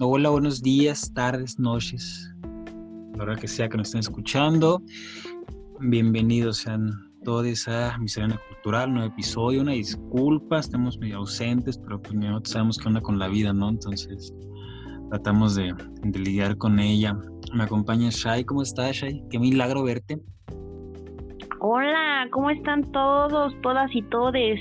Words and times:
Hola, 0.00 0.30
buenos 0.30 0.62
días, 0.62 1.12
tardes, 1.12 1.58
noches. 1.58 2.32
La 3.16 3.24
hora 3.24 3.34
que 3.34 3.48
sea 3.48 3.68
que 3.68 3.76
nos 3.76 3.88
estén 3.88 3.98
escuchando. 3.98 4.80
Bienvenidos 5.80 6.58
sean 6.58 6.92
todos 7.24 7.66
a 7.66 7.98
Miscelánea 7.98 8.38
Cultural, 8.48 8.94
nuevo 8.94 9.12
episodio. 9.12 9.60
Una 9.60 9.72
disculpa, 9.72 10.60
estamos 10.60 10.98
medio 10.98 11.16
ausentes, 11.16 11.78
pero 11.78 12.00
pues 12.00 12.14
no 12.14 12.40
sabemos 12.44 12.78
qué 12.78 12.86
onda 12.86 13.00
con 13.00 13.18
la 13.18 13.26
vida, 13.26 13.52
¿no? 13.52 13.70
Entonces 13.70 14.32
tratamos 15.10 15.56
de, 15.56 15.74
de 16.04 16.18
lidiar 16.18 16.56
con 16.58 16.78
ella. 16.78 17.18
Me 17.52 17.64
acompaña 17.64 18.08
Shai. 18.10 18.44
¿Cómo 18.44 18.62
estás, 18.62 18.94
Shai? 18.94 19.20
Qué 19.30 19.40
milagro 19.40 19.82
verte. 19.82 20.20
Hola, 21.58 22.28
¿cómo 22.30 22.50
están 22.50 22.92
todos, 22.92 23.52
todas 23.62 23.92
y 23.92 24.02
todes? 24.02 24.60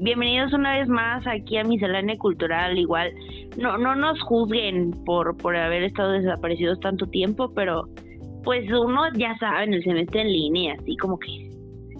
Bienvenidos 0.00 0.52
una 0.52 0.78
vez 0.78 0.88
más 0.88 1.24
aquí 1.28 1.58
a 1.58 1.62
Miscelánea 1.62 2.18
Cultural. 2.18 2.76
Igual, 2.76 3.12
no, 3.56 3.78
no 3.78 3.94
nos 3.94 4.20
juzguen 4.22 4.92
por, 5.04 5.36
por 5.36 5.56
haber 5.56 5.82
estado 5.82 6.12
desaparecidos 6.12 6.80
tanto 6.80 7.06
tiempo, 7.06 7.52
pero 7.54 7.84
pues 8.44 8.70
uno 8.70 9.02
ya 9.14 9.36
sabe 9.38 9.64
en 9.64 9.74
el 9.74 9.84
semestre 9.84 10.22
en 10.22 10.32
línea, 10.32 10.74
así 10.80 10.96
como 10.96 11.18
que 11.18 11.50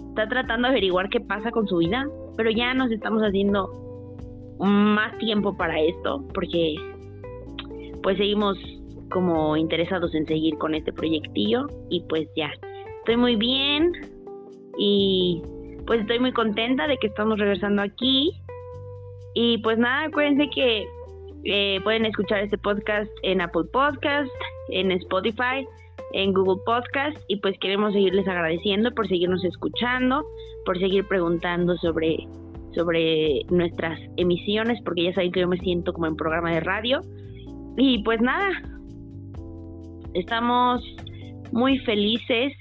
está 0.09 0.27
tratando 0.27 0.67
de 0.67 0.73
averiguar 0.73 1.09
qué 1.09 1.19
pasa 1.19 1.51
con 1.51 1.67
su 1.67 1.77
vida, 1.77 2.05
pero 2.37 2.51
ya 2.51 2.73
nos 2.73 2.91
estamos 2.91 3.21
haciendo 3.21 3.69
más 4.59 5.17
tiempo 5.17 5.55
para 5.55 5.79
esto, 5.79 6.27
porque 6.33 6.75
pues 8.01 8.17
seguimos 8.17 8.57
como 9.11 9.55
interesados 9.55 10.13
en 10.15 10.25
seguir 10.25 10.57
con 10.57 10.75
este 10.75 10.91
proyectillo 10.91 11.67
y 11.89 12.01
pues 12.09 12.27
ya, 12.35 12.51
estoy 12.99 13.17
muy 13.17 13.35
bien 13.35 13.91
y 14.77 15.41
pues 15.85 16.01
estoy 16.01 16.19
muy 16.19 16.31
contenta 16.31 16.87
de 16.87 16.97
que 16.97 17.07
estamos 17.07 17.37
regresando 17.37 17.81
aquí. 17.81 18.31
Y 19.35 19.57
pues 19.59 19.77
nada, 19.77 20.05
acuérdense 20.05 20.49
que 20.53 20.85
eh, 21.45 21.79
pueden 21.83 22.05
escuchar 22.05 22.39
este 22.39 22.57
podcast 22.57 23.11
en 23.21 23.41
Apple 23.41 23.65
Podcast, 23.71 24.31
en 24.69 24.91
Spotify, 24.91 25.67
en 26.13 26.33
Google 26.33 26.61
Podcast 26.65 27.17
y 27.27 27.37
pues 27.37 27.57
queremos 27.59 27.93
seguirles 27.93 28.27
agradeciendo 28.27 28.91
por 28.91 29.07
seguirnos 29.07 29.43
escuchando, 29.43 30.23
por 30.65 30.79
seguir 30.79 31.05
preguntando 31.07 31.75
sobre, 31.77 32.27
sobre 32.73 33.41
nuestras 33.49 33.99
emisiones, 34.17 34.79
porque 34.83 35.03
ya 35.03 35.13
saben 35.13 35.31
que 35.31 35.41
yo 35.41 35.47
me 35.47 35.57
siento 35.57 35.91
como 35.91 36.07
en 36.07 36.15
programa 36.15 36.51
de 36.51 36.61
radio. 36.61 37.01
Y 37.77 38.03
pues 38.03 38.21
nada, 38.21 38.51
estamos 40.13 40.81
muy 41.51 41.79
felices 41.79 42.53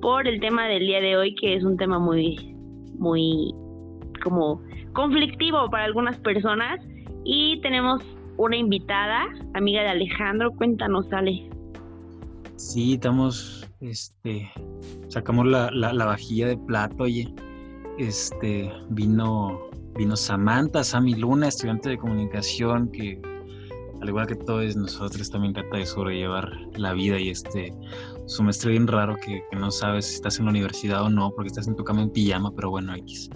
por 0.00 0.28
el 0.28 0.40
tema 0.40 0.68
del 0.68 0.86
día 0.86 1.00
de 1.00 1.16
hoy, 1.16 1.34
que 1.34 1.56
es 1.56 1.64
un 1.64 1.76
tema 1.76 1.98
muy, 1.98 2.36
muy 2.98 3.52
como 4.22 4.62
conflictivo 4.92 5.68
para 5.70 5.84
algunas 5.84 6.18
personas. 6.18 6.80
Y 7.24 7.60
tenemos 7.60 8.02
una 8.36 8.56
invitada, 8.56 9.26
amiga 9.54 9.82
de 9.82 9.88
Alejandro. 9.88 10.50
Cuéntanos, 10.52 11.12
Ale. 11.12 11.50
Sí, 12.56 12.94
estamos, 12.94 13.66
este, 13.80 14.50
sacamos 15.08 15.46
la, 15.46 15.70
la, 15.70 16.04
vajilla 16.04 16.48
de 16.48 16.56
plato, 16.58 17.04
oye, 17.04 17.32
este, 17.98 18.70
vino, 18.90 19.58
vino 19.96 20.14
Samantha, 20.14 20.84
Sami 20.84 21.14
Luna, 21.14 21.48
estudiante 21.48 21.88
de 21.88 21.98
comunicación, 21.98 22.90
que 22.92 23.20
al 24.00 24.08
igual 24.08 24.26
que 24.26 24.34
todos 24.34 24.76
nosotros 24.76 25.30
también 25.30 25.54
trata 25.54 25.76
de 25.76 25.86
sobrellevar 25.86 26.50
la 26.76 26.92
vida 26.92 27.18
y 27.18 27.30
este 27.30 27.72
semestre 28.26 28.72
bien 28.72 28.86
raro 28.86 29.16
que, 29.16 29.42
no 29.58 29.70
sabes 29.70 30.06
si 30.06 30.14
estás 30.16 30.38
en 30.38 30.46
la 30.46 30.50
universidad 30.50 31.02
o 31.02 31.10
no 31.10 31.32
porque 31.34 31.48
estás 31.48 31.66
en 31.66 31.76
tu 31.76 31.84
cama 31.84 32.02
en 32.02 32.10
pijama, 32.10 32.52
pero 32.54 32.70
bueno, 32.70 32.94
X. 32.94 33.30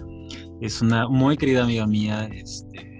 Es 0.61 0.81
una 0.81 1.07
muy 1.07 1.37
querida 1.37 1.63
amiga 1.63 1.85
mía, 1.85 2.25
este, 2.31 2.94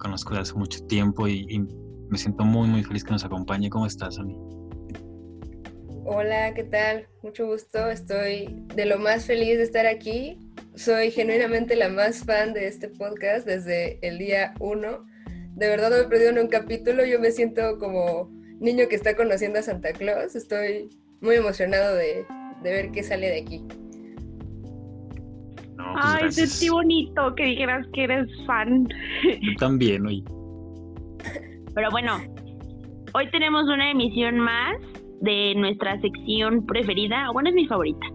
conozco 0.00 0.30
desde 0.30 0.42
hace 0.42 0.54
mucho 0.54 0.84
tiempo 0.86 1.28
y, 1.28 1.64
me 2.08 2.18
siento 2.18 2.42
muy, 2.42 2.66
muy 2.66 2.82
feliz 2.82 3.04
que 3.04 3.12
nos 3.12 3.24
acompañe. 3.24 3.70
¿Cómo 3.70 3.86
estás, 3.86 4.18
Ami? 4.18 4.36
Hola, 6.04 6.52
¿qué 6.54 6.64
tal? 6.64 7.06
Mucho 7.22 7.46
gusto. 7.46 7.88
Estoy 7.88 8.64
de 8.74 8.84
lo 8.84 8.98
más 8.98 9.26
feliz 9.26 9.58
de 9.58 9.62
estar 9.62 9.86
aquí. 9.86 10.36
Soy 10.74 11.12
genuinamente 11.12 11.76
la 11.76 11.88
más 11.88 12.24
fan 12.24 12.52
de 12.52 12.66
este 12.66 12.88
podcast 12.88 13.46
desde 13.46 14.04
el 14.04 14.18
día 14.18 14.54
uno 14.58 15.06
de 15.60 15.68
verdad 15.68 15.90
no 15.90 15.96
me 15.96 16.02
he 16.04 16.08
perdido 16.08 16.30
en 16.30 16.38
un 16.38 16.48
capítulo. 16.48 17.04
Yo 17.04 17.20
me 17.20 17.30
siento 17.32 17.78
como 17.78 18.30
niño 18.60 18.88
que 18.88 18.96
está 18.96 19.14
conociendo 19.14 19.58
a 19.58 19.62
Santa 19.62 19.92
Claus. 19.92 20.34
Estoy 20.34 20.88
muy 21.20 21.36
emocionado 21.36 21.94
de, 21.96 22.24
ver 22.62 22.90
qué 22.92 23.02
sale 23.02 23.28
de 23.28 23.40
aquí. 23.42 23.62
No, 25.94 26.00
pues 26.18 26.38
Ay, 26.38 26.46
sentí 26.46 26.68
bonito 26.68 27.34
que 27.34 27.44
dijeras 27.44 27.86
que 27.92 28.04
eres 28.04 28.28
fan. 28.46 28.88
Yo 29.40 29.54
también, 29.58 30.06
hoy. 30.06 30.24
Pero 31.74 31.90
bueno, 31.90 32.18
hoy 33.14 33.30
tenemos 33.30 33.64
una 33.64 33.90
emisión 33.90 34.38
más 34.38 34.76
de 35.20 35.54
nuestra 35.56 36.00
sección 36.00 36.66
preferida, 36.66 37.30
bueno, 37.32 37.50
es 37.50 37.54
mi 37.54 37.66
favorita, 37.66 38.06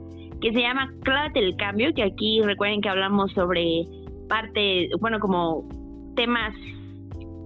que 0.41 0.51
se 0.51 0.59
llama 0.59 0.91
Clávate 1.03 1.39
el 1.39 1.55
Cambio, 1.55 1.93
que 1.93 2.03
aquí 2.03 2.41
recuerden 2.41 2.81
que 2.81 2.89
hablamos 2.89 3.31
sobre 3.33 3.85
parte, 4.27 4.89
bueno, 4.99 5.19
como 5.19 5.67
temas 6.15 6.53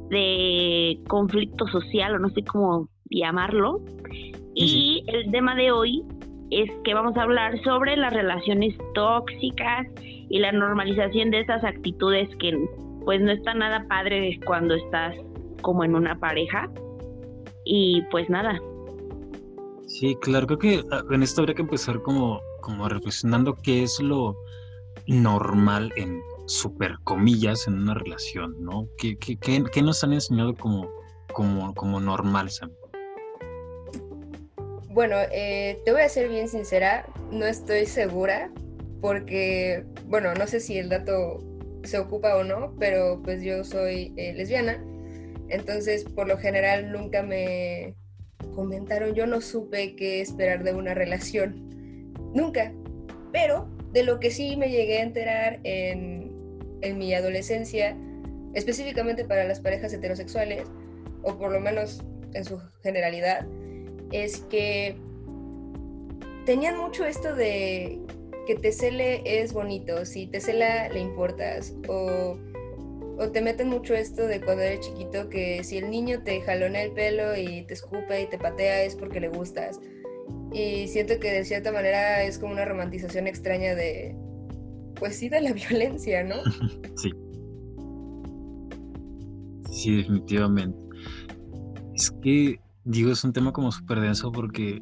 de 0.09 0.99
conflicto 1.07 1.67
social 1.67 2.15
o 2.15 2.19
no 2.19 2.29
sé 2.29 2.43
cómo 2.43 2.87
llamarlo. 3.09 3.83
Y 4.55 5.03
el 5.07 5.31
tema 5.31 5.55
de 5.55 5.71
hoy 5.71 6.03
es 6.51 6.71
que 6.83 6.93
vamos 6.93 7.15
a 7.17 7.23
hablar 7.23 7.61
sobre 7.63 7.95
las 7.95 8.13
relaciones 8.13 8.75
tóxicas 8.95 9.87
y 10.29 10.39
la 10.39 10.51
normalización 10.51 11.31
de 11.31 11.41
estas 11.41 11.63
actitudes 11.63 12.29
que 12.39 12.57
pues 13.03 13.21
no 13.21 13.31
está 13.31 13.53
nada 13.53 13.85
padre 13.87 14.39
cuando 14.45 14.75
estás 14.75 15.15
como 15.61 15.83
en 15.83 15.95
una 15.95 16.19
pareja. 16.19 16.69
Y 17.65 18.03
pues 18.11 18.29
nada. 18.29 18.59
Sí, 19.87 20.15
claro, 20.21 20.47
creo 20.47 20.59
que 20.59 20.83
ah, 20.91 21.03
en 21.09 21.23
esto 21.23 21.41
habría 21.41 21.55
que 21.55 21.63
empezar 21.63 22.01
como, 22.03 22.39
como 22.61 22.87
reflexionando 22.87 23.55
qué 23.55 23.83
es 23.83 23.99
lo 23.99 24.35
normal 25.07 25.91
en 25.97 26.21
super 26.45 26.95
comillas 27.03 27.67
en 27.67 27.79
una 27.79 27.95
relación, 27.95 28.55
¿no? 28.59 28.87
¿Qué, 28.97 29.17
qué, 29.17 29.37
qué, 29.39 29.81
nos 29.81 30.03
han 30.03 30.13
enseñado 30.13 30.55
como, 30.55 30.89
como, 31.33 31.73
como 31.73 31.99
normal, 31.99 32.49
Sam? 32.49 32.71
Bueno, 34.89 35.15
eh, 35.31 35.81
te 35.85 35.91
voy 35.91 36.01
a 36.01 36.09
ser 36.09 36.29
bien 36.29 36.47
sincera, 36.47 37.07
no 37.31 37.45
estoy 37.45 37.85
segura 37.85 38.51
porque, 39.01 39.85
bueno, 40.05 40.33
no 40.33 40.47
sé 40.47 40.59
si 40.59 40.77
el 40.77 40.89
dato 40.89 41.43
se 41.83 41.97
ocupa 41.97 42.35
o 42.35 42.43
no, 42.43 42.75
pero 42.79 43.21
pues 43.23 43.41
yo 43.43 43.63
soy 43.63 44.13
eh, 44.17 44.33
lesbiana, 44.33 44.83
entonces 45.47 46.03
por 46.03 46.27
lo 46.27 46.37
general 46.37 46.91
nunca 46.91 47.23
me 47.23 47.95
comentaron, 48.53 49.13
yo 49.13 49.25
no 49.25 49.41
supe 49.41 49.95
qué 49.95 50.21
esperar 50.21 50.63
de 50.63 50.73
una 50.73 50.93
relación, 50.93 51.69
nunca, 52.33 52.73
pero 53.31 53.69
de 53.93 54.03
lo 54.03 54.19
que 54.19 54.31
sí 54.31 54.57
me 54.57 54.69
llegué 54.69 54.99
a 54.99 55.03
enterar 55.03 55.59
en 55.63 56.19
en 56.81 56.97
mi 56.97 57.13
adolescencia, 57.13 57.95
específicamente 58.53 59.25
para 59.25 59.43
las 59.43 59.59
parejas 59.59 59.93
heterosexuales, 59.93 60.63
o 61.23 61.37
por 61.37 61.51
lo 61.51 61.59
menos 61.59 62.03
en 62.33 62.45
su 62.45 62.59
generalidad, 62.83 63.45
es 64.11 64.39
que 64.41 64.95
tenían 66.45 66.77
mucho 66.77 67.05
esto 67.05 67.35
de 67.35 67.99
que 68.49 68.55
te 68.55 68.71
cele 68.71 69.21
es 69.43 69.53
bonito, 69.53 70.07
si 70.07 70.25
te 70.25 70.41
cela 70.41 70.89
le 70.89 70.99
importas, 70.99 71.75
o, 71.87 72.35
o, 73.19 73.29
te 73.29 73.41
meten 73.41 73.69
mucho 73.69 73.93
esto 73.93 74.25
de 74.25 74.41
cuando 74.41 74.63
eres 74.63 74.79
chiquito 74.79 75.29
que 75.29 75.63
si 75.63 75.77
el 75.77 75.91
niño 75.91 76.23
te 76.23 76.41
jalona 76.41 76.81
el 76.81 76.91
pelo 76.93 77.37
y 77.37 77.61
te 77.67 77.75
escupe 77.75 78.23
y 78.23 78.25
te 78.25 78.39
patea 78.39 78.81
es 78.85 78.95
porque 78.95 79.19
le 79.19 79.29
gustas. 79.29 79.79
Y 80.51 80.87
siento 80.87 81.19
que 81.19 81.31
de 81.31 81.45
cierta 81.45 81.71
manera 81.71 82.23
es 82.23 82.39
como 82.39 82.53
una 82.53 82.65
romantización 82.65 83.27
extraña 83.27 83.75
de, 83.75 84.15
pues 84.95 85.17
sí, 85.17 85.29
de 85.29 85.41
la 85.41 85.53
violencia, 85.69 86.23
¿no? 86.23 86.37
sí. 86.95 87.11
Sí, 89.69 89.97
definitivamente. 89.97 90.79
Es 91.93 92.09
que, 92.23 92.59
digo, 92.83 93.11
es 93.11 93.23
un 93.23 93.31
tema 93.31 93.53
como 93.53 93.71
súper 93.71 93.99
denso 93.99 94.31
porque 94.31 94.79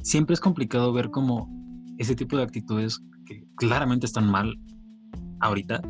siempre 0.00 0.32
es 0.32 0.40
complicado 0.40 0.90
ver 0.94 1.10
como 1.10 1.61
ese 1.98 2.14
tipo 2.14 2.36
de 2.36 2.44
actitudes 2.44 3.00
que 3.26 3.44
claramente 3.56 4.06
están 4.06 4.30
mal 4.30 4.58
ahorita. 5.40 5.80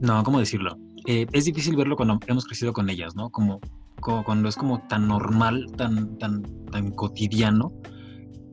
No, 0.00 0.22
¿cómo 0.24 0.38
decirlo? 0.38 0.76
Eh, 1.06 1.26
es 1.32 1.44
difícil 1.44 1.76
verlo 1.76 1.96
cuando 1.96 2.18
hemos 2.26 2.44
crecido 2.44 2.72
con 2.72 2.90
ellas, 2.90 3.14
¿no? 3.16 3.30
Como, 3.30 3.60
como, 4.00 4.24
cuando 4.24 4.48
es 4.48 4.56
como 4.56 4.80
tan 4.88 5.08
normal, 5.08 5.66
tan, 5.76 6.18
tan, 6.18 6.42
tan 6.70 6.90
cotidiano, 6.92 7.72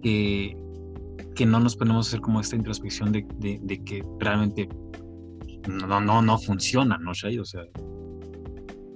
que 0.02 0.56
que 1.40 1.46
no 1.46 1.62
nos 1.62 1.78
ponemos 1.78 2.06
a 2.06 2.10
hacer 2.10 2.20
como 2.20 2.42
esta 2.42 2.58
introspección 2.58 3.14
de, 3.14 3.25
de, 3.40 3.84
que 3.86 4.04
realmente 4.20 4.68
no, 5.70 6.02
no, 6.02 6.22
no 6.22 6.38
funciona, 6.38 6.98
¿no, 6.98 7.14
Shay? 7.14 7.40
O 7.40 7.46
sea, 7.46 7.62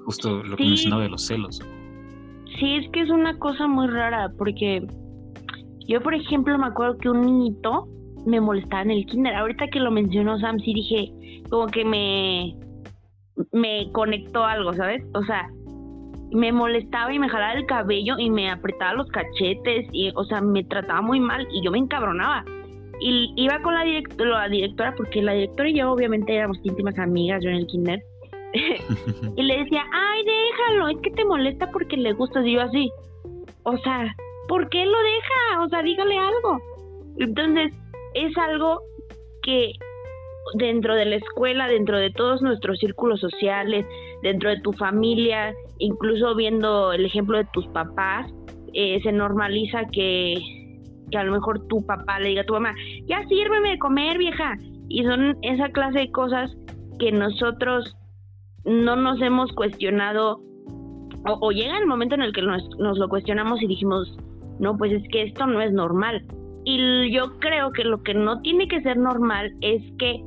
justo 0.04 0.44
lo 0.44 0.58
que 0.58 0.66
mencionaba 0.66 1.04
de 1.04 1.10
los 1.10 1.26
celos. 1.26 1.62
Sí, 2.60 2.76
es 2.76 2.90
que 2.92 3.00
es 3.00 3.10
una 3.10 3.40
cosa 3.40 3.66
muy 3.68 3.88
rara, 3.88 4.30
porque 4.38 4.86
yo, 5.88 6.02
por 6.02 6.14
ejemplo, 6.14 6.58
me 6.58 6.68
acuerdo 6.68 6.98
que 6.98 7.10
un 7.10 7.22
niñito 7.22 7.88
me 8.26 8.40
molestaba 8.40 8.84
en 8.84 8.92
el 8.92 9.06
kinder. 9.06 9.36
Ahorita 9.36 9.68
que 9.68 9.80
lo 9.80 9.92
mencionó 9.92 10.40
Sam, 10.40 10.60
sí 10.60 10.74
dije, 10.74 11.44
como 11.50 11.68
que 11.68 11.84
me, 11.86 12.56
me 13.52 13.92
conectó 13.92 14.44
algo, 14.44 14.74
¿sabes? 14.74 15.04
O 15.14 15.24
sea, 15.24 15.50
me 16.32 16.52
molestaba 16.52 17.14
y 17.14 17.20
me 17.20 17.30
jalaba 17.30 17.54
el 17.54 17.66
cabello 17.66 18.18
y 18.18 18.30
me 18.30 18.50
apretaba 18.50 18.94
los 18.94 19.08
cachetes 19.10 19.88
y, 19.92 20.12
o 20.16 20.24
sea, 20.24 20.42
me 20.42 20.64
trataba 20.64 21.02
muy 21.02 21.20
mal 21.20 21.48
y 21.52 21.64
yo 21.64 21.72
me 21.72 21.80
encabronaba. 21.80 22.44
Y 23.00 23.34
iba 23.36 23.62
con 23.62 23.74
la, 23.74 23.84
la 23.84 24.50
directora, 24.50 24.94
porque 24.96 25.22
la 25.22 25.34
directora 25.34 25.70
y 25.70 25.76
yo 25.76 25.92
obviamente 25.92 26.36
éramos 26.36 26.60
íntimas 26.64 26.98
amigas, 26.98 27.44
yo 27.44 27.50
en 27.50 27.58
el 27.58 27.68
kinder. 27.68 28.02
y 29.36 29.44
le 29.44 29.58
decía, 29.58 29.84
ay, 29.92 30.24
déjalo, 30.24 30.88
es 30.90 30.98
que 31.02 31.12
te 31.12 31.26
molesta 31.26 31.70
porque 31.72 31.98
le 31.98 32.14
gustas. 32.14 32.46
Y 32.46 32.54
yo 32.54 32.62
así, 32.62 32.90
o 33.64 33.78
sea, 33.78 34.16
¿por 34.48 34.70
qué 34.70 34.86
lo 34.86 34.98
deja? 34.98 35.64
O 35.64 35.70
sea, 35.70 35.82
dígale 35.82 36.18
algo. 36.18 36.60
Entonces, 37.18 37.74
es 38.14 38.38
algo 38.38 38.82
que 39.42 39.74
dentro 40.56 40.96
de 40.96 41.06
la 41.06 41.16
escuela, 41.16 41.68
dentro 41.68 41.98
de 41.98 42.12
todos 42.12 42.42
nuestros 42.42 42.80
círculos 42.80 43.20
sociales, 43.20 43.86
dentro 44.22 44.50
de 44.50 44.60
tu 44.62 44.74
familia, 44.74 45.54
incluso 45.80 46.36
viendo 46.36 46.94
el 46.94 47.06
ejemplo 47.06 47.38
de 47.38 47.48
tus 47.54 47.66
papás, 47.68 48.32
eh, 48.74 49.00
se 49.04 49.12
normaliza 49.12 49.86
que, 49.92 50.36
que 51.12 51.18
a 51.18 51.24
lo 51.24 51.34
mejor 51.34 51.68
tu 51.68 51.86
papá 51.86 52.20
le 52.20 52.30
diga 52.30 52.42
a 52.42 52.46
tu 52.46 52.54
mamá, 52.54 52.74
ya 53.06 53.26
sírveme 53.28 53.72
de 53.72 53.80
comer, 53.80 54.18
vieja. 54.18 54.56
Y 54.90 55.04
son 55.04 55.38
esa 55.42 55.70
clase 55.70 56.00
de 56.00 56.12
cosas 56.12 56.52
que 57.00 57.12
nosotros 57.12 57.96
no 58.66 58.96
nos 58.96 59.22
hemos 59.22 59.52
cuestionado 59.54 60.42
o, 61.26 61.52
llega 61.52 61.78
el 61.78 61.88
momento 61.88 62.16
en 62.16 62.22
el 62.22 62.34
que 62.34 62.42
nos, 62.42 62.62
nos, 62.80 62.98
lo 62.98 63.08
cuestionamos 63.08 63.62
y 63.62 63.68
dijimos, 63.68 64.14
no, 64.64 64.78
pues 64.78 64.94
es 64.94 65.04
que 65.12 65.24
esto 65.24 65.46
no 65.46 65.62
es 65.62 65.74
normal. 65.74 66.26
Y 66.64 67.12
yo 67.12 67.38
creo 67.40 67.74
que 67.74 67.84
lo 67.84 68.02
que 68.02 68.14
no 68.14 68.42
tiene 68.42 68.70
que 68.70 68.82
ser 68.82 68.98
normal 68.98 69.52
es 69.60 69.82
que 70.00 70.24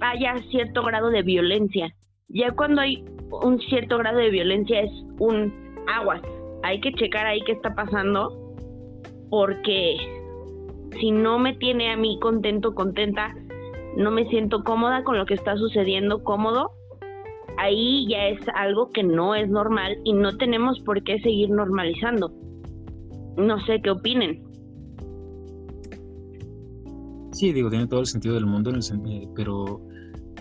haya 0.00 0.36
cierto 0.50 0.82
grado 0.82 1.08
de 1.10 1.22
violencia. 1.22 1.94
Ya 2.28 2.50
cuando 2.50 2.82
hay 2.82 3.02
un 3.30 3.58
cierto 3.60 3.96
grado 3.96 4.18
de 4.18 4.28
violencia 4.28 4.82
es 4.82 4.90
un 5.18 5.50
aguas. 5.88 6.20
Hay 6.62 6.80
que 6.80 6.92
checar 6.92 7.26
ahí 7.26 7.40
qué 7.46 7.52
está 7.52 7.74
pasando 7.74 8.54
porque 9.30 9.96
si 11.00 11.10
no 11.10 11.38
me 11.38 11.54
tiene 11.54 11.90
a 11.90 11.96
mí 11.96 12.18
contento, 12.20 12.74
contenta, 12.74 13.34
no 13.96 14.10
me 14.10 14.28
siento 14.28 14.62
cómoda 14.62 15.04
con 15.04 15.16
lo 15.16 15.24
que 15.24 15.34
está 15.34 15.56
sucediendo, 15.56 16.22
cómodo, 16.22 16.72
ahí 17.56 18.06
ya 18.10 18.26
es 18.26 18.40
algo 18.54 18.90
que 18.90 19.02
no 19.02 19.34
es 19.34 19.48
normal 19.48 19.96
y 20.04 20.12
no 20.12 20.36
tenemos 20.36 20.80
por 20.80 21.02
qué 21.02 21.18
seguir 21.20 21.48
normalizando. 21.48 22.41
No 23.36 23.58
sé 23.64 23.80
qué 23.82 23.90
opinen. 23.90 24.42
Sí, 27.32 27.52
digo, 27.52 27.70
tiene 27.70 27.86
todo 27.86 28.00
el 28.00 28.06
sentido 28.06 28.34
del 28.34 28.46
mundo, 28.46 28.72
pero 29.34 29.80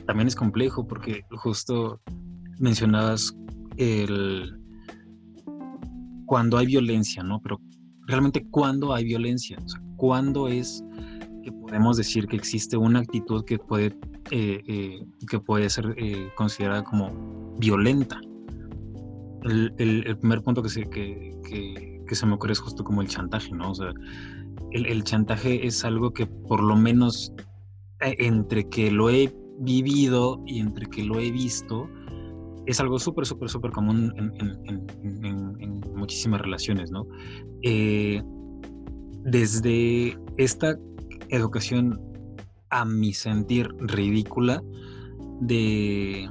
también 0.06 0.28
es 0.28 0.36
complejo 0.36 0.86
porque 0.86 1.22
justo 1.32 2.02
mencionabas 2.60 3.36
el 3.78 4.58
cuando 6.26 6.58
hay 6.58 6.66
violencia, 6.66 7.24
¿no? 7.24 7.42
Pero 7.42 7.60
realmente 8.08 8.46
cuando 8.50 8.94
hay 8.94 9.06
violencia, 9.06 9.58
o 9.64 9.68
sea, 9.68 9.82
cuándo 9.98 10.48
es 10.48 10.84
que 11.44 11.52
podemos 11.52 11.98
decir 11.98 12.28
que 12.28 12.36
existe 12.36 12.78
una 12.78 13.00
actitud 13.00 13.44
que 13.46 13.58
puede 13.58 13.98
eh, 14.30 14.62
eh, 14.66 15.06
que 15.30 15.40
puede 15.40 15.70
ser 15.70 15.94
eh, 15.98 16.30
considerada 16.36 16.84
como 16.84 17.56
violenta. 17.60 18.20
El, 19.44 20.18
primer 20.20 20.42
punto 20.42 20.62
que 20.62 20.70
se, 20.70 20.84
que, 20.90 21.91
se 22.16 22.26
me 22.26 22.34
ocurre 22.34 22.54
es 22.54 22.60
justo 22.60 22.84
como 22.84 23.02
el 23.02 23.08
chantaje, 23.08 23.52
¿no? 23.54 23.72
O 23.72 23.76
sea, 23.76 23.92
el, 24.72 24.86
el 24.86 25.04
chantaje 25.04 25.66
es 25.66 25.84
algo 25.86 26.14
que 26.14 26.26
por 26.26 26.62
lo 26.62 26.76
menos 26.76 27.34
entre 28.02 28.68
que 28.68 28.92
lo 28.92 29.10
he 29.10 29.34
vivido 29.60 30.42
y 30.46 30.60
entre 30.60 30.88
que 30.88 31.04
lo 31.04 31.20
he 31.20 31.32
visto, 31.32 31.88
es 32.66 32.80
algo 32.80 33.00
súper, 33.00 33.26
súper, 33.26 33.50
súper 33.50 33.72
común 33.72 34.14
en, 34.18 35.82
muchísimas 35.96 36.42
relaciones, 36.42 36.92
¿no? 36.92 37.06
desde 39.24 40.18
esta 40.38 40.76
educación 41.30 42.00
a 42.72 42.86
mi 42.86 43.14
sentir 43.14 43.70
ridícula 43.80 44.64
de 45.42 46.28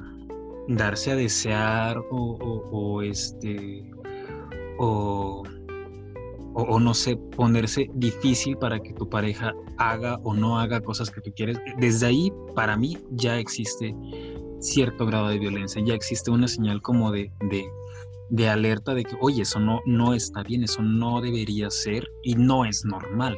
darse 0.69 1.13
a 1.13 1.17
desear 1.17 2.03
o, 2.11 3.03
este 3.03 3.89
o, 4.79 5.45
o, 6.55 6.81
no 6.81 6.95
sé, 6.95 7.17
ponerse 7.17 7.89
difícil 7.95 8.57
para 8.57 8.81
que 8.81 8.93
tu 8.93 9.09
pareja 9.09 9.55
haga 9.79 10.19
o 10.25 10.35
no 10.35 10.59
haga 10.59 10.81
cosas 10.81 11.11
que 11.11 11.21
tú 11.21 11.33
quieres. 11.35 11.59
Desde 11.79 12.07
ahí, 12.07 12.33
para 12.55 12.77
mí, 12.77 12.99
ya 13.13 13.39
existe 13.39 13.95
cierto 14.59 15.07
grado 15.07 15.29
de 15.29 15.39
violencia, 15.39 15.83
ya 15.85 15.95
existe 15.95 16.31
una 16.31 16.47
señal 16.49 16.83
como 16.83 17.11
de, 17.13 17.31
de, 18.31 18.49
alerta 18.49 18.95
de 18.95 19.05
que, 19.05 19.17
oye, 19.21 19.43
eso 19.43 19.59
no, 19.59 19.81
no 19.87 20.15
está 20.15 20.43
bien, 20.43 20.65
eso 20.65 20.83
no 20.83 21.21
debería 21.21 21.71
ser 21.71 22.07
y 22.23 22.35
no 22.35 22.65
es 22.65 22.85
normal. 22.85 23.37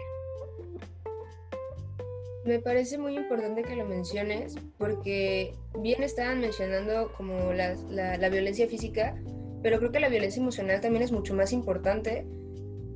Me 2.45 2.59
parece 2.59 2.99
muy 2.99 3.17
importante 3.17 3.63
que 3.63 3.77
lo 3.77 3.87
menciones 3.87 4.57
porque 4.77 5.55
bien 5.79 6.03
estaban 6.03 6.41
mencionando 6.41 7.13
como 7.17 7.53
la, 7.53 7.77
la, 7.89 8.29
violencia 8.29 8.67
física, 8.67 9.15
pero 9.63 9.79
creo 9.79 9.93
que 9.93 10.01
la 10.01 10.09
violencia 10.09 10.41
emocional 10.41 10.81
también 10.81 11.05
es 11.05 11.13
mucho 11.13 11.35
más 11.35 11.53
importante. 11.53 12.27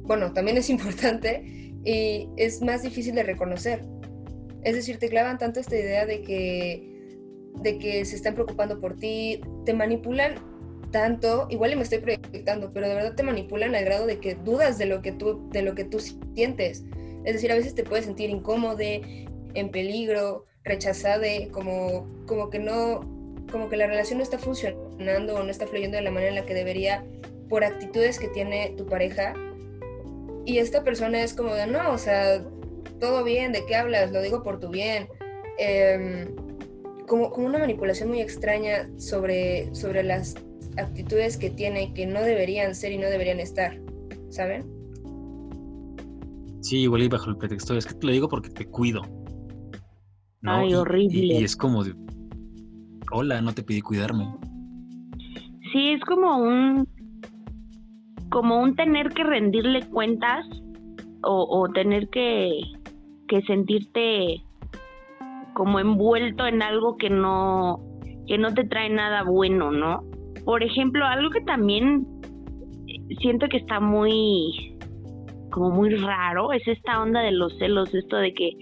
Bueno, 0.07 0.33
también 0.33 0.57
es 0.57 0.71
importante 0.77 1.43
y 1.85 2.29
es 2.37 2.63
más 2.63 2.83
difícil 2.83 3.15
de 3.15 3.23
reconocer. 3.23 3.83
Es 4.63 4.75
decir, 4.75 4.99
te 4.99 5.09
clavan 5.09 5.39
tanto 5.39 5.61
esta 5.61 5.77
idea 5.77 6.07
de 6.07 6.23
que, 6.23 7.19
de 7.63 7.79
que 7.79 8.05
se 8.05 8.17
están 8.17 8.35
preocupando 8.35 8.81
por 8.81 8.97
ti, 8.97 9.41
te 9.65 9.75
manipulan 9.75 10.35
tanto, 10.91 11.47
igual 11.51 11.73
y 11.73 11.77
me 11.77 11.83
estoy 11.83 11.99
proyectando, 11.99 12.71
pero 12.73 12.89
de 12.89 12.95
verdad 12.95 13.15
te 13.15 13.23
manipulan 13.23 13.75
al 13.75 13.85
grado 13.85 14.07
de 14.07 14.19
que 14.19 14.35
dudas 14.35 14.79
de 14.79 14.87
lo 14.87 15.03
que 15.03 15.13
tú, 15.13 15.49
de 15.51 15.63
lo 15.63 15.75
que 15.75 15.85
tú 15.85 16.01
sientes. 16.01 16.85
Es 17.25 17.35
decir, 17.35 17.53
a 17.53 17.55
veces 17.55 17.75
te 17.75 17.85
puedes 17.85 18.05
sentir 18.05 18.31
incómodo, 18.31 18.79
en 18.81 19.71
peligro, 19.71 20.45
rechazada, 20.65 21.27
como, 21.51 22.07
como 22.27 22.51
que 22.51 22.59
no, 22.59 23.01
como 23.51 23.69
que 23.69 23.77
la 23.77 23.87
relación 23.87 24.19
no 24.19 24.25
está 24.25 24.39
funcionando 24.39 25.35
o 25.35 25.43
no 25.43 25.51
está 25.51 25.67
fluyendo 25.67 25.97
de 25.97 26.03
la 26.03 26.11
manera 26.11 26.31
en 26.31 26.37
la 26.37 26.47
que 26.47 26.55
debería 26.55 27.05
por 27.49 27.65
actitudes 27.65 28.19
que 28.19 28.29
tiene 28.29 28.75
tu 28.77 28.87
pareja. 28.87 29.35
Y 30.47 30.59
esta 30.59 30.85
persona 30.85 31.23
es 31.23 31.35
como 31.35 31.55
de, 31.55 31.67
no, 31.67 31.93
o 31.93 31.99
sea, 31.99 32.43
todo 33.01 33.25
bien, 33.25 33.53
¿de 33.53 33.67
qué 33.67 33.75
hablas? 33.75 34.13
Lo 34.13 34.23
digo 34.23 34.45
por 34.45 34.61
tu 34.61 34.71
bien. 34.71 35.09
Em, 35.59 36.35
como, 37.09 37.31
como 37.31 37.47
una 37.47 37.59
manipulación 37.59 38.09
muy 38.09 38.21
extraña 38.21 38.89
sobre, 38.97 39.75
sobre 39.75 40.05
las 40.05 40.37
actitudes 40.77 41.37
que 41.37 41.51
tiene 41.51 41.93
que 41.95 42.07
no 42.07 42.23
deberían 42.23 42.75
ser 42.75 42.93
y 42.93 42.99
no 42.99 43.09
deberían 43.09 43.41
estar, 43.41 43.81
¿saben? 44.29 44.65
Sí, 46.61 46.79
igual 46.79 47.03
y 47.03 47.09
bajo 47.09 47.31
el 47.31 47.37
pretexto, 47.37 47.77
es 47.77 47.87
que 47.87 47.95
te 47.95 48.07
lo 48.07 48.13
digo 48.13 48.29
porque 48.29 48.51
te 48.51 48.67
cuido. 48.67 49.03
Ay, 50.43 50.75
horrible. 50.75 51.17
Y, 51.17 51.45
es 51.45 51.57
como 51.57 51.83
de, 51.83 51.95
hola, 53.11 53.41
no 53.41 53.53
te 53.53 53.63
pedí 53.63 53.81
cuidarme. 53.81 54.33
Sí, 55.73 55.93
es 55.93 56.01
como 56.05 56.39
un, 56.39 56.89
como 58.31 58.61
un 58.61 58.75
tener 58.75 59.11
que 59.11 59.25
rendirle 59.25 59.83
cuentas 59.89 60.47
o, 61.29 61.69
tener 61.75 62.09
que, 62.09 62.61
que 63.27 63.43
sentirte 63.43 64.43
como 65.55 65.81
envuelto 65.81 66.47
en 66.47 66.63
algo 66.63 66.97
que 66.97 67.11
no, 67.11 67.81
que 68.29 68.39
no 68.39 68.55
te 68.55 68.65
trae 68.65 68.91
nada 68.91 69.25
bueno, 69.25 69.73
¿no? 69.73 70.05
Por 70.45 70.63
ejemplo, 70.63 71.05
algo 71.05 71.31
que 71.31 71.41
también 71.41 72.07
siento 73.21 73.49
que 73.49 73.57
está 73.57 73.81
muy 73.81 74.77
como 75.51 75.71
muy 75.71 75.95
raro 75.97 76.53
es 76.53 76.67
esta 76.69 77.03
onda 77.03 77.21
de 77.21 77.33
los 77.33 77.57
celos, 77.59 77.93
esto 77.95 78.17
de 78.19 78.33
que 78.35 78.53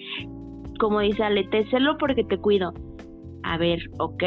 como 0.78 1.00
dice 1.00 1.23
Ale, 1.23 1.44
te 1.44 1.68
celo 1.71 1.97
porque 1.99 2.25
te 2.25 2.38
cuido. 2.38 2.73
A 3.42 3.59
ver, 3.59 3.80
ok, 3.99 4.23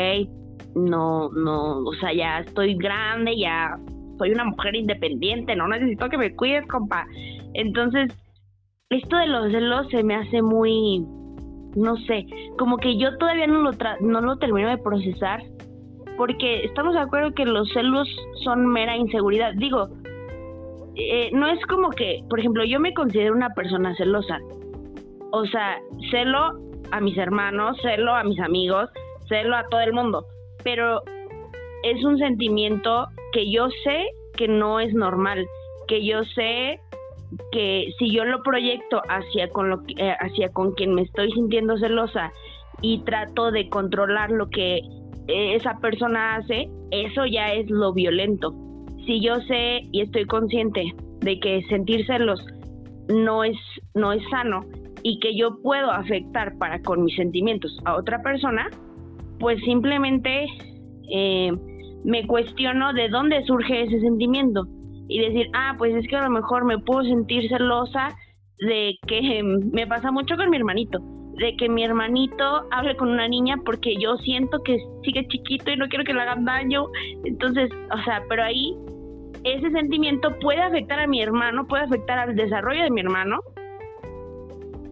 no, 0.75 1.29
no, 1.29 1.79
o 1.79 1.94
sea, 2.00 2.13
ya 2.13 2.39
estoy 2.39 2.75
grande, 2.75 3.38
ya 3.38 3.77
soy 4.17 4.31
una 4.31 4.45
mujer 4.45 4.75
independiente, 4.75 5.55
no 5.55 5.67
necesito 5.67 6.09
que 6.09 6.17
me 6.17 6.36
cuides, 6.36 6.67
compa. 6.67 7.05
Entonces, 7.53 8.12
esto 8.89 9.17
de 9.17 9.27
los 9.27 9.51
celos 9.51 9.88
se 9.89 10.03
me 10.03 10.15
hace 10.15 10.41
muy, 10.41 11.05
no 11.75 11.97
sé, 12.07 12.25
como 12.57 12.77
que 12.77 12.97
yo 12.97 13.17
todavía 13.17 13.47
no 13.47 13.62
lo, 13.62 13.71
no 14.01 14.21
lo 14.21 14.38
termino 14.38 14.69
de 14.69 14.77
procesar, 14.77 15.41
porque 16.17 16.65
estamos 16.65 16.93
de 16.93 17.01
acuerdo 17.01 17.33
que 17.33 17.45
los 17.45 17.69
celos 17.74 18.07
son 18.43 18.65
mera 18.67 18.95
inseguridad. 18.95 19.53
Digo, 19.55 19.89
eh, 20.95 21.29
no 21.33 21.47
es 21.47 21.63
como 21.67 21.89
que, 21.91 22.24
por 22.29 22.39
ejemplo, 22.39 22.63
yo 22.65 22.79
me 22.79 22.93
considero 22.93 23.36
una 23.36 23.50
persona 23.50 23.95
celosa, 23.95 24.39
o 25.31 25.45
sea, 25.45 25.77
celo 26.09 26.59
a 26.91 27.01
mis 27.01 27.17
hermanos, 27.17 27.77
celo 27.81 28.15
a 28.15 28.24
mis 28.24 28.39
amigos, 28.39 28.89
celo 29.27 29.55
a 29.55 29.67
todo 29.69 29.81
el 29.81 29.93
mundo, 29.93 30.25
pero 30.63 31.01
es 31.83 32.03
un 32.03 32.17
sentimiento 32.17 33.07
que 33.31 33.51
yo 33.51 33.69
sé 33.84 34.07
que 34.36 34.48
no 34.48 34.79
es 34.79 34.93
normal, 34.93 35.46
que 35.88 36.05
yo 36.05 36.24
sé 36.24 36.79
que 37.51 37.93
si 38.00 38.12
yo 38.12 38.24
lo 38.24 38.41
proyecto 38.41 39.01
hacia 39.10 39.50
con 39.50 39.69
lo 39.69 39.81
eh, 39.98 40.15
hacia 40.19 40.50
con 40.50 40.74
quien 40.74 40.93
me 40.93 41.01
estoy 41.01 41.31
sintiendo 41.31 41.77
celosa 41.77 42.31
y 42.81 43.00
trato 43.00 43.51
de 43.51 43.67
controlar 43.69 44.31
lo 44.31 44.50
que 44.50 44.81
esa 45.27 45.77
persona 45.79 46.36
hace, 46.36 46.69
eso 46.91 47.25
ya 47.25 47.53
es 47.53 47.69
lo 47.69 47.93
violento. 47.93 48.53
Si 49.05 49.22
yo 49.22 49.36
sé 49.41 49.81
y 49.91 50.01
estoy 50.01 50.25
consciente 50.25 50.93
de 51.19 51.39
que 51.39 51.63
sentir 51.63 52.05
celos 52.05 52.46
no 53.10 53.43
es, 53.43 53.57
no 53.93 54.13
es 54.13 54.22
sano 54.29 54.65
y 55.03 55.19
que 55.19 55.36
yo 55.36 55.62
puedo 55.62 55.91
afectar 55.91 56.57
para 56.57 56.81
con 56.81 57.03
mis 57.03 57.15
sentimientos 57.15 57.77
a 57.86 57.96
otra 57.96 58.22
persona, 58.22 58.69
pues 59.39 59.60
simplemente 59.62 60.48
eh, 61.10 61.51
me 62.07 62.25
cuestiono 62.25 62.93
de 62.93 63.09
dónde 63.09 63.43
surge 63.43 63.83
ese 63.83 63.99
sentimiento 63.99 64.65
y 65.09 65.19
decir, 65.19 65.49
ah, 65.53 65.75
pues 65.77 65.93
es 65.93 66.07
que 66.07 66.15
a 66.15 66.23
lo 66.23 66.29
mejor 66.29 66.63
me 66.63 66.79
puedo 66.79 67.03
sentir 67.03 67.49
celosa 67.49 68.15
de 68.59 68.97
que 69.05 69.43
me 69.73 69.85
pasa 69.85 70.09
mucho 70.09 70.37
con 70.37 70.49
mi 70.49 70.55
hermanito, 70.55 70.99
de 71.33 71.57
que 71.57 71.67
mi 71.67 71.83
hermanito 71.83 72.65
hable 72.71 72.95
con 72.95 73.09
una 73.09 73.27
niña 73.27 73.57
porque 73.65 73.97
yo 73.99 74.15
siento 74.19 74.63
que 74.63 74.77
sigue 75.03 75.27
chiquito 75.27 75.69
y 75.69 75.75
no 75.75 75.89
quiero 75.89 76.05
que 76.05 76.13
le 76.13 76.21
hagan 76.21 76.45
daño. 76.45 76.85
Entonces, 77.25 77.69
o 77.91 78.01
sea, 78.05 78.23
pero 78.29 78.41
ahí 78.41 78.73
ese 79.43 79.69
sentimiento 79.71 80.29
puede 80.39 80.61
afectar 80.61 81.01
a 81.01 81.07
mi 81.07 81.21
hermano, 81.21 81.67
puede 81.67 81.83
afectar 81.83 82.19
al 82.19 82.37
desarrollo 82.37 82.83
de 82.83 82.91
mi 82.91 83.01
hermano. 83.01 83.39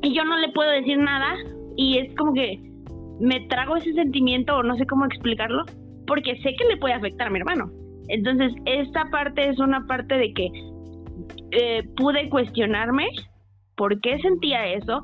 Y 0.02 0.14
yo 0.14 0.26
no 0.26 0.38
le 0.38 0.50
puedo 0.50 0.70
decir 0.70 0.98
nada 0.98 1.34
y 1.78 1.98
es 1.98 2.14
como 2.16 2.34
que 2.34 2.60
me 3.22 3.40
trago 3.48 3.78
ese 3.78 3.94
sentimiento 3.94 4.58
o 4.58 4.64
no 4.64 4.76
sé 4.76 4.86
cómo 4.86 5.06
explicarlo 5.06 5.64
porque 6.08 6.36
sé 6.38 6.56
que 6.56 6.66
le 6.66 6.78
puede 6.78 6.94
afectar 6.94 7.28
a 7.28 7.30
mi 7.30 7.40
hermano. 7.40 7.72
Entonces, 8.08 8.54
esta 8.66 9.06
parte 9.10 9.50
es 9.50 9.60
una 9.60 9.86
parte 9.88 10.16
de 10.16 10.34
que 10.34 10.50
eh, 11.52 11.84
pude 11.96 12.30
cuestionarme 12.30 13.08
por 13.76 14.00
qué 14.02 14.20
sentía 14.20 14.68
eso, 14.74 15.02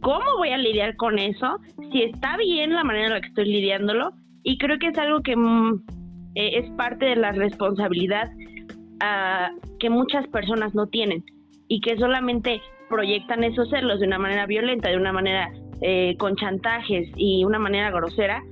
cómo 0.00 0.24
voy 0.38 0.50
a 0.50 0.58
lidiar 0.58 0.96
con 0.96 1.18
eso, 1.18 1.58
si 1.92 2.02
está 2.02 2.36
bien 2.36 2.74
la 2.74 2.84
manera 2.84 3.06
en 3.06 3.12
la 3.12 3.20
que 3.20 3.28
estoy 3.28 3.46
lidiándolo. 3.46 4.12
Y 4.42 4.58
creo 4.58 4.78
que 4.78 4.88
es 4.88 4.98
algo 4.98 5.20
que 5.22 5.36
mm, 5.36 5.84
eh, 6.34 6.58
es 6.58 6.70
parte 6.72 7.06
de 7.06 7.16
la 7.16 7.32
responsabilidad 7.32 8.30
uh, 9.02 9.78
que 9.78 9.90
muchas 9.90 10.26
personas 10.28 10.74
no 10.74 10.86
tienen 10.86 11.24
y 11.68 11.80
que 11.80 11.96
solamente 11.96 12.60
proyectan 12.88 13.44
esos 13.44 13.70
celos 13.70 14.00
de 14.00 14.06
una 14.06 14.18
manera 14.18 14.46
violenta, 14.46 14.90
de 14.90 14.96
una 14.96 15.12
manera 15.12 15.50
eh, 15.80 16.16
con 16.18 16.36
chantajes 16.36 17.08
y 17.16 17.44
una 17.44 17.58
manera 17.58 17.90
grosera. 17.90 18.42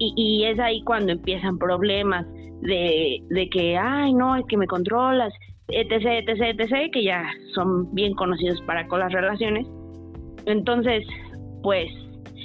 Y, 0.00 0.44
es 0.44 0.58
ahí 0.60 0.82
cuando 0.84 1.12
empiezan 1.12 1.58
problemas 1.58 2.24
de, 2.60 3.20
de 3.30 3.50
que, 3.50 3.76
ay, 3.76 4.14
no, 4.14 4.36
es 4.36 4.44
que 4.46 4.56
me 4.56 4.66
controlas, 4.66 5.32
etc, 5.68 6.24
etc, 6.26 6.60
etc, 6.60 6.90
que 6.92 7.04
ya 7.04 7.24
son 7.54 7.92
bien 7.94 8.14
conocidos 8.14 8.60
para 8.62 8.86
con 8.86 9.00
las 9.00 9.12
relaciones. 9.12 9.66
Entonces, 10.46 11.04
pues, 11.62 11.90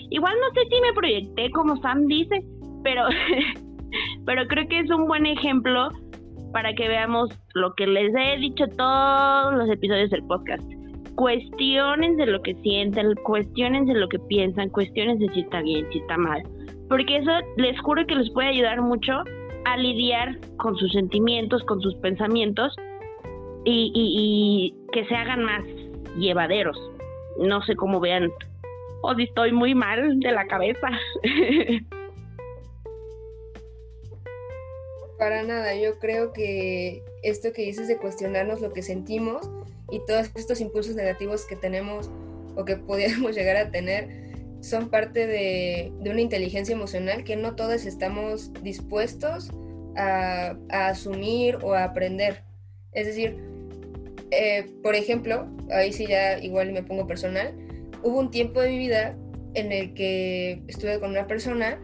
igual 0.10 0.34
no 0.40 0.62
sé 0.62 0.68
si 0.70 0.82
me 0.82 0.94
proyecté 0.94 1.52
como 1.52 1.78
Sam 1.78 2.08
dice, 2.08 2.44
pero, 2.84 3.04
pero 4.26 4.48
creo 4.48 4.68
que 4.68 4.80
es 4.80 4.90
un 4.90 5.08
buen 5.08 5.26
ejemplo 5.26 5.90
para 6.52 6.74
que 6.74 6.88
veamos 6.88 7.30
lo 7.56 7.74
que 7.74 7.88
les 7.88 8.14
he 8.16 8.38
dicho 8.38 8.66
todos 8.78 9.56
los 9.56 9.70
episodios 9.70 10.10
del 10.12 10.24
podcast. 10.24 10.64
Cuestionen 11.16 12.18
de 12.18 12.26
lo 12.26 12.42
que 12.42 12.56
sienten, 12.56 13.14
cuestionen 13.24 13.86
de 13.86 13.94
lo 13.96 14.08
que 14.08 14.20
piensan, 14.20 14.70
cuestionen 14.70 15.20
de 15.20 15.30
si 15.30 15.42
está 15.42 15.62
bien, 15.62 15.86
si 15.92 16.00
está 16.00 16.18
mal. 16.18 16.42
Porque 16.94 17.18
eso 17.18 17.32
les 17.58 17.76
juro 17.82 18.06
que 18.06 18.14
les 18.14 18.30
puede 18.30 18.50
ayudar 18.50 18.80
mucho 18.80 19.14
a 19.66 19.78
lidiar 19.78 20.40
con 20.58 20.76
sus 20.78 20.92
sentimientos, 20.92 21.64
con 21.64 21.82
sus 21.82 21.96
pensamientos 21.96 22.76
y, 23.66 23.92
y, 23.96 24.76
que 24.92 25.04
se 25.08 25.16
hagan 25.16 25.44
más 25.44 25.64
llevaderos. 26.20 26.78
No 27.40 27.64
sé 27.64 27.76
cómo 27.76 28.00
vean, 28.00 28.32
o 29.02 29.16
si 29.16 29.24
estoy 29.24 29.52
muy 29.54 29.74
mal 29.74 30.20
de 30.20 30.32
la 30.34 30.46
cabeza. 30.46 30.88
Para 35.18 35.42
nada, 35.42 35.74
yo 35.74 35.98
creo 35.98 36.32
que 36.32 37.02
esto 37.24 37.54
que 37.54 37.64
dices 37.64 37.88
de 37.88 37.98
cuestionarnos 37.98 38.62
lo 38.62 38.72
que 38.72 38.84
sentimos 38.84 39.50
y 39.90 40.00
todos 40.06 40.30
estos 40.36 40.62
impulsos 40.62 40.94
negativos 40.94 41.48
que 41.48 41.56
tenemos 41.56 42.12
o 42.56 42.66
que 42.66 42.76
podríamos 42.86 43.34
llegar 43.36 43.58
a 43.58 43.72
tener 43.72 44.33
son 44.64 44.90
parte 44.90 45.28
de, 45.28 45.92
de 46.00 46.10
una 46.10 46.22
inteligencia 46.22 46.74
emocional 46.74 47.26
que 47.26 47.36
no 47.36 47.56
todos 47.56 47.86
estamos 47.86 48.52
dispuestos 48.64 49.52
a, 49.98 50.56
a 50.70 50.88
asumir 50.88 51.58
o 51.62 51.74
a 51.74 51.84
aprender. 51.84 52.44
Es 52.94 53.06
decir, 53.06 53.38
eh, 54.32 54.66
por 54.82 54.96
ejemplo, 54.96 55.48
ahí 55.70 55.92
sí 55.92 56.08
ya 56.08 56.40
igual 56.40 56.72
me 56.72 56.82
pongo 56.82 57.06
personal, 57.06 57.54
hubo 58.04 58.18
un 58.20 58.32
tiempo 58.32 58.62
de 58.62 58.70
mi 58.70 58.78
vida 58.78 59.18
en 59.54 59.74
el 59.74 59.94
que 59.94 60.64
estuve 60.68 60.98
con 61.00 61.12
una 61.12 61.28
persona 61.28 61.78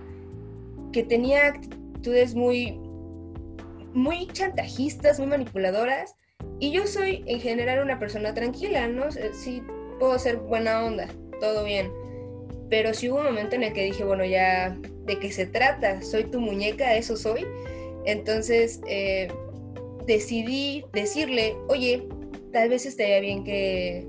que 0.94 1.04
tenía 1.04 1.48
actitudes 1.48 2.34
muy, 2.34 2.80
muy 3.94 4.28
chantajistas, 4.28 5.20
muy 5.20 5.28
manipuladoras, 5.28 6.16
y 6.60 6.72
yo 6.72 6.88
soy 6.88 7.26
en 7.28 7.42
general 7.42 7.84
una 7.84 8.00
persona 8.00 8.34
tranquila, 8.34 8.88
¿no? 8.88 9.12
Sí, 9.34 9.62
puedo 10.00 10.18
ser 10.18 10.38
buena 10.38 10.86
onda, 10.86 11.10
todo 11.42 11.66
bien. 11.66 11.92
Pero 12.70 12.94
sí 12.94 13.10
hubo 13.10 13.20
un 13.20 13.26
momento 13.26 13.56
en 13.56 13.64
el 13.64 13.74
que 13.74 13.86
dije, 13.86 14.04
bueno, 14.04 14.24
ya, 14.26 14.78
¿de 15.06 15.20
qué 15.20 15.32
se 15.32 15.46
trata? 15.46 16.02
¿Soy 16.02 16.26
tu 16.26 16.40
muñeca? 16.40 16.96
¿Eso 16.96 17.18
soy? 17.18 17.46
Entonces 18.06 18.80
eh, 18.88 19.28
decidí 20.06 20.86
decirle, 20.94 21.56
oye, 21.68 22.08
tal 22.52 22.70
vez 22.70 22.86
estaría 22.86 23.20
bien 23.20 23.44
que, 23.44 24.08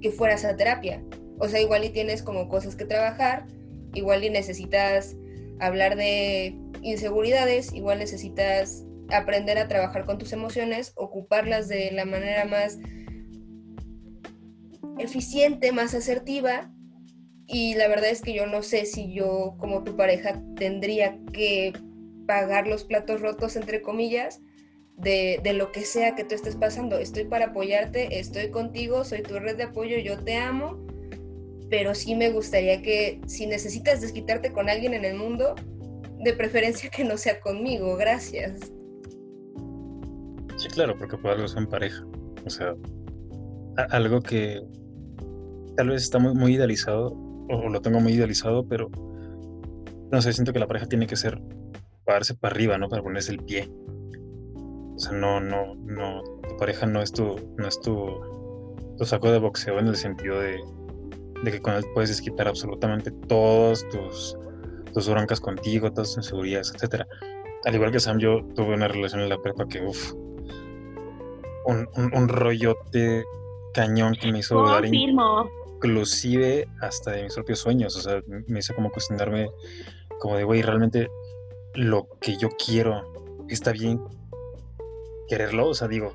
que 0.00 0.10
fueras 0.10 0.44
a 0.44 0.56
terapia. 0.56 1.02
O 1.38 1.48
sea, 1.48 1.60
igual 1.60 1.84
y 1.84 1.90
tienes 1.90 2.22
como 2.22 2.48
cosas 2.48 2.76
que 2.76 2.84
trabajar, 2.84 3.46
igual 3.94 4.22
y 4.24 4.30
necesitas 4.30 5.16
hablar 5.58 5.96
de 5.96 6.56
inseguridades, 6.82 7.72
igual 7.72 7.98
necesitas 7.98 8.84
aprender 9.10 9.58
a 9.58 9.68
trabajar 9.68 10.04
con 10.04 10.18
tus 10.18 10.32
emociones, 10.32 10.92
ocuparlas 10.96 11.68
de 11.68 11.90
la 11.92 12.04
manera 12.04 12.44
más 12.44 12.78
eficiente, 14.98 15.72
más 15.72 15.94
asertiva. 15.94 16.70
Y 17.52 17.74
la 17.74 17.86
verdad 17.86 18.08
es 18.08 18.22
que 18.22 18.32
yo 18.32 18.46
no 18.46 18.62
sé 18.62 18.86
si 18.86 19.12
yo 19.12 19.56
como 19.58 19.84
tu 19.84 19.94
pareja 19.94 20.42
tendría 20.56 21.18
que 21.34 21.74
pagar 22.26 22.66
los 22.66 22.84
platos 22.84 23.20
rotos, 23.20 23.56
entre 23.56 23.82
comillas, 23.82 24.40
de, 24.96 25.38
de, 25.42 25.52
lo 25.52 25.70
que 25.70 25.82
sea 25.82 26.14
que 26.14 26.24
tú 26.24 26.34
estés 26.34 26.56
pasando. 26.56 26.98
Estoy 26.98 27.24
para 27.24 27.46
apoyarte, 27.46 28.18
estoy 28.18 28.50
contigo, 28.50 29.04
soy 29.04 29.22
tu 29.22 29.38
red 29.38 29.58
de 29.58 29.64
apoyo, 29.64 29.98
yo 29.98 30.18
te 30.18 30.36
amo, 30.36 30.78
pero 31.68 31.94
sí 31.94 32.14
me 32.14 32.30
gustaría 32.30 32.80
que 32.80 33.20
si 33.26 33.46
necesitas 33.46 34.00
desquitarte 34.00 34.50
con 34.52 34.70
alguien 34.70 34.94
en 34.94 35.04
el 35.04 35.16
mundo, 35.16 35.54
de 36.20 36.32
preferencia 36.32 36.88
que 36.88 37.04
no 37.04 37.18
sea 37.18 37.38
conmigo, 37.40 37.96
gracias. 37.96 38.72
Sí, 40.56 40.68
claro, 40.68 40.96
porque 40.96 41.18
por 41.18 41.32
algo 41.32 41.48
son 41.48 41.66
pareja. 41.66 42.02
O 42.46 42.50
sea, 42.50 42.74
algo 43.90 44.22
que 44.22 44.62
tal 45.76 45.90
vez 45.90 46.02
está 46.02 46.18
muy, 46.18 46.34
muy 46.34 46.54
idealizado, 46.54 47.14
o 47.48 47.68
lo 47.68 47.80
tengo 47.80 48.00
muy 48.00 48.12
idealizado, 48.12 48.66
pero 48.66 48.90
no 50.10 50.20
sé, 50.20 50.32
siento 50.32 50.52
que 50.52 50.58
la 50.58 50.66
pareja 50.66 50.86
tiene 50.86 51.06
que 51.06 51.16
ser 51.16 51.40
pararse 52.04 52.34
para 52.34 52.54
arriba, 52.54 52.78
¿no? 52.78 52.88
Para 52.88 53.02
ponerse 53.02 53.32
el 53.32 53.38
pie. 53.38 53.70
O 54.94 54.98
sea, 54.98 55.12
no, 55.12 55.40
no, 55.40 55.74
no, 55.74 56.22
tu 56.48 56.56
pareja 56.58 56.86
no 56.86 57.00
es 57.00 57.12
tu, 57.12 57.36
no 57.56 57.66
es 57.66 57.80
tu, 57.80 58.06
tu 58.98 59.04
saco 59.04 59.30
de 59.30 59.38
boxeo 59.38 59.78
en 59.78 59.86
el 59.86 59.96
sentido 59.96 60.38
de, 60.38 60.60
de 61.42 61.50
que 61.50 61.60
con 61.60 61.74
él 61.74 61.84
puedes 61.94 62.10
desquitar 62.10 62.46
absolutamente 62.46 63.10
todos 63.28 63.88
tus, 63.88 64.36
tus 64.92 65.08
broncas 65.08 65.40
contigo, 65.40 65.90
todas 65.90 66.08
tus 66.08 66.18
inseguridades, 66.18 66.72
etcétera. 66.74 67.06
Al 67.64 67.74
igual 67.74 67.92
que 67.92 68.00
Sam, 68.00 68.18
yo 68.18 68.44
tuve 68.54 68.74
una 68.74 68.88
relación 68.88 69.22
en 69.22 69.28
la 69.28 69.38
prepa 69.38 69.66
que, 69.66 69.80
uff, 69.80 70.12
un, 71.64 71.88
un, 71.96 72.28
rollote 72.28 73.24
cañón 73.72 74.14
que 74.14 74.32
me 74.32 74.40
hizo 74.40 74.58
dudar 74.58 74.84
inclusive 75.82 76.68
hasta 76.80 77.12
de 77.12 77.24
mis 77.24 77.34
propios 77.34 77.58
sueños, 77.58 77.96
o 77.96 78.00
sea, 78.00 78.22
me 78.46 78.60
hizo 78.60 78.74
como 78.74 78.90
cuestionarme 78.90 79.50
como 80.20 80.36
de, 80.36 80.44
güey, 80.44 80.62
realmente 80.62 81.08
lo 81.74 82.08
que 82.20 82.36
yo 82.36 82.48
quiero, 82.64 83.02
está 83.48 83.72
bien 83.72 84.00
quererlo, 85.28 85.68
o 85.68 85.74
sea, 85.74 85.88
digo, 85.88 86.12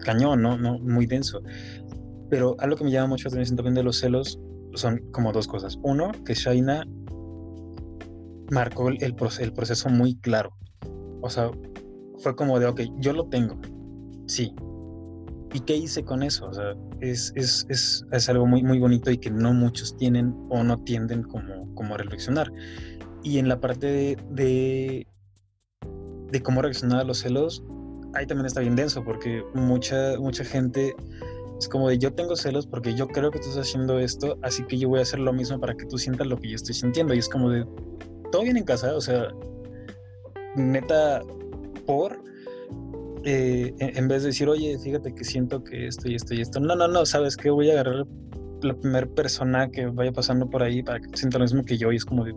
cañón, 0.00 0.40
¿no? 0.40 0.56
no 0.56 0.78
muy 0.78 1.06
denso. 1.06 1.42
Pero 2.30 2.56
algo 2.58 2.76
que 2.76 2.84
me 2.84 2.90
llama 2.90 3.08
mucho 3.08 3.28
la 3.28 3.34
atención 3.34 3.56
también 3.56 3.74
de 3.74 3.82
los 3.82 3.98
celos 3.98 4.40
son 4.74 4.98
como 5.12 5.32
dos 5.32 5.46
cosas. 5.46 5.78
Uno, 5.82 6.12
que 6.24 6.34
Shaina 6.34 6.84
marcó 8.50 8.88
el, 8.88 9.02
el, 9.02 9.14
proceso 9.14 9.88
muy 9.90 10.16
claro. 10.16 10.56
O 11.20 11.28
sea, 11.28 11.50
fue 12.18 12.34
como 12.34 12.58
de, 12.58 12.66
ok, 12.66 12.80
yo 12.98 13.12
lo 13.12 13.28
tengo, 13.28 13.56
sí. 14.26 14.54
¿Y 15.56 15.60
qué 15.60 15.74
hice 15.74 16.04
con 16.04 16.22
eso? 16.22 16.48
O 16.48 16.52
sea, 16.52 16.74
es, 17.00 17.32
es, 17.34 17.64
es, 17.70 18.04
es 18.12 18.28
algo 18.28 18.44
muy, 18.44 18.62
muy 18.62 18.78
bonito 18.78 19.10
y 19.10 19.16
que 19.16 19.30
no 19.30 19.54
muchos 19.54 19.96
tienen 19.96 20.36
o 20.50 20.62
no 20.62 20.84
tienden 20.84 21.22
como, 21.22 21.74
como 21.74 21.94
a 21.94 21.96
reflexionar. 21.96 22.52
Y 23.22 23.38
en 23.38 23.48
la 23.48 23.58
parte 23.58 23.86
de, 23.86 25.06
de, 26.30 26.42
cómo 26.42 26.60
reaccionar 26.60 27.00
a 27.00 27.04
los 27.04 27.20
celos, 27.20 27.64
ahí 28.12 28.26
también 28.26 28.44
está 28.44 28.60
bien 28.60 28.76
denso, 28.76 29.02
porque 29.02 29.42
mucha, 29.54 30.18
mucha 30.18 30.44
gente 30.44 30.94
es 31.58 31.68
como 31.70 31.88
de 31.88 31.96
yo 31.96 32.12
tengo 32.12 32.36
celos 32.36 32.66
porque 32.66 32.94
yo 32.94 33.08
creo 33.08 33.30
que 33.30 33.38
tú 33.38 33.48
estás 33.48 33.66
haciendo 33.66 33.98
esto, 33.98 34.38
así 34.42 34.62
que 34.64 34.76
yo 34.76 34.90
voy 34.90 34.98
a 34.98 35.04
hacer 35.04 35.20
lo 35.20 35.32
mismo 35.32 35.58
para 35.58 35.74
que 35.74 35.86
tú 35.86 35.96
sientas 35.96 36.26
lo 36.26 36.36
que 36.36 36.50
yo 36.50 36.56
estoy 36.56 36.74
sintiendo. 36.74 37.14
Y 37.14 37.18
es 37.18 37.30
como 37.30 37.48
de, 37.48 37.66
todo 38.30 38.42
bien 38.42 38.58
en 38.58 38.64
casa, 38.64 38.94
o 38.94 39.00
sea, 39.00 39.28
neta, 40.54 41.22
por, 41.86 42.22
eh, 43.28 43.74
en 43.80 44.06
vez 44.06 44.22
de 44.22 44.28
decir, 44.28 44.48
oye, 44.48 44.78
fíjate 44.78 45.12
que 45.12 45.24
siento 45.24 45.64
que 45.64 45.88
esto 45.88 46.08
y 46.08 46.14
esto 46.14 46.32
y 46.32 46.42
esto, 46.42 46.60
no, 46.60 46.76
no, 46.76 46.86
no, 46.86 47.04
¿sabes 47.04 47.36
qué? 47.36 47.50
Voy 47.50 47.68
a 47.70 47.72
agarrar 47.72 48.06
la 48.62 48.74
primera 48.74 49.06
persona 49.08 49.68
que 49.68 49.86
vaya 49.86 50.12
pasando 50.12 50.48
por 50.48 50.62
ahí 50.62 50.80
para 50.80 51.00
que 51.00 51.08
sienta 51.16 51.38
lo 51.38 51.44
mismo 51.44 51.64
que 51.64 51.76
yo 51.76 51.90
y 51.90 51.96
es 51.96 52.04
como 52.04 52.24
de... 52.24 52.32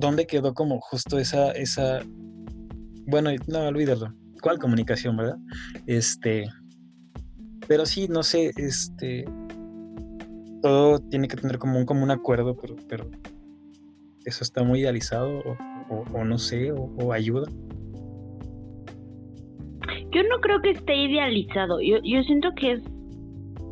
¿Dónde 0.00 0.26
quedó 0.26 0.52
como 0.52 0.80
justo 0.80 1.16
esa, 1.20 1.52
esa... 1.52 2.00
Bueno, 3.06 3.30
no, 3.46 3.68
olvídalo. 3.68 4.12
¿Cuál 4.42 4.58
comunicación, 4.58 5.16
verdad? 5.16 5.38
Este... 5.86 6.48
Pero 7.68 7.86
sí, 7.86 8.08
no 8.08 8.24
sé, 8.24 8.50
este... 8.56 9.26
Todo 10.60 10.98
tiene 10.98 11.28
que 11.28 11.36
tener 11.36 11.58
como 11.58 11.78
un, 11.78 11.86
como 11.86 12.02
un 12.02 12.10
acuerdo, 12.10 12.56
pero, 12.56 12.74
pero 12.88 13.08
eso 14.24 14.42
está 14.42 14.64
muy 14.64 14.80
idealizado 14.80 15.40
o, 15.88 16.24
no 16.24 16.36
sé, 16.36 16.72
o 16.72 17.12
ayuda. 17.12 17.48
Yo 20.12 20.22
no 20.24 20.40
creo 20.40 20.60
que 20.60 20.70
esté 20.70 20.96
idealizado. 20.96 21.80
Yo, 21.80 21.98
yo 22.02 22.22
siento 22.24 22.50
que 22.56 22.72
es, 22.72 22.82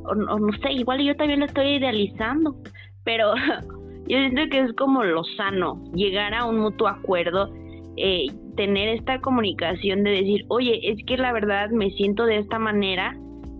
o, 0.04 0.14
no 0.14 0.52
sé, 0.62 0.72
igual 0.72 1.02
yo 1.02 1.16
también 1.16 1.40
lo 1.40 1.46
estoy 1.46 1.76
idealizando, 1.76 2.56
pero 3.04 3.34
yo 4.06 4.18
siento 4.18 4.42
que 4.50 4.60
es 4.60 4.72
como 4.74 5.02
lo 5.02 5.24
sano, 5.36 5.82
llegar 5.94 6.34
a 6.34 6.44
un 6.44 6.60
mutuo 6.60 6.88
acuerdo, 6.88 7.52
eh, 7.96 8.26
tener 8.56 8.88
esta 8.90 9.20
comunicación 9.20 10.04
de 10.04 10.10
decir, 10.10 10.44
oye, 10.48 10.80
es 10.82 11.04
que 11.06 11.16
la 11.16 11.32
verdad 11.32 11.70
me 11.70 11.90
siento 11.90 12.24
de 12.24 12.38
esta 12.38 12.58
manera, 12.58 13.16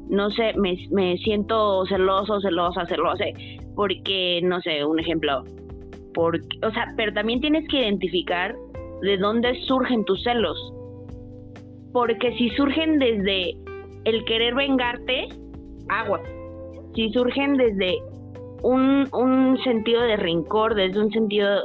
no 0.09 0.31
sé, 0.31 0.53
me, 0.57 0.77
me 0.91 1.19
siento 1.19 1.85
celoso, 1.87 2.41
celosa, 2.41 2.87
celosa, 2.87 3.25
porque, 3.75 4.41
no 4.45 4.61
sé, 4.61 4.85
un 4.85 5.01
ejemplo, 5.01 5.45
porque, 6.15 6.47
o 6.65 6.71
sea, 6.71 6.95
pero 6.97 7.13
también 7.13 7.41
tienes 7.41 7.67
que 7.69 7.81
identificar 7.81 8.55
de 9.03 9.17
dónde 9.19 9.55
surgen 9.67 10.05
tus 10.05 10.23
celos 10.23 10.73
porque 11.93 12.33
si 12.37 12.51
surgen 12.51 12.99
desde 12.99 13.57
el 14.05 14.25
querer 14.25 14.55
vengarte, 14.55 15.29
agua. 15.89 16.21
Si 16.95 17.11
surgen 17.11 17.57
desde 17.57 17.99
un, 18.63 19.09
un 19.13 19.59
sentido 19.63 20.03
de 20.03 20.17
rencor, 20.17 20.75
desde 20.75 21.01
un 21.01 21.11
sentido 21.11 21.63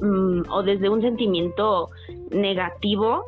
mm, 0.00 0.42
o 0.50 0.62
desde 0.62 0.88
un 0.88 1.02
sentimiento 1.02 1.88
negativo, 2.30 3.24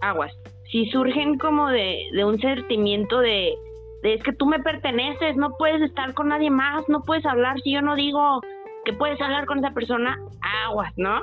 aguas. 0.00 0.32
Si 0.70 0.86
surgen 0.86 1.38
como 1.38 1.68
de, 1.68 2.08
de 2.12 2.24
un 2.24 2.38
sentimiento 2.40 3.20
de, 3.20 3.54
de 4.02 4.14
es 4.14 4.22
que 4.22 4.32
tú 4.32 4.46
me 4.46 4.60
perteneces, 4.60 5.36
no 5.36 5.56
puedes 5.56 5.82
estar 5.82 6.14
con 6.14 6.28
nadie 6.28 6.50
más, 6.50 6.88
no 6.88 7.02
puedes 7.02 7.24
hablar 7.24 7.60
si 7.62 7.72
yo 7.72 7.82
no 7.82 7.96
digo 7.96 8.40
que 8.84 8.92
puedes 8.92 9.20
hablar 9.20 9.46
con 9.46 9.58
esa 9.58 9.72
persona, 9.72 10.18
aguas, 10.66 10.92
¿no? 10.96 11.20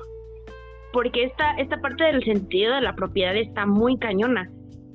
Porque 0.96 1.26
esta, 1.26 1.52
esta 1.58 1.82
parte 1.82 2.06
del 2.06 2.24
sentido 2.24 2.74
de 2.74 2.80
la 2.80 2.96
propiedad 2.96 3.36
está 3.36 3.66
muy 3.66 3.98
cañona, 3.98 4.50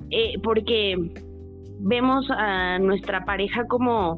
eh, 0.09 0.33
porque 0.41 0.97
vemos 1.79 2.25
a 2.31 2.79
nuestra 2.79 3.23
pareja 3.23 3.67
como, 3.67 4.17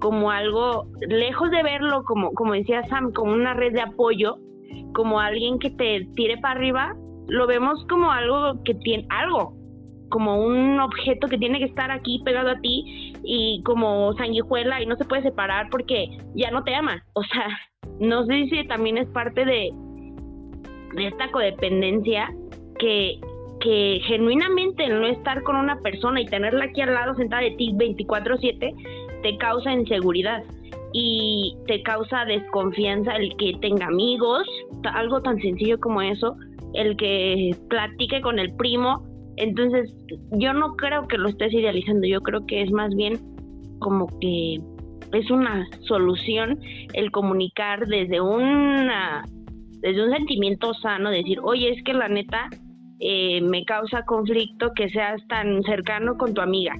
como 0.00 0.30
algo, 0.30 0.86
lejos 1.06 1.50
de 1.50 1.62
verlo 1.62 2.02
como, 2.04 2.32
como 2.32 2.54
decía 2.54 2.88
Sam, 2.88 3.12
como 3.12 3.34
una 3.34 3.52
red 3.52 3.74
de 3.74 3.82
apoyo, 3.82 4.38
como 4.94 5.20
alguien 5.20 5.58
que 5.58 5.68
te 5.68 6.08
tire 6.16 6.38
para 6.38 6.54
arriba, 6.54 6.96
lo 7.28 7.46
vemos 7.46 7.84
como 7.90 8.10
algo 8.10 8.62
que 8.64 8.72
tiene 8.76 9.06
algo, 9.10 9.54
como 10.08 10.42
un 10.42 10.80
objeto 10.80 11.28
que 11.28 11.36
tiene 11.36 11.58
que 11.58 11.66
estar 11.66 11.90
aquí 11.90 12.22
pegado 12.24 12.48
a 12.48 12.60
ti 12.60 13.12
y 13.22 13.62
como 13.64 14.14
sanguijuela 14.14 14.80
y 14.80 14.86
no 14.86 14.96
se 14.96 15.04
puede 15.04 15.20
separar 15.20 15.68
porque 15.70 16.06
ya 16.34 16.50
no 16.50 16.64
te 16.64 16.74
ama. 16.74 17.04
O 17.12 17.22
sea, 17.22 17.48
no 18.00 18.24
sé 18.24 18.46
si 18.48 18.66
también 18.66 18.96
es 18.96 19.08
parte 19.08 19.44
de, 19.44 19.72
de 20.94 21.06
esta 21.08 21.30
codependencia 21.30 22.32
que, 22.78 23.18
que 23.60 24.00
genuinamente 24.04 24.88
no 24.88 25.06
estar 25.06 25.42
con 25.42 25.56
una 25.56 25.80
persona 25.80 26.20
y 26.20 26.26
tenerla 26.26 26.64
aquí 26.66 26.80
al 26.80 26.94
lado 26.94 27.14
sentada 27.14 27.42
de 27.42 27.52
ti 27.52 27.72
24/7 27.74 28.74
te 29.22 29.36
causa 29.38 29.72
inseguridad 29.72 30.42
y 30.92 31.56
te 31.66 31.82
causa 31.82 32.24
desconfianza 32.24 33.16
el 33.16 33.34
que 33.36 33.54
tenga 33.60 33.86
amigos, 33.86 34.46
algo 34.92 35.22
tan 35.22 35.40
sencillo 35.40 35.80
como 35.80 36.02
eso, 36.02 36.36
el 36.74 36.96
que 36.96 37.56
platique 37.68 38.20
con 38.20 38.38
el 38.38 38.54
primo. 38.56 39.02
Entonces, 39.36 39.94
yo 40.32 40.52
no 40.52 40.76
creo 40.76 41.08
que 41.08 41.16
lo 41.16 41.28
estés 41.28 41.52
idealizando, 41.54 42.06
yo 42.06 42.20
creo 42.20 42.44
que 42.46 42.62
es 42.62 42.70
más 42.70 42.94
bien 42.94 43.18
como 43.78 44.06
que 44.20 44.58
es 45.12 45.30
una 45.30 45.66
solución 45.80 46.58
el 46.94 47.10
comunicar 47.10 47.86
desde 47.86 48.20
una 48.20 49.24
desde 49.82 50.04
un 50.04 50.12
sentimiento 50.12 50.72
sano, 50.74 51.10
decir, 51.10 51.38
oye, 51.42 51.70
es 51.70 51.82
que 51.82 51.92
la 51.92 52.08
neta 52.08 52.48
eh, 53.00 53.40
me 53.42 53.64
causa 53.64 54.04
conflicto 54.04 54.72
que 54.74 54.88
seas 54.88 55.20
tan 55.26 55.62
cercano 55.64 56.16
con 56.16 56.32
tu 56.34 56.40
amiga. 56.40 56.74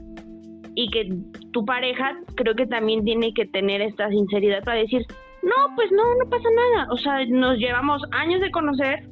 Y 0.74 0.88
que 0.90 1.12
tu 1.52 1.64
pareja 1.66 2.16
creo 2.36 2.54
que 2.54 2.66
también 2.66 3.04
tiene 3.04 3.34
que 3.34 3.44
tener 3.46 3.82
esta 3.82 4.08
sinceridad 4.08 4.62
para 4.64 4.78
decir, 4.78 5.04
no, 5.42 5.74
pues 5.74 5.90
no, 5.90 6.02
no 6.14 6.30
pasa 6.30 6.48
nada. 6.54 6.86
O 6.92 6.96
sea, 6.96 7.26
nos 7.26 7.58
llevamos 7.58 8.02
años 8.12 8.40
de 8.40 8.50
conocer 8.52 9.04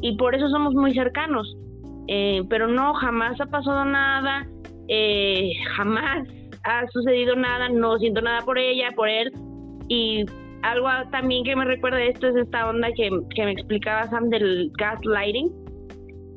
y 0.00 0.16
por 0.16 0.34
eso 0.34 0.48
somos 0.48 0.74
muy 0.74 0.94
cercanos. 0.94 1.54
Eh, 2.08 2.42
pero 2.48 2.66
no, 2.66 2.94
jamás 2.94 3.40
ha 3.40 3.46
pasado 3.46 3.84
nada, 3.84 4.48
eh, 4.88 5.52
jamás 5.76 6.26
ha 6.64 6.86
sucedido 6.88 7.36
nada, 7.36 7.68
no 7.68 7.98
siento 7.98 8.22
nada 8.22 8.40
por 8.46 8.58
ella, 8.58 8.88
por 8.96 9.08
él. 9.08 9.30
Y 9.88 10.24
algo 10.62 10.88
también 11.10 11.44
que 11.44 11.56
me 11.56 11.64
recuerda 11.64 12.02
esto 12.02 12.28
es 12.28 12.36
esta 12.36 12.68
onda 12.68 12.88
que, 12.92 13.10
me 13.10 13.52
explicaba 13.52 14.08
Sam 14.08 14.28
del 14.28 14.70
gaslighting, 14.78 15.50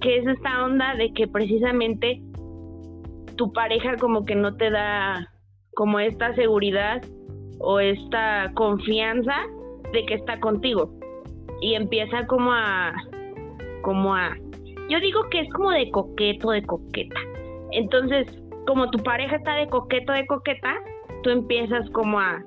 que 0.02 0.18
es 0.18 0.28
esta 0.28 0.66
onda 0.66 0.96
de 0.96 1.12
que 1.14 1.28
precisamente 1.28 2.22
tu 3.36 3.52
pareja 3.52 3.98
como 3.98 4.26
que 4.26 4.36
no 4.36 4.56
te 4.56 4.70
da 4.70 5.30
como 5.76 6.00
esta 6.00 6.34
seguridad 6.36 7.02
o 7.60 7.80
esta 7.80 8.52
confianza 8.54 9.36
de 9.92 10.06
que 10.06 10.16
está 10.16 10.40
contigo. 10.40 10.94
Y 11.62 11.76
empieza 11.76 12.26
como 12.28 12.52
a 12.52 12.94
como 13.82 14.16
a 14.16 14.38
yo 14.90 15.00
digo 15.00 15.22
que 15.30 15.42
es 15.42 15.50
como 15.54 15.72
de 15.72 15.90
coqueto 15.92 16.52
de 16.52 16.64
coqueta. 16.64 17.20
Entonces 17.72 18.28
como 18.68 18.90
tu 18.92 19.00
pareja 19.00 19.36
está 19.38 19.56
de 19.56 19.68
coqueto 19.68 20.14
de 20.14 20.26
coqueta 20.26 20.76
tú 21.24 21.30
empiezas 21.30 21.90
como 21.92 22.20
a 22.20 22.44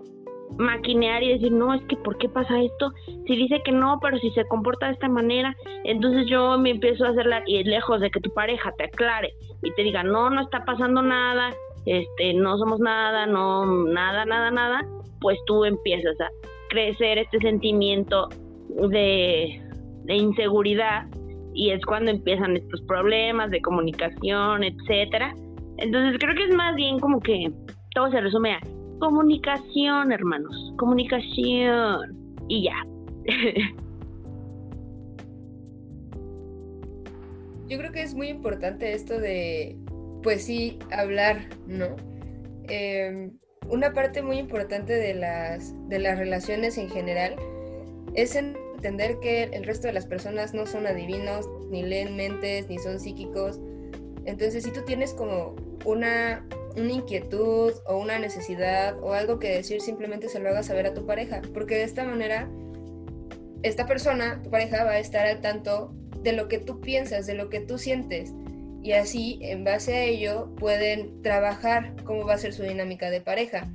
maquinear 0.58 1.22
y 1.22 1.32
decir, 1.32 1.52
no, 1.52 1.74
es 1.74 1.82
que 1.84 1.96
¿por 1.96 2.16
qué 2.18 2.28
pasa 2.28 2.60
esto? 2.60 2.92
Si 3.26 3.36
dice 3.36 3.60
que 3.64 3.72
no, 3.72 3.98
pero 4.00 4.18
si 4.18 4.30
se 4.30 4.46
comporta 4.46 4.86
de 4.86 4.92
esta 4.94 5.08
manera, 5.08 5.54
entonces 5.84 6.26
yo 6.28 6.58
me 6.58 6.70
empiezo 6.70 7.04
a 7.04 7.10
hacerla 7.10 7.42
y 7.46 7.62
lejos 7.64 8.00
de 8.00 8.10
que 8.10 8.20
tu 8.20 8.32
pareja 8.32 8.72
te 8.76 8.84
aclare 8.84 9.32
y 9.62 9.72
te 9.72 9.82
diga, 9.82 10.02
no, 10.02 10.30
no 10.30 10.42
está 10.42 10.64
pasando 10.64 11.02
nada, 11.02 11.52
este, 11.84 12.34
no 12.34 12.58
somos 12.58 12.80
nada, 12.80 13.26
no, 13.26 13.66
nada, 13.66 14.24
nada, 14.24 14.50
nada, 14.50 14.86
pues 15.20 15.38
tú 15.46 15.64
empiezas 15.64 16.20
a 16.20 16.28
crecer 16.68 17.18
este 17.18 17.38
sentimiento 17.38 18.28
de, 18.68 19.62
de 20.04 20.14
inseguridad 20.14 21.06
y 21.54 21.70
es 21.70 21.84
cuando 21.86 22.10
empiezan 22.10 22.56
estos 22.56 22.82
problemas 22.82 23.50
de 23.50 23.62
comunicación, 23.62 24.62
etcétera. 24.62 25.34
Entonces 25.78 26.18
creo 26.18 26.34
que 26.34 26.44
es 26.44 26.54
más 26.54 26.74
bien 26.74 26.98
como 26.98 27.20
que 27.20 27.50
todo 27.94 28.10
se 28.10 28.20
resume 28.20 28.54
a 28.54 28.60
Comunicación, 28.98 30.12
hermanos. 30.12 30.72
Comunicación. 30.78 32.16
Y 32.48 32.64
ya. 32.64 32.86
Yo 37.68 37.78
creo 37.78 37.92
que 37.92 38.02
es 38.02 38.14
muy 38.14 38.28
importante 38.28 38.92
esto 38.92 39.18
de, 39.18 39.76
pues 40.22 40.44
sí, 40.44 40.78
hablar, 40.92 41.48
¿no? 41.66 41.96
Em, 42.68 43.32
una 43.68 43.92
parte 43.92 44.22
muy 44.22 44.38
importante 44.38 44.92
de 44.94 45.14
las, 45.14 45.74
de 45.88 45.98
las 45.98 46.16
relaciones 46.18 46.78
en 46.78 46.88
general 46.88 47.34
es 48.14 48.36
entender 48.36 49.18
que 49.20 49.44
el 49.44 49.64
resto 49.64 49.88
de 49.88 49.92
las 49.92 50.06
personas 50.06 50.54
no 50.54 50.64
son 50.66 50.86
adivinos, 50.86 51.48
ni 51.70 51.82
leen 51.82 52.16
mentes, 52.16 52.68
ni 52.68 52.78
son 52.78 53.00
psíquicos. 53.00 53.60
Entonces, 54.24 54.62
si 54.64 54.70
tú 54.72 54.82
tienes 54.86 55.12
como 55.12 55.56
una 55.84 56.46
una 56.76 56.92
inquietud 56.92 57.72
o 57.86 57.98
una 57.98 58.18
necesidad 58.18 58.98
o 59.02 59.12
algo 59.12 59.38
que 59.38 59.48
decir, 59.48 59.80
simplemente 59.80 60.28
se 60.28 60.38
lo 60.38 60.48
hagas 60.48 60.66
saber 60.66 60.86
a 60.86 60.94
tu 60.94 61.06
pareja, 61.06 61.40
porque 61.54 61.76
de 61.76 61.84
esta 61.84 62.04
manera 62.04 62.48
esta 63.62 63.86
persona, 63.86 64.40
tu 64.42 64.50
pareja, 64.50 64.84
va 64.84 64.92
a 64.92 64.98
estar 64.98 65.26
al 65.26 65.40
tanto 65.40 65.94
de 66.22 66.32
lo 66.32 66.48
que 66.48 66.58
tú 66.58 66.80
piensas, 66.80 67.26
de 67.26 67.34
lo 67.34 67.48
que 67.48 67.60
tú 67.60 67.78
sientes. 67.78 68.32
Y 68.82 68.92
así, 68.92 69.38
en 69.42 69.64
base 69.64 69.94
a 69.94 70.04
ello, 70.04 70.54
pueden 70.56 71.22
trabajar 71.22 71.94
cómo 72.04 72.24
va 72.24 72.34
a 72.34 72.38
ser 72.38 72.52
su 72.52 72.62
dinámica 72.62 73.10
de 73.10 73.20
pareja. 73.20 73.68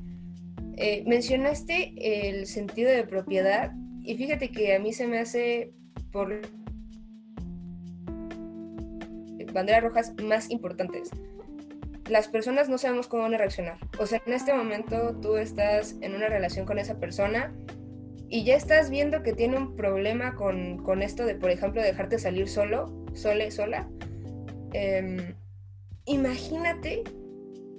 Eh, 0.78 1.04
mencionaste 1.06 1.94
el 2.30 2.46
sentido 2.46 2.90
de 2.90 3.04
propiedad 3.04 3.74
y 4.04 4.16
fíjate 4.16 4.50
que 4.50 4.76
a 4.76 4.80
mí 4.80 4.94
se 4.94 5.08
me 5.08 5.20
hace 5.20 5.74
por 6.12 6.42
banderas 9.54 9.84
rojas 9.84 10.14
más 10.24 10.50
importantes 10.50 11.12
las 12.12 12.28
personas 12.28 12.67
no 12.67 12.78
sabemos 12.78 13.08
cómo 13.08 13.24
van 13.24 13.36
a 13.36 13.38
reaccionar. 13.38 13.78
O 13.97 14.06
sea, 14.06 14.21
en 14.26 14.34
este 14.34 14.54
momento 14.54 15.15
tú 15.21 15.38
estás 15.38 15.95
en 16.02 16.13
una 16.13 16.28
relación 16.28 16.65
con 16.65 16.78
esa 16.78 17.00
persona 17.00 17.56
y 18.28 18.43
ya 18.43 18.56
estás 18.56 18.89
viendo 18.89 19.24
que 19.24 19.32
tiene 19.32 19.56
un 19.56 19.78
problema 19.78 20.36
con, 20.36 21.02
esto 21.02 21.26
de, 21.26 21.36
por 21.36 21.52
ejemplo, 21.52 21.82
dejarte 21.82 22.19
salir 22.19 22.50
solo, 22.50 22.93
sole, 23.13 23.50
sola, 23.50 23.89
em, 24.74 25.36
imagínate 26.04 27.04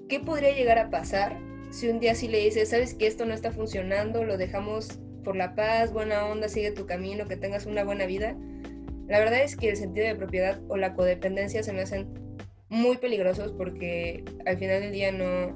qué 0.08 0.18
podría 0.20 0.54
llegar 0.54 0.78
a 0.78 0.88
pasar 0.88 1.38
si 1.70 1.88
un 1.88 2.00
día 2.00 2.14
sí 2.14 2.26
le 2.26 2.38
dices, 2.38 2.70
sabes 2.70 2.94
que 2.94 3.06
esto 3.06 3.26
no 3.26 3.34
está 3.34 3.52
funcionando, 3.52 4.24
lo 4.24 4.38
dejamos 4.38 4.98
por 5.24 5.36
la 5.36 5.54
paz, 5.54 5.92
buena 5.92 6.24
onda, 6.24 6.48
sigue 6.48 6.70
tu 6.72 6.86
camino, 6.86 7.28
que 7.28 7.36
tengas 7.36 7.66
una 7.66 7.84
buena 7.84 8.06
vida. 8.06 8.34
La 9.08 9.18
verdad 9.18 9.42
es 9.42 9.56
que 9.56 9.68
el 9.68 9.76
sentido 9.76 10.06
de 10.06 10.14
propiedad 10.14 10.58
o 10.68 10.78
la 10.78 10.94
codependencia 10.94 11.62
se 11.62 11.74
me 11.74 11.82
hacen 11.82 12.08
muy 12.72 12.96
peligrosos 12.96 13.52
porque 13.52 14.24
al 14.46 14.56
final 14.56 14.80
del 14.80 14.92
día 14.92 15.12
no, 15.12 15.52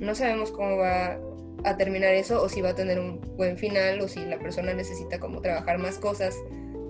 no 0.00 0.14
sabemos 0.14 0.52
cómo 0.52 0.76
va 0.76 1.18
a 1.64 1.76
terminar 1.78 2.12
eso 2.12 2.42
o 2.42 2.48
si 2.50 2.60
va 2.60 2.70
a 2.70 2.74
tener 2.74 3.00
un 3.00 3.22
buen 3.38 3.56
final 3.56 3.98
o 4.02 4.06
si 4.06 4.20
la 4.26 4.38
persona 4.38 4.74
necesita 4.74 5.18
como 5.18 5.40
trabajar 5.40 5.78
más 5.78 5.98
cosas 5.98 6.36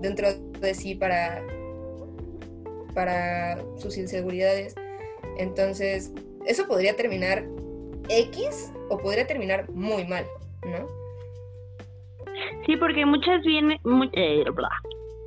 dentro 0.00 0.34
de 0.34 0.74
sí 0.74 0.96
para, 0.96 1.44
para 2.92 3.62
sus 3.76 3.96
inseguridades. 3.98 4.74
Entonces, 5.38 6.12
eso 6.44 6.66
podría 6.66 6.96
terminar 6.96 7.44
X 8.08 8.72
o 8.88 8.98
podría 8.98 9.28
terminar 9.28 9.70
muy 9.70 10.04
mal, 10.08 10.26
¿no? 10.64 10.88
Sí, 12.66 12.76
porque 12.78 13.06
muchas 13.06 13.44
viene, 13.44 13.80
eh, 14.14 14.44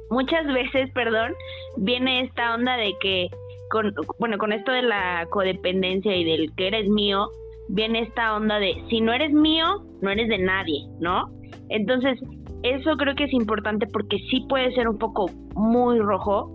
muchas 0.10 0.46
veces, 0.48 0.92
perdón, 0.94 1.34
viene 1.78 2.24
esta 2.24 2.54
onda 2.54 2.76
de 2.76 2.92
que 3.00 3.30
con, 3.76 3.94
bueno, 4.20 4.38
con 4.38 4.54
esto 4.54 4.72
de 4.72 4.84
la 4.84 5.28
codependencia 5.30 6.16
y 6.16 6.24
del 6.24 6.56
que 6.56 6.68
eres 6.68 6.88
mío, 6.88 7.28
viene 7.68 8.04
esta 8.04 8.38
onda 8.38 8.58
de 8.58 8.74
si 8.90 9.02
no 9.02 9.12
eres 9.12 9.34
mío, 9.34 9.84
no 10.02 10.10
eres 10.10 10.30
de 10.30 10.38
nadie, 10.38 10.80
¿no? 11.02 11.26
Entonces, 11.68 12.18
eso 12.64 12.96
creo 12.96 13.16
que 13.16 13.26
es 13.26 13.34
importante 13.34 13.86
porque 13.88 14.18
sí 14.30 14.46
puede 14.48 14.74
ser 14.76 14.88
un 14.88 14.98
poco 14.98 15.30
muy 15.56 16.00
rojo, 16.00 16.50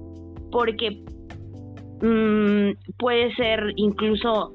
porque 0.51 1.03
mmm, 2.01 2.71
puede 2.99 3.35
ser 3.35 3.75
incluso, 3.77 4.55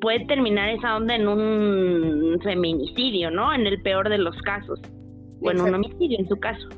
puede 0.00 0.24
terminar 0.26 0.68
esa 0.68 0.96
onda 0.96 1.16
en 1.16 1.26
un 1.26 2.38
feminicidio, 2.40 3.32
¿no? 3.32 3.52
En 3.52 3.66
el 3.66 3.82
peor 3.82 4.08
de 4.08 4.18
los 4.18 4.36
casos, 4.42 4.80
o 5.42 5.50
en 5.50 5.60
un 5.60 5.74
homicidio 5.74 6.20
en 6.20 6.28
su 6.28 6.36
caso. 6.36 6.68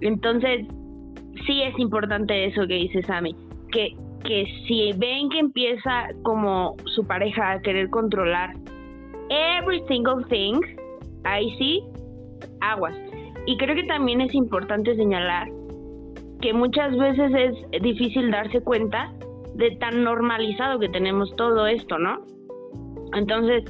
Entonces, 0.00 0.66
sí 1.46 1.60
es 1.62 1.78
importante 1.78 2.46
eso 2.46 2.66
que 2.66 2.74
dice 2.76 3.02
Sammy, 3.02 3.36
que 3.70 3.94
que 4.24 4.46
si 4.66 4.92
ven 4.96 5.28
que 5.28 5.38
empieza 5.38 6.08
como 6.22 6.76
su 6.86 7.06
pareja 7.06 7.52
a 7.52 7.60
querer 7.60 7.90
controlar 7.90 8.54
every 9.28 9.82
single 9.86 10.24
thing, 10.28 10.60
ahí 11.24 11.54
sí, 11.58 11.82
aguas. 12.60 12.94
Y 13.46 13.56
creo 13.58 13.74
que 13.74 13.84
también 13.84 14.20
es 14.20 14.34
importante 14.34 14.96
señalar 14.96 15.48
que 16.40 16.52
muchas 16.52 16.96
veces 16.96 17.32
es 17.72 17.82
difícil 17.82 18.30
darse 18.30 18.60
cuenta 18.60 19.12
de 19.54 19.70
tan 19.76 20.02
normalizado 20.02 20.78
que 20.78 20.88
tenemos 20.88 21.34
todo 21.36 21.66
esto, 21.66 21.98
¿no? 21.98 22.24
Entonces, 23.14 23.64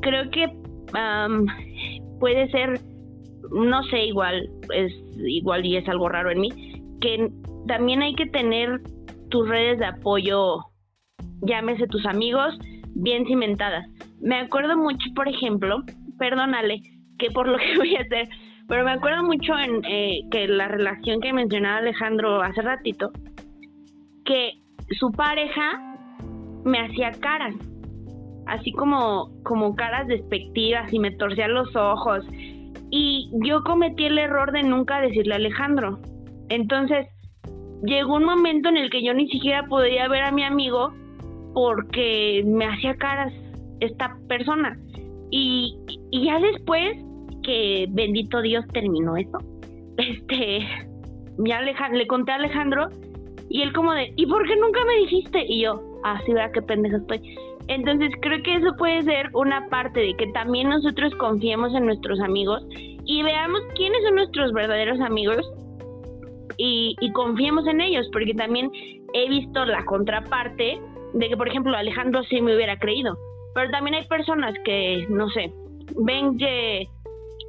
creo 0.00 0.30
que 0.30 0.48
puede 2.18 2.50
ser, 2.50 2.80
no 3.50 3.82
sé, 3.84 4.06
igual, 4.06 4.48
es 4.74 4.92
igual 5.18 5.66
y 5.66 5.76
es 5.76 5.88
algo 5.88 6.08
raro 6.08 6.30
en 6.30 6.40
mí, 6.40 6.48
que 7.00 7.30
también 7.66 8.02
hay 8.02 8.14
que 8.14 8.26
tener 8.26 8.80
tus 9.28 9.48
redes 9.48 9.78
de 9.78 9.86
apoyo, 9.86 10.64
llámese 11.42 11.86
tus 11.86 12.04
amigos, 12.06 12.58
bien 12.94 13.26
cimentadas. 13.26 13.86
Me 14.20 14.36
acuerdo 14.40 14.76
mucho, 14.76 15.06
por 15.14 15.28
ejemplo, 15.28 15.82
perdónale 16.18 16.82
que 17.18 17.30
por 17.30 17.48
lo 17.48 17.58
que 17.58 17.76
voy 17.76 17.96
a 17.96 18.00
hacer, 18.00 18.28
pero 18.68 18.84
me 18.84 18.92
acuerdo 18.92 19.22
mucho 19.22 19.58
en 19.58 19.84
eh, 19.84 20.20
que 20.30 20.46
la 20.48 20.68
relación 20.68 21.20
que 21.20 21.32
mencionaba 21.32 21.78
Alejandro 21.78 22.42
hace 22.42 22.62
ratito, 22.62 23.10
que 24.24 24.52
su 24.98 25.10
pareja 25.12 25.96
me 26.64 26.80
hacía 26.80 27.12
caras, 27.12 27.54
así 28.46 28.72
como, 28.72 29.30
como 29.42 29.74
caras 29.74 30.06
despectivas 30.06 30.92
y 30.92 30.98
me 30.98 31.12
torcía 31.12 31.48
los 31.48 31.74
ojos. 31.76 32.24
Y 32.90 33.30
yo 33.44 33.62
cometí 33.64 34.06
el 34.06 34.18
error 34.18 34.52
de 34.52 34.62
nunca 34.62 35.00
decirle 35.00 35.34
a 35.34 35.36
Alejandro. 35.36 35.98
Entonces, 36.48 37.06
llegó 37.82 38.16
un 38.16 38.24
momento 38.24 38.68
en 38.68 38.76
el 38.76 38.90
que 38.90 39.02
yo 39.02 39.14
ni 39.14 39.28
siquiera 39.28 39.66
podía 39.66 40.08
ver 40.08 40.22
a 40.22 40.32
mi 40.32 40.44
amigo 40.44 40.92
porque 41.54 42.42
me 42.46 42.66
hacía 42.66 42.94
caras 42.96 43.32
esta 43.80 44.16
persona. 44.28 44.78
Y, 45.30 45.76
ya 46.12 46.40
después 46.40 46.96
que 47.42 47.86
bendito 47.90 48.40
Dios 48.42 48.64
terminó 48.72 49.16
eso, 49.16 49.38
este, 49.96 50.66
ya 51.38 51.60
le 51.62 52.06
conté 52.06 52.32
a 52.32 52.36
Alejandro 52.36 52.88
y 53.48 53.62
él 53.62 53.72
como 53.72 53.92
de, 53.92 54.12
¿y 54.16 54.26
por 54.26 54.46
qué 54.46 54.56
nunca 54.56 54.84
me 54.84 54.96
dijiste? 55.00 55.44
Y 55.48 55.62
yo, 55.62 55.80
ah, 56.04 56.20
sí, 56.26 56.32
vea 56.32 56.50
qué 56.52 56.62
pendeja 56.62 56.98
estoy. 56.98 57.36
Entonces 57.68 58.10
creo 58.22 58.42
que 58.42 58.56
eso 58.56 58.74
puede 58.78 59.02
ser 59.02 59.30
una 59.34 59.68
parte 59.68 60.00
de 60.00 60.14
que 60.16 60.26
también 60.28 60.68
nosotros 60.68 61.14
confiemos 61.16 61.74
en 61.74 61.86
nuestros 61.86 62.18
amigos 62.20 62.66
y 63.04 63.22
veamos 63.22 63.60
quiénes 63.74 64.02
son 64.04 64.16
nuestros 64.16 64.52
verdaderos 64.52 65.00
amigos 65.00 65.46
y, 66.58 67.12
confiemos 67.12 67.66
en 67.66 67.80
ellos, 67.80 68.08
porque 68.12 68.34
también 68.34 68.70
he 69.14 69.28
visto 69.28 69.64
la 69.64 69.84
contraparte 69.84 70.80
de 71.14 71.28
que, 71.28 71.36
por 71.36 71.48
ejemplo, 71.48 71.74
Alejandro 71.76 72.22
sí 72.24 72.40
me 72.42 72.54
hubiera 72.54 72.78
creído, 72.78 73.16
pero 73.54 73.70
también 73.70 73.94
hay 73.94 74.06
personas 74.06 74.54
que, 74.64 75.06
no 75.08 75.30
sé, 75.30 75.52
ven 76.04 76.36
que 76.36 76.88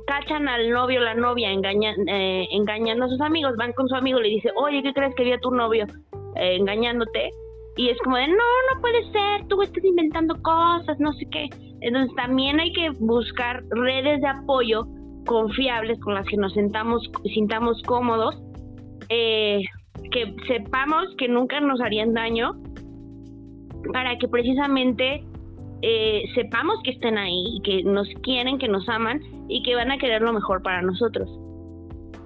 cachan 0.05 0.47
al 0.47 0.69
novio 0.71 1.01
o 1.01 1.03
la 1.03 1.15
novia 1.15 1.49
eh, 1.51 2.47
engañando 2.51 3.05
a 3.05 3.09
sus 3.09 3.21
amigos, 3.21 3.55
van 3.57 3.73
con 3.73 3.87
su 3.89 3.95
amigo 3.95 4.19
y 4.19 4.23
le 4.23 4.29
dice, 4.29 4.51
oye, 4.55 4.81
¿qué 4.83 4.93
crees 4.93 5.13
que 5.15 5.23
vi 5.23 5.37
tu 5.39 5.51
novio 5.51 5.85
eh, 6.35 6.55
engañándote? 6.55 7.31
Y 7.77 7.89
es 7.89 7.97
como 8.03 8.17
de, 8.17 8.27
no, 8.27 8.35
no 8.35 8.81
puede 8.81 9.03
ser, 9.11 9.47
tú 9.47 9.61
estás 9.61 9.83
inventando 9.83 10.35
cosas, 10.41 10.99
no 10.99 11.13
sé 11.13 11.25
qué. 11.31 11.49
Entonces 11.81 12.13
también 12.15 12.59
hay 12.59 12.73
que 12.73 12.89
buscar 12.99 13.63
redes 13.69 14.21
de 14.21 14.27
apoyo 14.27 14.85
confiables 15.25 15.99
con 16.01 16.15
las 16.15 16.27
que 16.27 16.37
nos 16.37 16.53
sentamos, 16.53 17.09
sintamos 17.33 17.81
cómodos 17.83 18.35
eh, 19.09 19.61
que 20.11 20.35
sepamos 20.47 21.15
que 21.17 21.27
nunca 21.27 21.59
nos 21.59 21.81
harían 21.81 22.13
daño 22.13 22.53
para 23.93 24.17
que 24.17 24.27
precisamente 24.27 25.23
eh, 25.81 26.23
sepamos 26.35 26.79
que 26.83 26.91
estén 26.91 27.17
ahí 27.17 27.57
y 27.57 27.61
que 27.61 27.83
nos 27.83 28.07
quieren, 28.21 28.57
que 28.57 28.67
nos 28.67 28.87
aman 28.89 29.21
y 29.47 29.63
que 29.63 29.75
van 29.75 29.91
a 29.91 29.97
querer 29.97 30.21
lo 30.21 30.33
mejor 30.33 30.61
para 30.61 30.81
nosotros. 30.81 31.29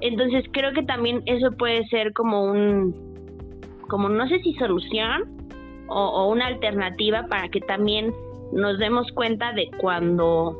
Entonces 0.02 0.46
creo 0.52 0.74
que 0.74 0.84
también 0.84 1.24
eso 1.26 1.52
puede 1.52 1.88
ser 1.88 2.14
como 2.14 2.44
un, 2.44 2.94
como 3.88 4.10
no 4.10 4.28
sé 4.28 4.40
si 4.40 4.54
solución 4.56 5.24
o, 5.88 5.96
o 5.96 6.32
una 6.32 6.48
alternativa 6.48 7.28
para 7.28 7.48
que 7.50 7.62
también 7.62 8.14
nos 8.52 8.78
demos 8.80 9.12
cuenta 9.14 9.54
de 9.54 9.70
cuando, 9.80 10.58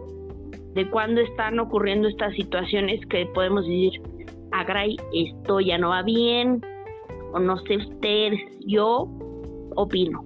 de 0.74 0.90
cuando 0.90 1.22
están 1.22 1.60
ocurriendo 1.60 2.08
estas 2.08 2.34
situaciones 2.36 3.06
que 3.08 3.26
podemos 3.28 3.66
decir, 3.66 4.02
Agray, 4.54 4.96
esto 5.14 5.60
ya 5.60 5.78
no 5.78 5.90
va 5.90 6.04
bien, 6.04 6.62
o 7.34 7.40
no 7.40 7.58
sé 7.66 7.78
ustedes, 7.78 8.40
yo 8.66 9.10
opino. 9.76 10.24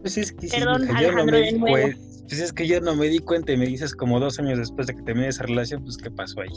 Pues 0.00 0.18
es 0.18 0.32
que 0.32 0.48
Perdón, 0.48 0.88
Alejandro, 0.90 1.38
de 1.38 1.52
nuevo. 1.52 1.92
Pues 2.28 2.40
es 2.40 2.52
que 2.52 2.66
yo 2.66 2.80
no 2.80 2.96
me 2.96 3.06
di 3.06 3.20
cuenta 3.20 3.52
y 3.52 3.56
me 3.56 3.66
dices 3.66 3.94
como 3.94 4.18
dos 4.18 4.40
años 4.40 4.58
después 4.58 4.88
de 4.88 4.96
que 4.96 5.02
terminé 5.02 5.28
esa 5.28 5.44
relación, 5.44 5.84
pues 5.84 5.96
¿qué 5.96 6.10
pasó 6.10 6.40
ahí? 6.40 6.50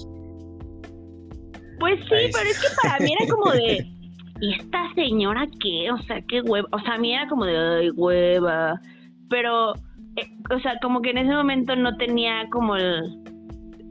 Pues 1.80 2.00
sí, 2.02 2.32
pero 2.34 2.50
es 2.50 2.60
que 2.60 2.67
para 2.82 3.00
mí 3.00 3.13
era 3.13 3.30
como 3.32 3.52
de, 3.52 3.88
¿y 4.41 4.54
esta 4.56 4.91
señora 4.95 5.48
qué? 5.62 5.91
O 5.91 6.02
sea, 6.04 6.22
qué 6.28 6.41
hueva. 6.41 6.67
O 6.72 6.80
sea, 6.80 6.95
a 6.95 6.98
mí 6.98 7.13
era 7.13 7.28
como 7.28 7.45
de, 7.45 7.56
ay, 7.56 7.91
hueva. 7.91 8.82
Pero, 9.30 9.76
eh, 10.15 10.28
o 10.50 10.60
sea, 10.60 10.80
como 10.82 11.02
que 11.02 11.12
en 11.12 11.19
ese 11.19 11.36
momento 11.36 11.76
no 11.76 11.95
tenía 11.98 12.48
como 12.50 12.76
el, 12.76 13.22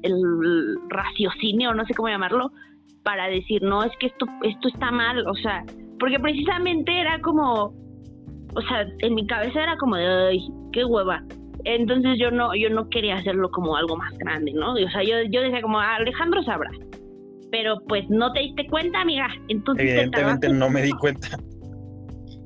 el 0.03 0.77
raciocinio, 0.89 1.75
no 1.75 1.85
sé 1.87 1.95
cómo 1.95 2.09
llamarlo, 2.09 2.51
para 3.03 3.29
decir, 3.29 3.63
no, 3.63 3.83
es 3.85 3.93
que 3.99 4.07
esto, 4.07 4.27
esto 4.43 4.69
está 4.69 4.91
mal, 4.91 5.27
o 5.27 5.35
sea, 5.35 5.65
porque 5.99 6.19
precisamente 6.19 7.01
era 7.01 7.21
como, 7.21 7.73
o 8.55 8.61
sea, 8.69 8.87
en 8.99 9.15
mi 9.15 9.27
cabeza 9.27 9.63
era 9.63 9.77
como 9.77 9.97
de, 9.97 10.07
ay, 10.07 10.49
qué 10.73 10.85
hueva. 10.85 11.23
Entonces 11.65 12.19
yo 12.19 12.31
no, 12.31 12.55
yo 12.55 12.71
no 12.71 12.89
quería 12.89 13.17
hacerlo 13.17 13.51
como 13.51 13.77
algo 13.77 13.97
más 13.97 14.17
grande, 14.19 14.53
¿no? 14.53 14.75
o 14.75 14.91
sea, 14.91 15.03
yo, 15.03 15.17
yo 15.31 15.41
decía 15.41 15.63
como, 15.63 15.81
Alejandro 15.81 16.43
sabrá. 16.43 16.71
Pero 17.51 17.79
pues 17.89 18.05
no 18.11 18.31
te 18.33 18.41
diste 18.41 18.67
cuenta, 18.67 19.01
amiga. 19.01 19.27
Entonces 19.49 19.87
Evidentemente 19.89 20.51
no 20.51 20.69
me 20.69 20.83
di 20.83 20.93
cuenta. 20.93 21.29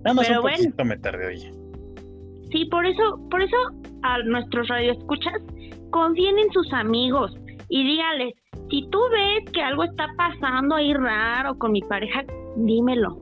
Nada 0.05 0.15
más 0.15 0.31
un 0.31 0.43
poquito 0.43 0.85
me 0.85 0.97
tardé, 0.97 1.27
oye. 1.27 1.53
Sí, 2.53 2.67
por 2.67 2.87
eso, 2.87 3.19
por 3.31 3.43
eso 3.43 3.57
a 4.03 4.19
nuestros 4.23 4.69
radioescuchas 4.69 5.43
confíen 5.91 6.38
en 6.38 6.53
sus 6.53 6.73
amigos 6.73 7.37
y 7.73 7.85
dígales, 7.85 8.35
si 8.69 8.87
tú 8.91 9.01
ves 9.11 9.51
que 9.51 9.63
algo 9.63 9.85
está 9.85 10.07
pasando 10.19 10.75
ahí 10.75 10.93
raro 10.93 11.57
con 11.57 11.73
mi 11.73 11.81
pareja, 11.81 12.23
dímelo. 12.55 13.19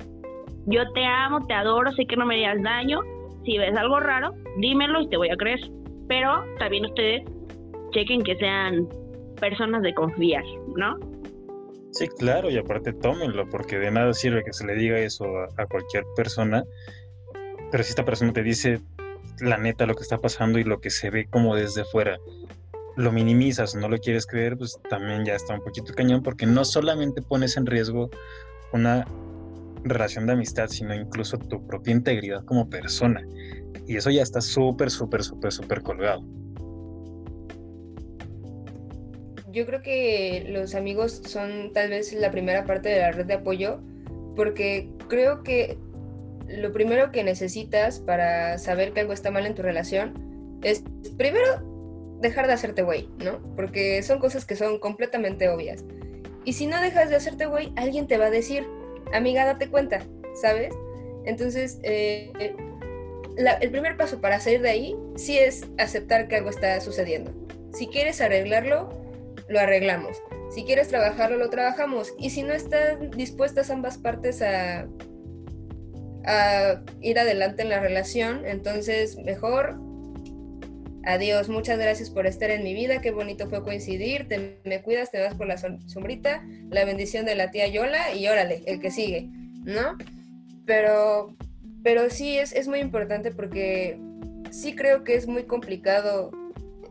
Yo 0.67 0.83
te 0.93 1.05
amo, 1.07 1.47
te 1.47 1.55
adoro, 1.55 1.93
sé 1.93 2.05
que 2.05 2.17
no 2.17 2.27
me 2.27 2.35
harías 2.35 2.61
daño. 2.61 2.99
Si 3.45 3.57
ves 3.59 3.77
algo 3.77 4.01
raro, 4.01 4.33
dímelo 4.59 5.03
y 5.03 5.09
te 5.09 5.17
voy 5.17 5.31
a 5.31 5.37
creer. 5.37 5.61
Pero 6.09 6.45
también 6.59 6.85
ustedes 6.85 7.23
chequen 7.93 8.25
que 8.25 8.35
sean 8.39 8.89
personas 9.41 9.83
de 9.83 9.95
confiar, 9.95 10.43
¿no? 10.77 10.97
Sí, 11.93 12.09
claro, 12.19 12.51
y 12.51 12.59
aparte 12.59 12.93
tómenlo, 12.93 13.49
porque 13.49 13.79
de 13.79 13.93
nada 13.93 14.13
sirve 14.15 14.43
que 14.43 14.53
se 14.53 14.67
le 14.67 14.75
diga 14.75 14.99
eso 14.99 15.27
a, 15.59 15.67
cualquier 15.67 16.03
persona, 16.17 16.65
pero 17.71 17.85
si 17.85 17.91
esta 17.91 18.05
persona 18.05 18.33
te 18.33 18.43
dice 18.43 18.81
la 19.41 19.59
neta 19.59 19.87
lo 19.87 19.95
que 19.95 20.03
está 20.03 20.19
pasando 20.19 20.59
y 20.59 20.65
lo 20.65 20.81
que 20.81 20.91
se 20.91 21.09
ve 21.11 21.29
como 21.31 21.55
desde 21.55 21.85
fuera, 21.85 22.19
lo 23.01 23.13
minimizas, 23.13 23.75
no 23.75 23.89
lo 23.89 23.99
quieres 23.99 24.27
creer, 24.27 24.57
pues 24.57 24.79
también 24.89 25.25
ya 25.25 25.35
está 25.35 25.55
un 25.55 25.63
poquito 25.63 25.93
cañón, 25.95 26.23
porque 26.23 26.47
no 26.47 26.65
solamente 26.65 27.23
pones 27.23 27.57
en 27.57 27.67
riesgo 27.67 28.11
una 28.73 29.07
relación 29.83 30.27
de 30.27 30.35
amistad, 30.35 30.69
sino 30.69 30.95
incluso 30.95 31.39
tu 31.39 31.67
propia 31.67 31.93
integridad 31.93 32.45
como 32.45 32.69
persona. 32.69 33.27
Y 33.87 33.97
eso 33.97 34.11
ya 34.11 34.23
está 34.23 34.41
súper, 34.41 34.91
súper, 34.91 35.23
súper, 35.23 35.53
súper 35.53 35.83
colgado. 35.83 36.23
Yo 39.53 39.67
creo 39.67 39.83
que 39.83 40.47
los 40.49 40.75
amigos 40.75 41.23
son 41.25 41.73
tal 41.73 41.91
vez 41.91 42.13
la 42.13 42.31
primera 42.31 42.65
parte 42.67 42.89
de 42.91 43.01
la 43.01 43.13
red 43.13 43.27
de 43.27 43.35
apoyo, 43.35 43.81
porque 44.37 44.93
creo 45.09 45.43
que 45.43 45.77
lo 46.49 46.73
primero 46.73 47.11
que 47.11 47.25
necesitas 47.25 48.01
para 48.01 48.59
saber 48.59 48.93
que 48.93 49.01
algo 49.01 49.13
está 49.13 49.31
mal 49.31 49.47
en 49.47 49.55
tu 49.55 49.63
relación 49.63 50.59
es 50.63 50.85
primero 51.17 51.70
dejar 52.21 52.47
de 52.47 52.53
hacerte 52.53 52.83
güey, 52.83 53.09
¿no? 53.19 53.41
Porque 53.57 54.03
son 54.03 54.19
cosas 54.19 54.45
que 54.45 54.57
son 54.57 54.79
completamente 54.79 55.49
obvias. 55.49 55.85
Y 56.45 56.55
si 56.55 56.67
no 56.67 56.81
dejas 56.81 57.11
de 57.11 57.17
hacerte 57.17 57.47
güey, 57.47 57.73
alguien 57.77 58.07
te 58.07 58.19
va 58.19 58.27
a 58.27 58.31
decir, 58.31 58.67
amiga, 59.13 59.45
date 59.45 59.69
cuenta, 59.69 60.01
¿sabes? 60.41 60.75
Entonces, 61.25 61.79
eh, 61.83 62.33
el 63.37 63.71
primer 63.71 63.97
paso 63.97 64.21
para 64.21 64.41
salir 64.41 64.63
de 64.63 64.71
ahí 64.71 64.97
sí 65.17 65.39
es 65.39 65.65
aceptar 65.79 66.29
que 66.29 66.37
algo 66.37 66.51
está 66.51 66.81
sucediendo. 66.81 67.33
Si 67.73 67.87
quieres 67.87 68.21
arreglarlo, 68.21 68.89
lo 69.49 69.61
arreglamos. 69.61 70.23
Si 70.51 70.65
quieres 70.65 70.89
trabajarlo, 70.89 71.37
lo 71.37 71.51
trabajamos. 71.51 72.13
Y 72.19 72.31
si 72.31 72.43
no 72.43 72.53
están 72.53 73.11
dispuestas 73.11 73.71
ambas 73.71 73.99
partes 73.99 74.43
a, 74.43 74.89
a 76.25 76.83
ir 77.01 77.19
adelante 77.19 77.63
en 77.63 77.69
la 77.69 77.81
relación, 77.81 78.45
entonces 78.47 79.17
mejor 79.19 79.79
Adiós, 81.05 81.49
muchas 81.49 81.79
gracias 81.79 82.11
por 82.11 82.27
estar 82.27 82.51
en 82.51 82.63
mi 82.63 82.75
vida, 82.75 83.01
qué 83.01 83.11
bonito 83.11 83.49
fue 83.49 83.63
coincidir, 83.63 84.29
te 84.29 84.61
me 84.65 84.83
cuidas, 84.83 85.11
te 85.11 85.21
vas 85.21 85.35
por 85.35 85.47
la 85.47 85.57
sombrita, 85.57 86.45
la 86.69 86.85
bendición 86.85 87.25
de 87.25 87.35
la 87.35 87.51
tía 87.51 87.67
Yola 87.69 88.15
y 88.15 88.29
órale, 88.29 88.63
el 88.67 88.81
que 88.81 88.91
sigue, 88.91 89.29
¿no? 89.65 89.97
Pero, 90.67 91.35
pero 91.83 92.11
sí 92.11 92.39
es, 92.39 92.53
es 92.53 92.69
muy 92.69 92.81
importante 92.81 93.31
porque 93.31 93.99
sí 94.51 94.75
creo 94.75 95.03
que 95.03 95.15
es 95.15 95.27
muy 95.27 95.45
complicado 95.45 96.33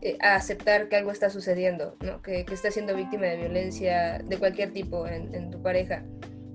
eh, 0.02 0.16
aceptar 0.20 0.88
que 0.88 0.96
algo 0.96 1.12
está 1.12 1.30
sucediendo, 1.30 1.96
¿no? 2.00 2.20
Que, 2.20 2.44
que 2.44 2.54
estás 2.54 2.74
siendo 2.74 2.96
víctima 2.96 3.26
de 3.26 3.36
violencia 3.36 4.18
de 4.18 4.38
cualquier 4.38 4.72
tipo 4.72 5.06
en, 5.06 5.32
en 5.34 5.50
tu 5.52 5.62
pareja. 5.62 6.02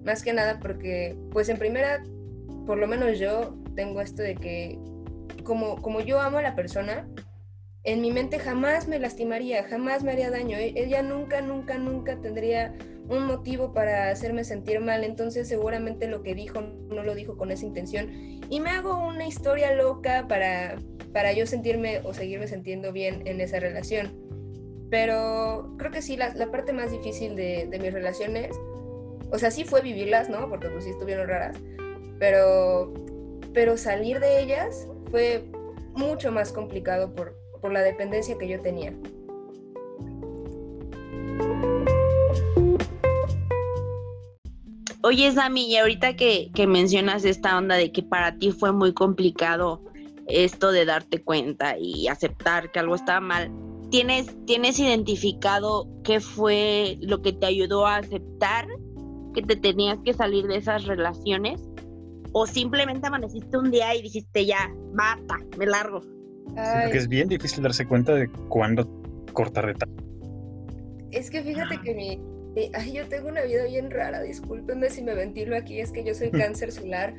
Más 0.03 0.23
que 0.23 0.33
nada 0.33 0.59
porque, 0.59 1.15
pues 1.31 1.47
en 1.47 1.57
primera, 1.57 2.03
por 2.65 2.77
lo 2.77 2.85
menos 2.85 3.17
yo 3.17 3.55
tengo 3.75 4.01
esto 4.01 4.21
de 4.21 4.35
que 4.35 4.77
como, 5.43 5.81
como 5.81 6.01
yo 6.01 6.19
amo 6.19 6.39
a 6.39 6.41
la 6.41 6.55
persona, 6.55 7.07
en 7.85 8.01
mi 8.01 8.11
mente 8.11 8.39
jamás 8.39 8.87
me 8.87 8.99
lastimaría, 8.99 9.63
jamás 9.63 10.03
me 10.03 10.11
haría 10.11 10.31
daño. 10.31 10.57
E-, 10.57 10.73
ella 10.75 11.01
nunca, 11.03 11.41
nunca, 11.41 11.77
nunca 11.77 12.19
tendría 12.19 12.75
un 13.07 13.25
motivo 13.27 13.73
para 13.73 14.09
hacerme 14.09 14.43
sentir 14.43 14.79
mal. 14.79 15.03
Entonces 15.03 15.47
seguramente 15.47 16.07
lo 16.07 16.23
que 16.23 16.33
dijo 16.33 16.61
no 16.61 17.03
lo 17.03 17.15
dijo 17.15 17.37
con 17.37 17.51
esa 17.51 17.65
intención. 17.65 18.09
Y 18.49 18.59
me 18.59 18.71
hago 18.71 18.97
una 18.97 19.27
historia 19.27 19.73
loca 19.73 20.27
para, 20.27 20.77
para 21.13 21.31
yo 21.33 21.45
sentirme 21.45 21.99
o 21.99 22.13
seguirme 22.13 22.47
sintiendo 22.47 22.91
bien 22.91 23.21
en 23.25 23.39
esa 23.39 23.59
relación. 23.59 24.25
Pero 24.89 25.75
creo 25.77 25.91
que 25.91 26.01
sí, 26.01 26.17
la, 26.17 26.33
parte 26.51 26.73
más 26.73 26.91
difícil 26.91 27.35
de, 27.35 27.67
mis 27.81 27.93
relaciones, 27.93 28.55
o 29.31 29.37
sea, 29.37 29.51
sí 29.51 29.63
fue 29.63 29.81
vivirlas, 29.81 30.29
¿no? 30.29 30.47
Porque 30.49 30.69
pues 30.69 30.83
sí 30.83 30.91
estuvieron 30.91 31.27
raras. 31.27 31.57
Pero, 32.19 32.93
pero 33.53 33.77
salir 33.77 34.19
de 34.19 34.41
ellas 34.41 34.87
fue 35.11 35.45
mucho 35.93 36.31
más 36.31 36.51
complicado 36.51 37.13
por, 37.13 37.35
por 37.65 37.73
la 37.73 37.81
dependencia 37.81 38.37
que 38.37 38.47
yo 38.47 38.61
tenía. 38.61 38.93
Oye, 45.01 45.31
Sami, 45.31 45.71
y 45.71 45.77
ahorita 45.77 46.15
que, 46.15 46.51
mencionas 46.67 47.25
esta 47.25 47.57
onda 47.57 47.73
de 47.73 47.91
que 47.91 48.03
para 48.03 48.37
ti 48.37 48.51
fue 48.51 48.71
muy 48.71 48.93
complicado 48.93 49.83
esto 50.27 50.71
de 50.71 50.85
darte 50.85 51.23
cuenta 51.23 51.75
y 51.79 52.07
aceptar 52.07 52.71
que 52.71 52.77
algo 52.77 52.93
estaba 52.93 53.19
mal, 53.19 53.51
¿tienes, 53.89 54.27
¿tienes 54.45 54.77
identificado 54.77 55.87
qué 56.03 56.19
fue 56.19 56.99
lo 57.01 57.23
que 57.23 57.33
te 57.33 57.47
ayudó 57.47 57.87
a 57.87 57.95
aceptar 57.95 58.67
que 59.33 59.41
te 59.41 59.55
tenías 59.55 59.97
que 60.05 60.13
salir 60.13 60.45
de 60.45 60.57
esas 60.57 60.85
relaciones? 60.85 61.63
¿O 62.31 62.45
simplemente 62.45 63.07
amaneciste 63.07 63.57
un 63.57 63.71
día 63.71 63.95
y 63.95 64.03
dijiste 64.03 64.45
ya, 64.45 64.71
basta, 64.93 65.39
me 65.57 65.65
largo? 65.65 66.14
Que 66.91 66.97
es 66.97 67.07
bien 67.07 67.27
difícil 67.27 67.63
darse 67.63 67.85
cuenta 67.85 68.13
de 68.13 68.29
cuándo 68.49 68.87
cortar 69.33 69.67
de 69.67 69.73
tal. 69.75 69.89
Es 71.11 71.29
que 71.29 71.41
fíjate 71.41 71.79
que 71.81 71.93
mi. 71.93 72.21
Ay, 72.73 72.93
yo 72.93 73.07
tengo 73.07 73.27
una 73.27 73.41
vida 73.43 73.65
bien 73.65 73.91
rara, 73.91 74.21
discúlpenme 74.21 74.89
si 74.89 75.01
me 75.01 75.13
ventilo 75.13 75.57
aquí, 75.57 75.81
es 75.81 75.91
que 75.91 76.05
yo 76.05 76.13
soy 76.13 76.31
cáncer 76.31 76.71
solar, 76.71 77.13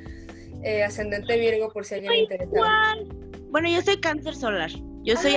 eh, 0.62 0.82
ascendente 0.82 1.38
Virgo, 1.38 1.70
por 1.70 1.84
si 1.84 1.96
alguien 1.96 2.12
le 2.12 2.18
interesa. 2.20 2.96
Bueno, 3.50 3.68
yo 3.68 3.82
soy 3.82 3.98
cáncer 3.98 4.34
solar, 4.34 4.70
yo 5.02 5.16
soy 5.16 5.34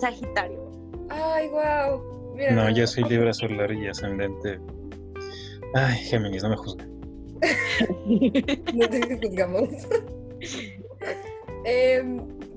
Sagitario. 0.00 0.72
Ay, 1.10 1.48
wow. 1.48 2.02
no, 2.52 2.70
yo 2.70 2.86
soy 2.86 3.04
Libra 3.04 3.34
solar 3.34 3.70
y 3.70 3.86
ascendente. 3.86 4.58
Ay, 5.74 5.98
Géminis, 6.04 6.42
no 6.42 6.50
me 6.50 6.56
juzgues. 6.56 6.86
no 8.74 8.88
te 8.88 9.18
juzgamos. 9.20 9.68
eh, 11.66 12.02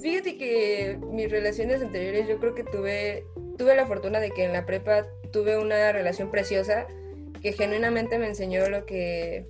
Fíjate 0.07 0.37
que 0.37 0.97
mis 1.11 1.29
relaciones 1.29 1.81
anteriores 1.81 2.29
yo 2.29 2.39
creo 2.39 2.55
que 2.55 2.63
tuve, 2.63 3.25
tuve 3.57 3.75
la 3.75 3.85
fortuna 3.85 4.21
de 4.21 4.31
que 4.31 4.45
en 4.45 4.53
la 4.53 4.65
prepa 4.65 5.05
tuve 5.33 5.57
una 5.57 5.91
relación 5.91 6.31
preciosa 6.31 6.87
que 7.41 7.51
genuinamente 7.51 8.17
me 8.17 8.27
enseñó 8.27 8.69
lo 8.69 8.85
que... 8.85 9.45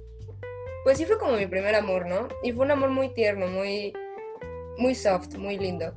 Pues 0.83 0.97
sí 0.97 1.05
fue 1.05 1.19
como 1.19 1.33
mi 1.33 1.45
primer 1.45 1.75
amor, 1.75 2.07
¿no? 2.07 2.27
Y 2.41 2.53
fue 2.53 2.65
un 2.65 2.71
amor 2.71 2.89
muy 2.89 3.13
tierno, 3.13 3.45
muy, 3.45 3.93
muy 4.79 4.95
soft, 4.95 5.35
muy 5.35 5.59
lindo. 5.59 5.93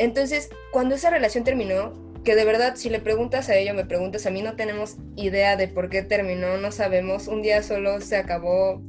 Entonces, 0.00 0.50
cuando 0.72 0.96
esa 0.96 1.10
relación 1.10 1.44
terminó, 1.44 1.92
que 2.24 2.34
de 2.34 2.44
verdad 2.44 2.74
si 2.74 2.90
le 2.90 2.98
preguntas 2.98 3.48
a 3.50 3.56
ella 3.56 3.72
me 3.72 3.84
preguntas 3.84 4.26
a 4.26 4.32
mí, 4.32 4.42
no 4.42 4.56
tenemos 4.56 4.96
idea 5.14 5.54
de 5.54 5.68
por 5.68 5.90
qué 5.90 6.02
terminó, 6.02 6.56
no 6.56 6.72
sabemos, 6.72 7.28
un 7.28 7.40
día 7.40 7.62
solo 7.62 8.00
se 8.00 8.16
acabó, 8.16 8.82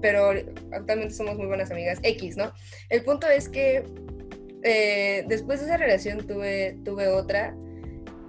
pero 0.00 0.30
actualmente 0.70 1.12
somos 1.12 1.38
muy 1.38 1.46
buenas 1.46 1.72
amigas, 1.72 1.98
X, 2.04 2.36
¿no? 2.36 2.52
El 2.88 3.02
punto 3.02 3.26
es 3.26 3.48
que 3.48 3.82
eh, 4.64 5.24
después 5.28 5.60
de 5.60 5.66
esa 5.66 5.76
relación 5.76 6.26
tuve, 6.26 6.78
tuve 6.84 7.08
otra 7.08 7.54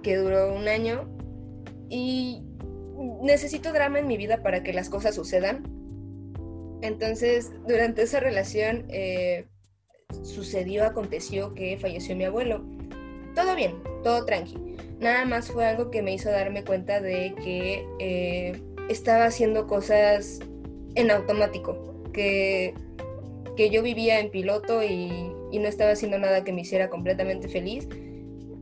que 0.02 0.16
duró 0.16 0.54
un 0.54 0.68
año 0.68 1.08
y 1.88 2.42
necesito 3.22 3.72
drama 3.72 3.98
en 3.98 4.06
mi 4.06 4.18
vida 4.18 4.42
para 4.42 4.62
que 4.62 4.72
las 4.72 4.90
cosas 4.90 5.14
sucedan. 5.14 5.64
Entonces, 6.82 7.52
durante 7.66 8.02
esa 8.02 8.20
relación 8.20 8.84
eh, 8.90 9.46
sucedió, 10.22 10.84
aconteció 10.84 11.54
que 11.54 11.78
falleció 11.78 12.14
mi 12.14 12.24
abuelo. 12.24 12.64
Todo 13.34 13.56
bien, 13.56 13.82
todo 14.02 14.24
tranqui. 14.26 14.76
Nada 15.00 15.24
más 15.24 15.50
fue 15.50 15.66
algo 15.66 15.90
que 15.90 16.02
me 16.02 16.14
hizo 16.14 16.30
darme 16.30 16.64
cuenta 16.64 17.00
de 17.00 17.34
que 17.42 17.86
eh, 17.98 18.62
estaba 18.90 19.24
haciendo 19.24 19.66
cosas 19.66 20.40
en 20.94 21.10
automático, 21.10 22.02
que, 22.12 22.74
que 23.56 23.70
yo 23.70 23.82
vivía 23.82 24.20
en 24.20 24.30
piloto 24.30 24.82
y 24.82 25.35
y 25.56 25.58
no 25.58 25.68
estaba 25.68 25.92
haciendo 25.92 26.18
nada 26.18 26.44
que 26.44 26.52
me 26.52 26.60
hiciera 26.60 26.90
completamente 26.90 27.48
feliz. 27.48 27.88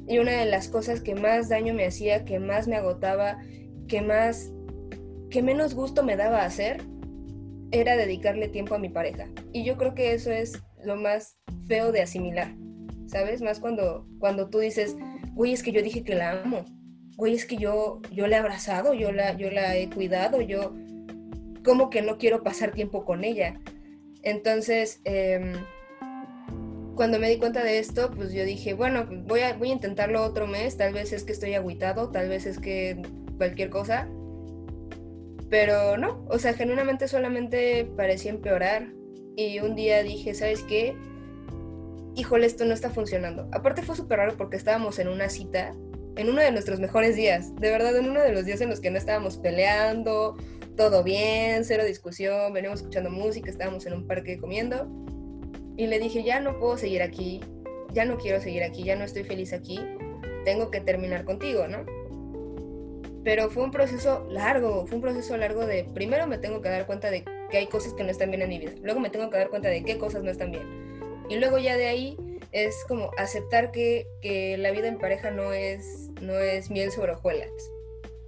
Y 0.07 0.18
una 0.18 0.33
de 0.33 0.44
las 0.44 0.68
cosas 0.68 1.00
que 1.00 1.16
más 1.16 1.48
daño 1.48 1.74
me 1.74 1.87
hacía, 1.87 2.24
que 2.24 2.38
más 2.38 2.68
me 2.68 2.76
agotaba, 2.76 3.38
que 3.88 4.00
más, 4.00 4.52
que 5.28 5.42
menos 5.42 5.74
gusto 5.74 6.04
me 6.04 6.16
daba 6.16 6.44
hacer, 6.44 6.83
era 7.72 7.96
dedicarle 7.96 8.46
tiempo 8.46 8.76
a 8.76 8.78
mi 8.78 8.90
pareja. 8.90 9.26
Y 9.52 9.64
yo 9.64 9.76
creo 9.76 9.94
que 9.96 10.14
eso 10.14 10.30
es 10.30 10.62
lo 10.85 10.94
más 10.94 11.37
feo 11.66 11.90
de 11.90 12.02
asimilar, 12.02 12.54
¿sabes? 13.07 13.42
Más 13.42 13.59
cuando, 13.59 14.07
cuando 14.20 14.48
tú 14.48 14.61
dices, 14.61 14.96
güey, 15.33 15.52
es 15.52 15.64
que 15.64 15.72
yo 15.72 15.83
dije 15.83 16.04
que 16.04 16.14
la 16.14 16.42
amo, 16.42 16.64
güey, 17.16 17.35
es 17.35 17.44
que 17.44 17.57
yo, 17.57 18.02
yo 18.12 18.28
la 18.28 18.37
he 18.37 18.38
abrazado, 18.38 18.94
yo 18.94 19.11
la, 19.11 19.37
yo 19.37 19.50
la 19.50 19.76
he 19.76 19.90
cuidado, 19.90 20.40
yo, 20.40 20.72
como 21.64 21.90
que 21.90 22.02
no 22.02 22.18
quiero 22.18 22.44
pasar 22.44 22.70
tiempo 22.70 23.04
con 23.04 23.24
ella. 23.24 23.59
Entonces, 24.22 25.00
eh, 25.04 25.54
cuando 26.94 27.18
me 27.18 27.28
di 27.28 27.38
cuenta 27.38 27.62
de 27.62 27.78
esto, 27.78 28.11
pues 28.11 28.33
yo 28.33 28.44
dije, 28.44 28.74
bueno, 28.74 29.07
voy 29.26 29.40
a, 29.40 29.54
voy 29.54 29.70
a 29.70 29.72
intentarlo 29.72 30.22
otro 30.22 30.46
mes, 30.46 30.76
tal 30.76 30.92
vez 30.92 31.12
es 31.12 31.24
que 31.24 31.33
estoy 31.33 31.54
agüitado, 31.54 32.11
tal 32.11 32.28
vez 32.28 32.46
es 32.46 32.59
que 32.59 33.00
cualquier 33.37 33.70
cosa. 33.70 34.09
Pero 35.50 35.96
no, 35.96 36.24
o 36.28 36.38
sea, 36.38 36.54
genuinamente 36.54 37.09
solamente 37.09 37.85
parecía 37.96 38.30
empeorar. 38.30 38.88
Y 39.37 39.61
un 39.61 39.74
día 39.74 40.02
dije, 40.02 40.35
¿sabes 40.35 40.62
qué? 40.62 40.96
Híjole, 42.16 42.46
esto 42.46 42.64
no 42.64 42.74
está 42.74 42.90
funcionando. 42.90 43.48
Aparte 43.52 43.83
fue 43.83 43.96
súper 43.96 44.18
raro 44.18 44.37
porque 44.37 44.57
estábamos 44.57 44.98
en 44.98 45.09
una 45.09 45.28
cita 45.28 45.74
en 46.16 46.28
uno 46.28 46.40
de 46.40 46.52
nuestros 46.52 46.78
mejores 46.78 47.16
días, 47.16 47.57
de 47.57 47.70
verdad, 47.70 47.96
en 47.96 48.09
uno 48.09 48.20
de 48.20 48.33
los 48.33 48.44
días 48.44 48.61
en 48.61 48.70
los 48.70 48.80
que 48.80 48.88
no 48.88 48.98
estábamos 48.98 49.37
peleando, 49.37 50.37
todo 50.76 51.02
bien, 51.02 51.64
cero 51.64 51.85
discusión, 51.85 52.52
veníamos 52.52 52.80
escuchando 52.80 53.11
música, 53.11 53.50
estábamos 53.50 53.85
en 53.87 53.94
un 53.94 54.07
parque 54.07 54.38
comiendo 54.38 54.88
y 55.76 55.87
le 55.87 55.98
dije, 55.98 56.22
ya 56.22 56.40
no 56.40 56.58
puedo 56.58 56.76
seguir 56.76 57.02
aquí, 57.02 57.40
ya 57.92 58.04
no 58.04 58.18
quiero 58.18 58.40
seguir 58.40 58.62
aquí, 58.62 58.84
ya 58.84 58.96
no 58.96 59.04
estoy 59.04 59.24
feliz 59.24 59.52
aquí, 59.52 59.80
tengo 60.44 60.70
que 60.70 60.80
terminar 60.80 61.24
contigo, 61.24 61.66
¿no? 61.68 61.84
Pero 63.24 63.50
fue 63.50 63.64
un 63.64 63.70
proceso 63.70 64.26
largo, 64.30 64.87
fue 64.87 64.96
un 64.96 65.02
proceso 65.02 65.37
largo 65.37 65.66
de, 65.66 65.84
primero 65.84 66.26
me 66.26 66.38
tengo 66.38 66.60
que 66.60 66.68
dar 66.68 66.87
cuenta 66.87 67.10
de 67.10 67.24
que 67.50 67.56
hay 67.56 67.66
cosas 67.66 67.94
que 67.94 68.04
no 68.04 68.10
están 68.10 68.30
bien 68.30 68.42
en 68.42 68.48
mi 68.48 68.58
vida, 68.58 68.72
luego 68.82 69.00
me 69.00 69.10
tengo 69.10 69.30
que 69.30 69.38
dar 69.38 69.48
cuenta 69.48 69.68
de 69.68 69.82
qué 69.82 69.98
cosas 69.98 70.22
no 70.22 70.30
están 70.30 70.50
bien. 70.50 70.84
Y 71.28 71.37
luego 71.37 71.56
ya 71.56 71.76
de 71.76 71.87
ahí 71.87 72.18
es 72.52 72.84
como 72.87 73.10
aceptar 73.16 73.72
que, 73.72 74.06
que 74.20 74.58
la 74.58 74.70
vida 74.72 74.88
en 74.88 74.98
pareja 74.98 75.30
no 75.30 75.54
es, 75.54 76.10
no 76.20 76.38
es 76.38 76.70
miel 76.70 76.92
sobre 76.92 77.12
hojuelas. 77.12 77.50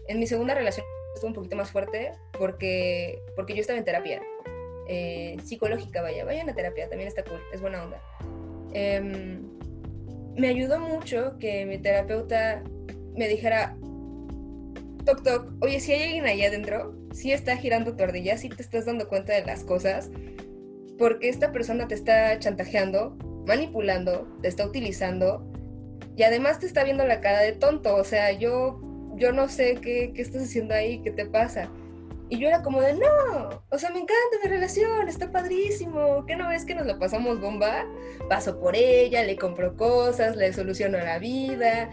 En 0.09 0.18
mi 0.18 0.26
segunda 0.26 0.54
relación 0.54 0.87
estuvo 1.14 1.28
un 1.28 1.35
poquito 1.35 1.56
más 1.56 1.70
fuerte 1.70 2.12
porque, 2.38 3.22
porque 3.35 3.54
yo 3.54 3.61
estaba 3.61 3.78
en 3.78 3.85
terapia 3.85 4.22
eh, 4.88 5.37
psicológica, 5.44 6.03
vaya, 6.03 6.25
vayan 6.25 6.49
a 6.49 6.55
terapia, 6.55 6.88
también 6.88 7.09
está 7.09 7.25
cool, 7.25 7.40
es 7.53 7.61
buena 7.61 7.85
onda. 7.85 8.01
Em, 8.72 9.42
me 10.37 10.49
ayudó 10.49 10.79
mucho 10.79 11.38
que 11.38 11.64
mi 11.66 11.79
terapeuta 11.79 12.62
me 13.16 13.29
dijera, 13.29 13.77
toc 15.05 15.22
toc, 15.22 15.53
oye, 15.61 15.81
si 15.81 15.92
hay 15.92 16.03
alguien 16.03 16.27
ahí 16.27 16.44
adentro, 16.44 16.94
si 17.12 17.33
está 17.33 17.57
girando 17.57 17.96
tu 17.96 18.05
ardilla, 18.05 18.37
si 18.37 18.49
te 18.49 18.62
estás 18.62 18.85
dando 18.85 19.09
cuenta 19.09 19.33
de 19.33 19.44
las 19.44 19.64
cosas, 19.64 20.11
porque 20.99 21.29
esta 21.29 21.53
persona 21.53 21.88
te 21.88 21.94
está 21.94 22.38
chantajeando, 22.38 23.16
manipulando, 23.46 24.29
te 24.42 24.49
está 24.49 24.66
utilizando 24.66 25.51
y 26.16 26.22
además 26.22 26.59
te 26.59 26.66
está 26.66 26.85
viendo 26.85 27.07
la 27.07 27.20
cara 27.20 27.40
de 27.40 27.53
tonto, 27.53 27.94
o 27.94 28.05
sea, 28.05 28.33
yo, 28.33 28.81
yo 29.16 29.33
no 29.33 29.49
sé 29.49 29.77
qué, 29.77 30.12
qué 30.14 30.22
estás 30.22 30.42
haciendo 30.42 30.75
ahí, 30.75 31.01
qué 31.03 31.11
te 31.11 31.27
pasa. 31.27 31.70
Y 32.28 32.38
yo 32.38 32.48
era 32.48 32.62
como 32.62 32.80
de, 32.80 32.94
no, 32.94 33.62
o 33.70 33.78
sea, 33.78 33.90
me 33.90 34.00
encanta 34.00 34.38
mi 34.42 34.50
relación, 34.50 35.08
está 35.08 35.30
padrísimo, 35.30 36.24
¿qué 36.26 36.34
no 36.34 36.48
ves 36.48 36.64
que 36.64 36.74
nos 36.74 36.86
lo 36.86 36.98
pasamos 36.98 37.40
bomba? 37.40 37.86
Paso 38.28 38.58
por 38.58 38.74
ella, 38.74 39.22
le 39.22 39.36
compro 39.36 39.76
cosas, 39.76 40.34
le 40.34 40.52
soluciono 40.52 40.98
la 40.98 41.20
vida, 41.20 41.88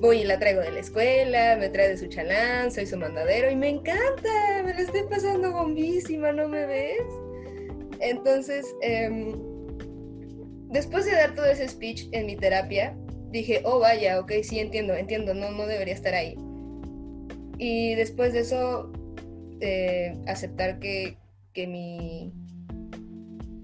voy 0.00 0.18
y 0.18 0.24
la 0.24 0.38
traigo 0.38 0.60
de 0.60 0.72
la 0.72 0.80
escuela, 0.80 1.56
me 1.56 1.70
trae 1.70 1.88
de 1.88 1.96
su 1.96 2.08
chalán, 2.08 2.70
soy 2.70 2.86
su 2.86 2.98
mandadero 2.98 3.50
y 3.50 3.56
me 3.56 3.70
encanta, 3.70 4.62
me 4.64 4.74
la 4.74 4.80
estoy 4.80 5.04
pasando 5.08 5.50
bombísima, 5.50 6.30
¿no 6.32 6.46
me 6.46 6.66
ves? 6.66 7.02
Entonces, 8.00 8.66
em, 8.82 9.34
después 10.68 11.06
de 11.06 11.12
dar 11.12 11.34
todo 11.34 11.46
ese 11.46 11.68
speech 11.68 12.08
en 12.12 12.26
mi 12.26 12.36
terapia, 12.36 12.94
dije, 13.30 13.62
oh 13.64 13.78
vaya, 13.78 14.20
ok, 14.20 14.32
sí 14.42 14.58
entiendo, 14.58 14.94
entiendo, 14.94 15.32
no, 15.32 15.50
no 15.52 15.66
debería 15.66 15.94
estar 15.94 16.14
ahí. 16.14 16.36
Y 17.58 17.94
después 17.94 18.32
de 18.32 18.40
eso 18.40 18.90
eh, 19.60 20.16
aceptar 20.26 20.78
que, 20.78 21.16
que, 21.52 21.66
mi, 21.66 22.32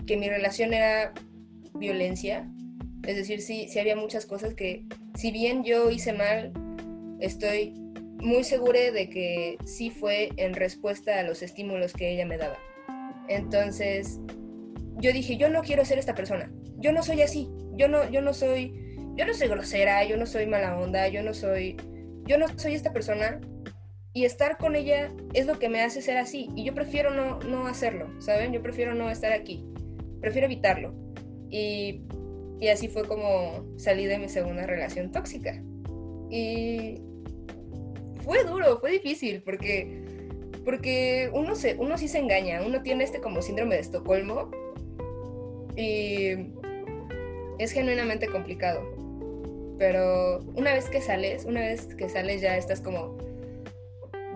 que 0.06 0.16
mi 0.16 0.28
relación 0.28 0.74
era 0.74 1.12
violencia. 1.74 2.50
Es 3.04 3.16
decir, 3.16 3.40
sí, 3.40 3.68
sí 3.68 3.78
había 3.78 3.96
muchas 3.96 4.26
cosas 4.26 4.54
que, 4.54 4.84
si 5.14 5.30
bien 5.30 5.64
yo 5.64 5.90
hice 5.90 6.12
mal, 6.12 6.52
estoy 7.20 7.72
muy 8.18 8.44
segura 8.44 8.80
de 8.90 9.08
que 9.08 9.58
sí 9.64 9.90
fue 9.90 10.30
en 10.36 10.54
respuesta 10.54 11.20
a 11.20 11.22
los 11.22 11.42
estímulos 11.42 11.92
que 11.92 12.12
ella 12.12 12.26
me 12.26 12.38
daba. 12.38 12.58
Entonces, 13.28 14.18
yo 14.98 15.12
dije, 15.12 15.36
yo 15.36 15.50
no 15.50 15.62
quiero 15.62 15.84
ser 15.84 15.98
esta 15.98 16.14
persona. 16.14 16.50
Yo 16.78 16.92
no 16.92 17.02
soy 17.02 17.22
así. 17.22 17.48
Yo 17.76 17.88
no, 17.88 18.08
yo 18.10 18.22
no 18.22 18.32
soy, 18.32 18.74
yo 19.16 19.26
no 19.26 19.34
soy 19.34 19.48
grosera, 19.48 20.04
yo 20.04 20.16
no 20.16 20.26
soy 20.26 20.46
mala 20.46 20.78
onda, 20.78 21.08
yo 21.08 21.22
no 21.22 21.34
soy, 21.34 21.76
yo 22.24 22.38
no 22.38 22.46
soy 22.58 22.74
esta 22.74 22.92
persona 22.92 23.40
y 24.16 24.24
estar 24.24 24.56
con 24.56 24.76
ella 24.76 25.12
es 25.34 25.44
lo 25.44 25.58
que 25.58 25.68
me 25.68 25.82
hace 25.82 26.00
ser 26.00 26.16
así. 26.16 26.48
Y 26.56 26.64
yo 26.64 26.72
prefiero 26.72 27.10
no, 27.10 27.38
no 27.40 27.66
hacerlo, 27.66 28.08
¿saben? 28.18 28.50
Yo 28.50 28.62
prefiero 28.62 28.94
no 28.94 29.10
estar 29.10 29.30
aquí. 29.30 29.62
Prefiero 30.22 30.46
evitarlo. 30.46 30.94
Y, 31.50 32.00
y 32.58 32.68
así 32.68 32.88
fue 32.88 33.06
como 33.06 33.66
salí 33.76 34.06
de 34.06 34.16
mi 34.18 34.30
segunda 34.30 34.64
relación 34.66 35.12
tóxica. 35.12 35.62
Y 36.30 37.02
fue 38.24 38.42
duro, 38.44 38.80
fue 38.80 38.92
difícil, 38.92 39.42
porque, 39.42 40.02
porque 40.64 41.28
uno, 41.34 41.54
se, 41.54 41.76
uno 41.76 41.98
sí 41.98 42.08
se 42.08 42.16
engaña, 42.16 42.62
uno 42.66 42.80
tiene 42.80 43.04
este 43.04 43.20
como 43.20 43.42
síndrome 43.42 43.74
de 43.74 43.82
Estocolmo 43.82 44.50
y 45.76 46.54
es 47.58 47.70
genuinamente 47.70 48.28
complicado. 48.28 48.80
Pero 49.76 50.40
una 50.54 50.72
vez 50.72 50.88
que 50.88 51.02
sales, 51.02 51.44
una 51.44 51.60
vez 51.60 51.94
que 51.96 52.08
sales 52.08 52.40
ya 52.40 52.56
estás 52.56 52.80
como, 52.80 53.18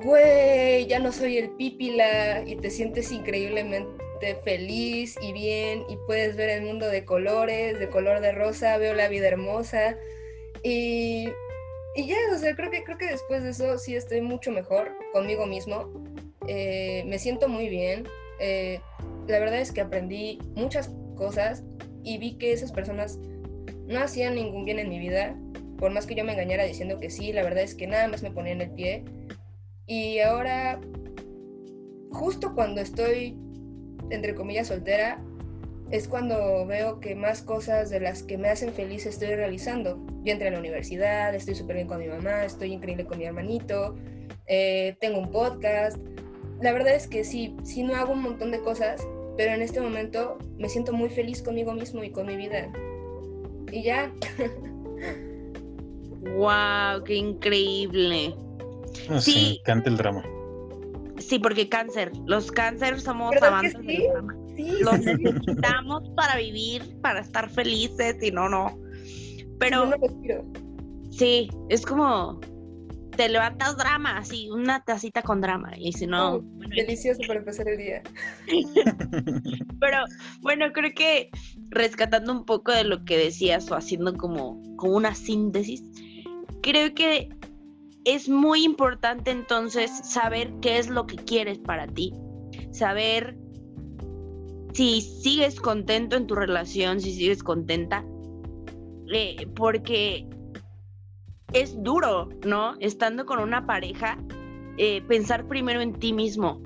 güey, 0.02 0.86
ya 0.86 0.98
no 0.98 1.12
soy 1.12 1.38
el 1.38 1.50
pípila 1.50 2.42
y 2.46 2.56
te 2.56 2.70
sientes 2.70 3.12
increíblemente 3.12 4.34
feliz 4.44 5.16
y 5.20 5.32
bien 5.32 5.84
y 5.88 5.96
puedes 6.06 6.36
ver 6.36 6.50
el 6.50 6.62
mundo 6.62 6.86
de 6.86 7.04
colores, 7.04 7.78
de 7.78 7.88
color 7.88 8.20
de 8.20 8.32
rosa, 8.32 8.76
veo 8.78 8.94
la 8.94 9.08
vida 9.08 9.28
hermosa 9.28 9.96
y, 10.62 11.28
y 11.94 12.06
ya, 12.06 12.16
o 12.34 12.38
sea, 12.38 12.54
creo 12.54 12.70
que, 12.70 12.82
creo 12.84 12.98
que 12.98 13.06
después 13.06 13.42
de 13.42 13.50
eso 13.50 13.78
sí 13.78 13.94
estoy 13.94 14.20
mucho 14.20 14.50
mejor 14.50 14.92
conmigo 15.12 15.46
mismo, 15.46 15.90
eh, 16.46 17.04
me 17.06 17.18
siento 17.18 17.48
muy 17.48 17.68
bien, 17.68 18.06
eh, 18.40 18.80
la 19.26 19.38
verdad 19.38 19.60
es 19.60 19.72
que 19.72 19.80
aprendí 19.80 20.38
muchas 20.54 20.90
cosas 21.16 21.62
y 22.02 22.18
vi 22.18 22.38
que 22.38 22.52
esas 22.52 22.72
personas 22.72 23.18
no 23.86 24.00
hacían 24.00 24.34
ningún 24.34 24.64
bien 24.64 24.78
en 24.78 24.88
mi 24.88 24.98
vida, 24.98 25.36
por 25.78 25.90
más 25.90 26.06
que 26.06 26.14
yo 26.14 26.24
me 26.24 26.32
engañara 26.32 26.64
diciendo 26.64 27.00
que 27.00 27.10
sí, 27.10 27.32
la 27.32 27.42
verdad 27.42 27.62
es 27.62 27.74
que 27.74 27.86
nada 27.86 28.08
más 28.08 28.22
me 28.22 28.30
ponían 28.30 28.60
el 28.60 28.70
pie 28.70 29.04
y 29.90 30.20
ahora, 30.20 30.80
justo 32.12 32.54
cuando 32.54 32.80
estoy, 32.80 33.36
entre 34.10 34.36
comillas, 34.36 34.68
soltera, 34.68 35.20
es 35.90 36.06
cuando 36.06 36.64
veo 36.64 37.00
que 37.00 37.16
más 37.16 37.42
cosas 37.42 37.90
de 37.90 37.98
las 37.98 38.22
que 38.22 38.38
me 38.38 38.50
hacen 38.50 38.72
feliz 38.72 39.04
estoy 39.04 39.34
realizando. 39.34 40.00
Yo 40.22 40.32
entré 40.32 40.46
a 40.46 40.52
la 40.52 40.60
universidad, 40.60 41.34
estoy 41.34 41.56
súper 41.56 41.74
bien 41.74 41.88
con 41.88 41.98
mi 41.98 42.06
mamá, 42.06 42.44
estoy 42.44 42.72
increíble 42.72 43.04
con 43.04 43.18
mi 43.18 43.24
hermanito, 43.24 43.96
eh, 44.46 44.94
tengo 45.00 45.18
un 45.18 45.32
podcast. 45.32 45.98
La 46.60 46.72
verdad 46.72 46.94
es 46.94 47.08
que 47.08 47.24
sí, 47.24 47.56
sí 47.64 47.82
no 47.82 47.96
hago 47.96 48.12
un 48.12 48.22
montón 48.22 48.52
de 48.52 48.60
cosas, 48.60 49.04
pero 49.36 49.54
en 49.54 49.60
este 49.60 49.80
momento 49.80 50.38
me 50.56 50.68
siento 50.68 50.92
muy 50.92 51.10
feliz 51.10 51.42
conmigo 51.42 51.72
mismo 51.72 52.04
y 52.04 52.10
con 52.10 52.28
mi 52.28 52.36
vida. 52.36 52.70
Y 53.72 53.82
ya. 53.82 54.12
¡Wow! 56.36 57.02
¡Qué 57.02 57.16
increíble! 57.16 58.36
Ah, 59.08 59.20
sí, 59.20 59.60
canta 59.64 59.90
el 59.90 59.96
drama. 59.96 60.24
Sí, 61.18 61.38
porque 61.38 61.68
cáncer, 61.68 62.12
los 62.26 62.50
cáncer 62.50 63.00
somos 63.00 63.34
amantes 63.42 63.74
del 63.74 64.08
drama. 64.12 64.34
Los 64.80 64.98
necesitamos 65.00 66.08
para 66.16 66.36
vivir, 66.36 66.82
para 67.02 67.20
estar 67.20 67.48
felices, 67.50 68.16
y 68.22 68.30
no, 68.30 68.48
no. 68.48 68.78
Pero 69.58 69.90
sí, 71.10 71.50
es 71.68 71.84
como 71.84 72.40
te 73.16 73.28
levantas 73.28 73.76
drama, 73.76 74.16
así, 74.16 74.48
una 74.50 74.82
tacita 74.82 75.20
con 75.20 75.42
drama, 75.42 75.72
y 75.76 75.92
si 75.92 76.06
no... 76.06 76.40
delicioso 76.74 77.20
para 77.26 77.40
empezar 77.40 77.68
el 77.68 77.76
día. 77.76 78.02
Pero 79.80 79.98
bueno, 80.40 80.72
creo 80.72 80.92
que 80.94 81.30
rescatando 81.68 82.32
un 82.32 82.46
poco 82.46 82.72
de 82.72 82.84
lo 82.84 83.04
que 83.04 83.18
decías 83.18 83.70
o 83.70 83.74
haciendo 83.74 84.16
como, 84.16 84.62
como 84.76 84.94
una 84.94 85.14
síntesis, 85.14 85.82
creo 86.62 86.94
que 86.94 87.28
es 88.04 88.28
muy 88.28 88.64
importante 88.64 89.30
entonces 89.30 89.90
saber 90.04 90.52
qué 90.60 90.78
es 90.78 90.88
lo 90.88 91.06
que 91.06 91.16
quieres 91.16 91.58
para 91.58 91.86
ti, 91.86 92.12
saber 92.70 93.36
si 94.72 95.00
sigues 95.00 95.60
contento 95.60 96.16
en 96.16 96.26
tu 96.26 96.34
relación, 96.34 97.00
si 97.00 97.12
sigues 97.12 97.42
contenta, 97.42 98.04
eh, 99.12 99.46
porque 99.54 100.26
es 101.52 101.82
duro, 101.82 102.28
¿no? 102.46 102.74
Estando 102.80 103.26
con 103.26 103.40
una 103.40 103.66
pareja, 103.66 104.18
eh, 104.78 105.02
pensar 105.02 105.46
primero 105.48 105.80
en 105.80 105.94
ti 105.94 106.12
mismo 106.12 106.62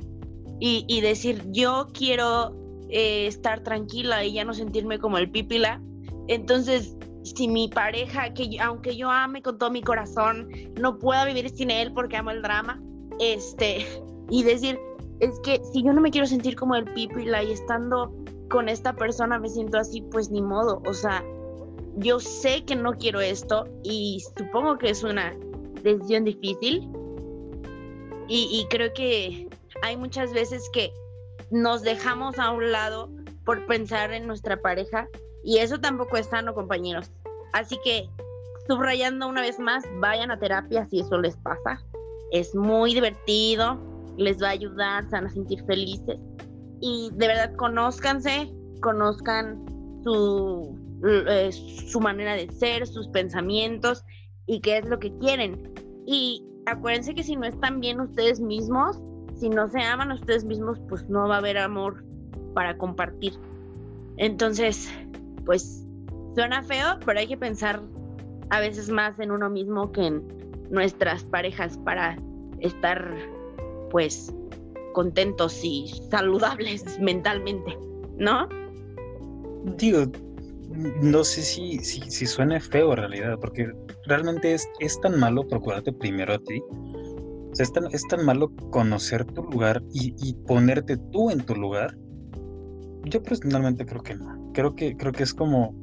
y, 0.60 1.00
decir, 1.00 1.42
yo 1.50 1.88
quiero 1.92 2.54
eh, 2.88 3.26
estar 3.26 3.62
tranquila 3.62 4.24
y 4.24 4.34
ya 4.34 4.44
no 4.44 4.54
sentirme 4.54 4.98
como 4.98 5.18
el 5.18 5.30
pípila. 5.30 5.82
Entonces, 6.26 6.96
si 7.24 7.48
mi 7.48 7.68
pareja, 7.68 8.32
que 8.34 8.58
aunque 8.60 8.96
yo 8.96 9.10
ame 9.10 9.42
con 9.42 9.58
todo 9.58 9.70
mi 9.70 9.82
corazón, 9.82 10.48
no 10.78 10.98
pueda 10.98 11.24
vivir 11.24 11.48
sin 11.50 11.70
él 11.70 11.92
porque 11.92 12.16
amo 12.16 12.30
el 12.30 12.42
drama, 12.42 12.80
este, 13.18 13.86
y 14.30 14.42
decir, 14.42 14.78
es 15.20 15.38
que 15.40 15.60
si 15.72 15.82
yo 15.82 15.92
no 15.92 16.00
me 16.00 16.10
quiero 16.10 16.26
sentir 16.26 16.54
como 16.54 16.76
el 16.76 16.84
pipila 16.92 17.42
y 17.42 17.52
estando 17.52 18.14
con 18.50 18.68
esta 18.68 18.94
persona 18.94 19.38
me 19.38 19.48
siento 19.48 19.78
así, 19.78 20.02
pues 20.02 20.30
ni 20.30 20.42
modo, 20.42 20.82
o 20.86 20.92
sea, 20.92 21.24
yo 21.96 22.20
sé 22.20 22.64
que 22.64 22.76
no 22.76 22.92
quiero 22.92 23.20
esto 23.20 23.66
y 23.82 24.22
supongo 24.36 24.78
que 24.78 24.90
es 24.90 25.02
una 25.02 25.32
decisión 25.82 26.24
difícil. 26.24 26.90
Y, 28.26 28.48
y 28.50 28.66
creo 28.70 28.92
que 28.94 29.48
hay 29.82 29.96
muchas 29.96 30.32
veces 30.32 30.68
que 30.72 30.92
nos 31.50 31.82
dejamos 31.82 32.38
a 32.38 32.50
un 32.50 32.72
lado 32.72 33.10
por 33.44 33.66
pensar 33.66 34.12
en 34.12 34.26
nuestra 34.26 34.60
pareja 34.60 35.08
y 35.44 35.58
eso 35.58 35.78
tampoco 35.78 36.16
es 36.16 36.26
sano, 36.26 36.54
compañeros. 36.54 37.10
Así 37.52 37.78
que 37.84 38.08
subrayando 38.66 39.28
una 39.28 39.42
vez 39.42 39.58
más, 39.58 39.84
vayan 40.00 40.30
a 40.30 40.38
terapia 40.38 40.86
si 40.86 41.00
eso 41.00 41.18
les 41.18 41.36
pasa. 41.36 41.82
Es 42.32 42.54
muy 42.54 42.94
divertido, 42.94 43.78
les 44.16 44.42
va 44.42 44.48
a 44.48 44.52
ayudar, 44.52 45.04
se 45.04 45.10
van 45.10 45.26
a 45.26 45.30
sentir 45.30 45.64
felices. 45.66 46.18
Y 46.80 47.10
de 47.12 47.28
verdad, 47.28 47.54
conózcanse, 47.56 48.52
conozcan 48.80 49.64
su, 50.02 50.78
eh, 51.06 51.50
su 51.52 52.00
manera 52.00 52.34
de 52.34 52.50
ser, 52.52 52.86
sus 52.86 53.08
pensamientos 53.08 54.04
y 54.46 54.60
qué 54.60 54.78
es 54.78 54.88
lo 54.88 54.98
que 54.98 55.16
quieren. 55.18 55.72
Y 56.06 56.44
acuérdense 56.66 57.14
que 57.14 57.22
si 57.22 57.36
no 57.36 57.46
están 57.46 57.80
bien 57.80 58.00
ustedes 58.00 58.40
mismos, 58.40 58.98
si 59.38 59.48
no 59.48 59.68
se 59.68 59.80
aman 59.80 60.12
ustedes 60.12 60.44
mismos, 60.44 60.80
pues 60.88 61.08
no 61.08 61.28
va 61.28 61.36
a 61.36 61.38
haber 61.38 61.58
amor 61.58 62.04
para 62.54 62.76
compartir. 62.76 63.34
Entonces, 64.16 64.88
pues 65.44 65.84
suena 66.34 66.62
feo, 66.62 66.98
pero 67.04 67.18
hay 67.18 67.26
que 67.26 67.36
pensar 67.36 67.80
a 68.50 68.60
veces 68.60 68.88
más 68.88 69.18
en 69.18 69.30
uno 69.30 69.48
mismo 69.50 69.90
que 69.92 70.06
en 70.06 70.22
nuestras 70.70 71.24
parejas 71.24 71.78
para 71.78 72.16
estar 72.60 73.14
pues 73.90 74.34
contentos 74.92 75.60
y 75.62 75.88
saludables 76.10 76.98
mentalmente, 77.00 77.78
¿no? 78.18 78.48
Digo, 79.76 80.06
no 81.00 81.24
sé 81.24 81.42
si, 81.42 81.78
si, 81.78 82.26
suena 82.26 82.60
feo 82.60 82.92
en 82.92 82.98
realidad, 82.98 83.38
porque 83.40 83.70
realmente 84.06 84.54
es, 84.54 84.68
es 84.80 85.00
tan 85.00 85.18
malo 85.18 85.46
procurarte 85.46 85.92
primero 85.92 86.34
a 86.34 86.38
ti. 86.38 86.60
O 87.54 87.54
sea, 87.54 87.64
es 87.64 87.72
tan, 87.72 87.86
es 87.92 88.02
tan 88.08 88.24
malo 88.24 88.50
conocer 88.70 89.24
tu 89.24 89.42
lugar 89.44 89.82
y, 89.92 90.34
ponerte 90.46 90.96
tú 91.12 91.30
en 91.30 91.40
tu 91.40 91.54
lugar. 91.54 91.96
Yo 93.04 93.22
personalmente 93.22 93.86
creo 93.86 94.02
que 94.02 94.16
no. 94.16 94.43
Creo 94.54 94.74
que, 94.74 94.96
creo 94.96 95.12
que 95.12 95.22
es 95.24 95.34
como. 95.34 95.74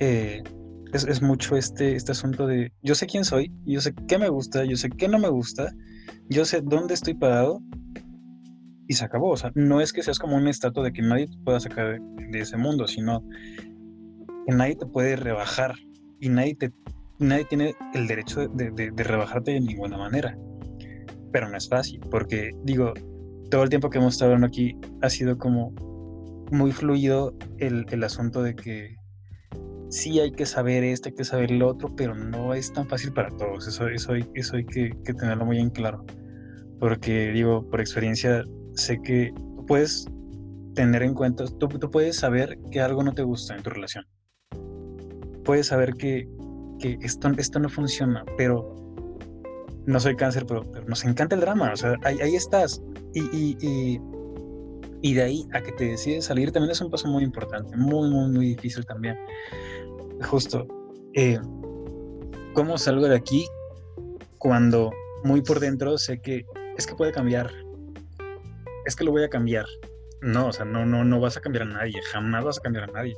Eh, 0.00 0.42
es, 0.92 1.04
es, 1.04 1.20
mucho 1.20 1.56
este, 1.56 1.96
este 1.96 2.12
asunto 2.12 2.46
de 2.46 2.72
yo 2.82 2.94
sé 2.94 3.06
quién 3.06 3.24
soy, 3.24 3.52
yo 3.66 3.80
sé 3.82 3.92
qué 4.06 4.16
me 4.16 4.30
gusta, 4.30 4.64
yo 4.64 4.76
sé 4.76 4.88
qué 4.88 5.06
no 5.06 5.18
me 5.18 5.28
gusta, 5.28 5.70
yo 6.30 6.46
sé 6.46 6.62
dónde 6.62 6.94
estoy 6.94 7.12
parado 7.12 7.60
y 8.86 8.94
se 8.94 9.04
acabó. 9.04 9.30
O 9.30 9.36
sea, 9.36 9.52
no 9.54 9.80
es 9.80 9.92
que 9.92 10.02
seas 10.02 10.18
como 10.18 10.36
un 10.36 10.48
estatua 10.48 10.84
de 10.84 10.92
que 10.92 11.02
nadie 11.02 11.26
te 11.26 11.36
pueda 11.44 11.60
sacar 11.60 12.00
de, 12.00 12.28
de 12.30 12.40
ese 12.40 12.56
mundo, 12.56 12.86
sino 12.86 13.22
que 14.46 14.54
nadie 14.54 14.76
te 14.76 14.86
puede 14.86 15.16
rebajar 15.16 15.74
y 16.20 16.30
nadie, 16.30 16.54
te, 16.54 16.72
nadie 17.18 17.44
tiene 17.44 17.74
el 17.94 18.06
derecho 18.06 18.48
de, 18.48 18.70
de, 18.70 18.90
de, 18.90 19.04
rebajarte 19.04 19.52
de 19.52 19.60
ninguna 19.60 19.98
manera. 19.98 20.36
Pero 21.32 21.48
no 21.48 21.56
es 21.56 21.68
fácil, 21.68 22.00
porque 22.10 22.52
digo, 22.64 22.94
todo 23.50 23.62
el 23.62 23.68
tiempo 23.68 23.90
que 23.90 23.98
hemos 23.98 24.14
estado 24.14 24.30
hablando 24.30 24.46
aquí 24.46 24.76
ha 25.02 25.10
sido 25.10 25.36
como 25.36 25.74
muy 26.50 26.72
fluido 26.72 27.34
el, 27.58 27.86
el 27.90 28.04
asunto 28.04 28.42
de 28.42 28.54
que 28.54 28.96
sí 29.90 30.20
hay 30.20 30.32
que 30.32 30.46
saber 30.46 30.84
esto, 30.84 31.08
hay 31.08 31.14
que 31.14 31.24
saber 31.24 31.50
lo 31.50 31.68
otro, 31.68 31.94
pero 31.96 32.14
no 32.14 32.54
es 32.54 32.72
tan 32.72 32.86
fácil 32.88 33.12
para 33.12 33.30
todos. 33.30 33.66
Eso, 33.66 33.88
eso, 33.88 34.12
hay, 34.12 34.28
eso 34.34 34.56
hay 34.56 34.64
que, 34.64 34.90
tenerlo 35.04 35.46
muy 35.46 35.58
en 35.58 35.70
claro. 35.70 36.04
Porque 36.78 37.32
digo, 37.32 37.68
por 37.68 37.80
experiencia, 37.80 38.44
sé 38.74 39.00
que 39.02 39.32
puedes 39.66 40.06
tener 40.74 41.02
en 41.02 41.14
cuenta, 41.14 41.44
tú, 41.58 41.68
tú 41.68 41.90
puedes 41.90 42.16
saber 42.16 42.58
que 42.70 42.80
algo 42.80 43.02
no 43.02 43.12
te 43.12 43.22
gusta 43.22 43.56
en 43.56 43.62
tu 43.62 43.70
relación 43.70 44.04
puedes 45.48 45.68
saber 45.68 45.94
que, 45.94 46.28
que 46.78 46.98
esto, 47.00 47.30
esto 47.38 47.58
no 47.58 47.70
funciona, 47.70 48.22
pero 48.36 48.76
no 49.86 49.98
soy 49.98 50.14
cáncer, 50.14 50.44
pero, 50.46 50.60
pero 50.70 50.84
nos 50.86 51.02
encanta 51.06 51.34
el 51.34 51.40
drama, 51.40 51.72
o 51.72 51.76
sea, 51.76 51.94
ahí, 52.04 52.20
ahí 52.20 52.36
estás. 52.36 52.82
Y, 53.14 53.98
y, 55.02 55.14
de 55.14 55.22
ahí 55.22 55.48
a 55.52 55.60
que 55.60 55.72
te 55.72 55.84
decides 55.84 56.26
salir 56.26 56.52
también 56.52 56.72
es 56.72 56.80
un 56.80 56.90
paso 56.90 57.08
muy 57.08 57.24
importante, 57.24 57.76
muy, 57.76 58.10
muy, 58.10 58.30
muy 58.30 58.46
difícil 58.54 58.84
también. 58.84 59.18
Justo, 60.28 60.66
eh, 61.14 61.38
¿cómo 62.54 62.78
salgo 62.78 63.06
de 63.06 63.16
aquí 63.16 63.46
cuando 64.38 64.90
muy 65.24 65.42
por 65.42 65.60
dentro 65.60 65.98
sé 65.98 66.20
que 66.20 66.44
es 66.76 66.86
que 66.86 66.94
puede 66.94 67.12
cambiar? 67.12 67.50
Es 68.86 68.96
que 68.96 69.04
lo 69.04 69.12
voy 69.12 69.24
a 69.24 69.28
cambiar. 69.28 69.66
No, 70.20 70.48
o 70.48 70.52
sea, 70.52 70.64
no, 70.64 70.84
no, 70.84 71.04
no 71.04 71.20
vas 71.20 71.36
a 71.36 71.40
cambiar 71.40 71.62
a 71.62 71.66
nadie, 71.66 72.00
jamás 72.10 72.44
vas 72.44 72.58
a 72.58 72.62
cambiar 72.62 72.90
a 72.90 72.92
nadie. 72.92 73.16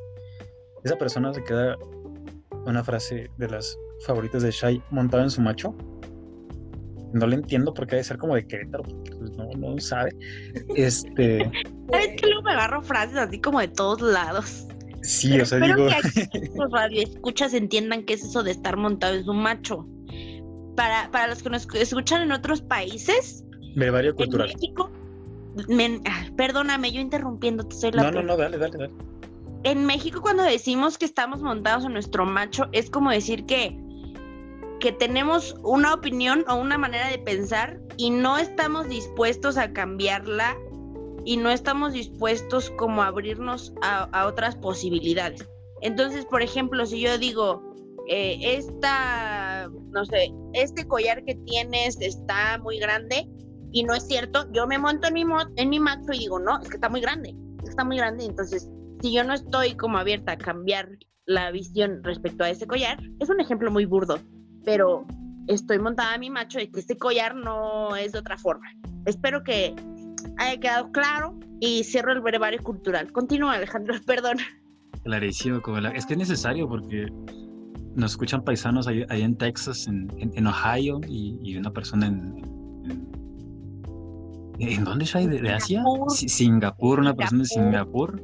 Esa 0.85 0.97
persona 0.97 1.33
se 1.33 1.43
queda 1.43 1.77
una 2.67 2.85
frase 2.85 3.31
de 3.39 3.49
las 3.49 3.79
favoritas 4.01 4.43
de 4.43 4.51
Shai 4.51 4.83
montado 4.91 5.23
en 5.23 5.31
su 5.31 5.41
macho. 5.41 5.75
No 7.13 7.27
le 7.27 7.37
entiendo 7.37 7.75
por 7.75 7.87
qué 7.87 7.97
debe 7.97 8.05
ser 8.05 8.19
como 8.19 8.35
de 8.35 8.47
Querétaro, 8.47 8.85
pues 8.85 9.31
no, 9.33 9.49
no 9.57 9.79
sabe. 9.81 10.11
Este. 10.77 11.51
¿Sabes 11.91 12.21
que 12.21 12.27
luego 12.27 12.43
me 12.43 12.53
agarro 12.53 12.83
frases 12.83 13.17
así 13.17 13.41
como 13.41 13.61
de 13.61 13.69
todos 13.69 14.01
lados? 14.01 14.67
Sí, 15.03 15.31
Pero 15.31 15.43
o 15.43 15.47
sea, 15.47 15.59
digo. 15.59 15.89
Que 16.33 16.51
los 16.55 16.71
radioescuchas 16.73 17.55
entiendan 17.55 18.05
qué 18.05 18.15
es 18.15 18.25
eso 18.25 18.43
de 18.43 18.53
estar 18.53 18.77
montado 18.77 19.15
en 19.15 19.25
su 19.25 19.35
macho. 19.35 19.87
Para, 20.77 21.11
para 21.11 21.27
los 21.27 21.43
que 21.43 21.51
nos 21.51 21.67
escuchan 21.75 22.23
en 22.23 22.33
otros 22.33 22.63
países. 22.63 23.45
Brevario 23.75 24.15
cultural. 24.15 24.51
En 24.51 24.55
México. 24.55 24.91
Me, 25.69 26.01
perdóname, 26.37 26.93
yo 26.93 27.01
interrumpiéndote, 27.01 27.75
soy 27.75 27.91
la. 27.91 28.05
No, 28.05 28.13
no, 28.13 28.23
no, 28.23 28.37
dale, 28.37 28.57
dale, 28.57 28.79
dale 28.79 28.95
en 29.65 29.85
México 29.85 30.21
cuando 30.21 30.43
decimos 30.43 30.97
que 30.97 31.05
estamos 31.05 31.43
montados 31.43 31.85
en 31.85 31.93
nuestro 31.93 32.25
macho 32.25 32.69
es 32.73 32.91
como 32.91 33.11
decir 33.11 33.45
que 33.45 33.77
que 34.81 34.93
tenemos 34.93 35.55
una 35.63 35.95
opinión 35.95 36.45
o 36.49 36.57
una 36.57 36.79
manera 36.79 37.09
de 37.09 37.19
pensar 37.19 37.81
y 37.97 38.11
no 38.11 38.39
estamos 38.39 38.89
dispuestos 38.89 39.57
a 39.57 39.73
cambiarla 39.73 40.57
y 41.25 41.37
no 41.37 41.51
estamos 41.51 41.93
dispuestos 41.93 42.71
como 42.71 43.03
a 43.03 43.09
abrirnos 43.09 43.73
a, 43.83 44.05
a 44.19 44.27
otras 44.27 44.57
posibilidades. 44.57 45.47
Entonces, 45.83 46.25
por 46.25 46.43
ejemplo, 46.43 46.85
si 46.87 47.01
yo 47.01 47.19
digo, 47.19 47.63
eh, 48.09 48.39
esta, 48.57 49.69
no 49.91 50.05
sé, 50.05 50.33
este 50.53 50.87
collar 50.87 51.25
que 51.25 51.37
tienes 51.47 52.01
está 52.01 52.59
muy 52.59 52.79
grande 52.79 53.29
y 53.73 53.85
no 53.85 53.95
es 53.95 54.07
cierto, 54.07 54.51
yo 54.53 54.67
me 54.67 54.79
monto 54.79 55.09
en 55.09 55.15
mi, 55.15 55.25
en 55.57 55.69
mi 55.69 55.79
macho 55.79 56.13
y 56.13 56.19
digo, 56.19 56.41
no, 56.41 56.61
es 56.61 56.69
que 56.69 56.75
está 56.75 56.89
muy 56.89 57.01
grande, 57.01 57.37
está 57.65 57.85
muy 57.85 57.99
grande, 57.99 58.25
entonces 58.25 58.69
si 59.01 59.13
yo 59.13 59.23
no 59.23 59.33
estoy 59.35 59.77
como 59.77 59.99
abierta 59.99 60.33
a 60.33 60.39
cambiar 60.39 60.89
la 61.27 61.51
visión 61.53 62.03
respecto 62.03 62.43
a 62.43 62.51
ese 62.51 62.67
collar, 62.67 62.99
es 63.21 63.31
un 63.31 63.41
ejemplo 63.41 63.71
muy 63.71 63.85
burdo, 63.85 64.19
pero 64.65 65.07
estoy 65.47 65.79
montada 65.79 66.15
a 66.15 66.19
mi 66.19 66.31
macho 66.31 66.59
de 66.59 66.71
que 66.71 66.81
este 66.81 66.97
collar 66.97 67.35
no 67.35 67.97
es 67.97 68.13
de 68.13 68.19
otra 68.19 68.39
forma. 68.39 68.67
Espero 69.07 69.43
que 69.43 69.75
haya 70.39 70.61
quedado 70.61 70.93
claro 70.93 71.39
y 71.61 71.85
cierro 71.85 72.13
el 72.13 72.21
brevario 72.21 72.63
cultural. 72.63 73.13
Continúa, 73.13 73.55
Alejandro, 73.55 73.95
perdón. 74.07 74.39
Clarísimo, 75.05 75.61
es 75.95 76.07
que 76.07 76.13
es 76.13 76.19
necesario 76.19 76.69
porque 76.69 77.07
nos 77.95 78.13
escuchan 78.13 78.45
paisanos 78.45 78.87
ahí, 78.87 79.05
ahí 79.09 79.23
en 79.23 79.37
Texas, 79.37 79.87
en, 79.87 80.09
en, 80.19 80.31
en 80.35 80.47
Ohio 80.47 81.01
y, 81.09 81.39
y, 81.43 81.57
una 81.57 81.71
persona 81.73 82.07
en, 82.07 82.37
en 84.59 84.85
dónde 84.85 85.09
hay 85.15 85.27
de, 85.27 85.41
de 85.41 85.53
Asia? 85.53 85.83
Singapur, 85.83 86.11
Singapur 86.11 87.01
una 87.01 87.15
persona 87.15 87.43
de 87.43 87.49
Singapur 87.49 88.23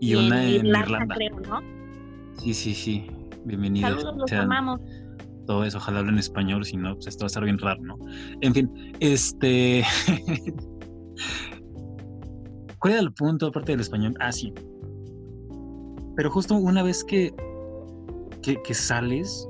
y, 0.00 0.12
y 0.12 0.14
una 0.14 0.44
en 0.44 0.66
Irlanda, 0.66 0.80
Irlanda. 0.80 1.14
Creo, 1.14 1.40
¿no? 1.40 1.60
Sí, 2.38 2.52
sí, 2.52 2.74
sí. 2.74 3.06
Bienvenidos. 3.44 3.90
Saludos, 3.90 4.16
los 4.16 4.24
o 4.24 4.28
sea, 4.28 4.42
amamos. 4.42 4.80
Todo 5.46 5.64
eso, 5.64 5.78
ojalá 5.78 6.00
hablen 6.00 6.18
español, 6.18 6.64
si 6.64 6.76
no, 6.76 6.94
pues 6.94 7.06
esto 7.08 7.24
va 7.24 7.26
a 7.26 7.28
estar 7.28 7.44
bien 7.44 7.58
raro, 7.58 7.82
¿no? 7.82 7.96
En 8.40 8.54
fin, 8.54 8.70
este. 9.00 9.84
¿Cuál 12.78 12.94
era 12.94 13.02
el 13.02 13.12
punto 13.12 13.46
aparte 13.46 13.72
del 13.72 13.80
español? 13.80 14.14
Ah, 14.20 14.30
sí. 14.32 14.52
Pero 16.16 16.30
justo 16.30 16.54
una 16.54 16.82
vez 16.82 17.02
que, 17.02 17.34
que, 18.42 18.74
sales, 18.74 19.48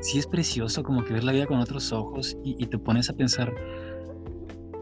sí 0.00 0.18
es 0.18 0.26
precioso 0.26 0.82
como 0.82 1.04
que 1.04 1.12
ver 1.12 1.24
la 1.24 1.32
vida 1.32 1.46
con 1.46 1.58
otros 1.58 1.92
ojos 1.92 2.36
y, 2.42 2.56
y 2.58 2.66
te 2.66 2.78
pones 2.78 3.10
a 3.10 3.12
pensar 3.12 3.54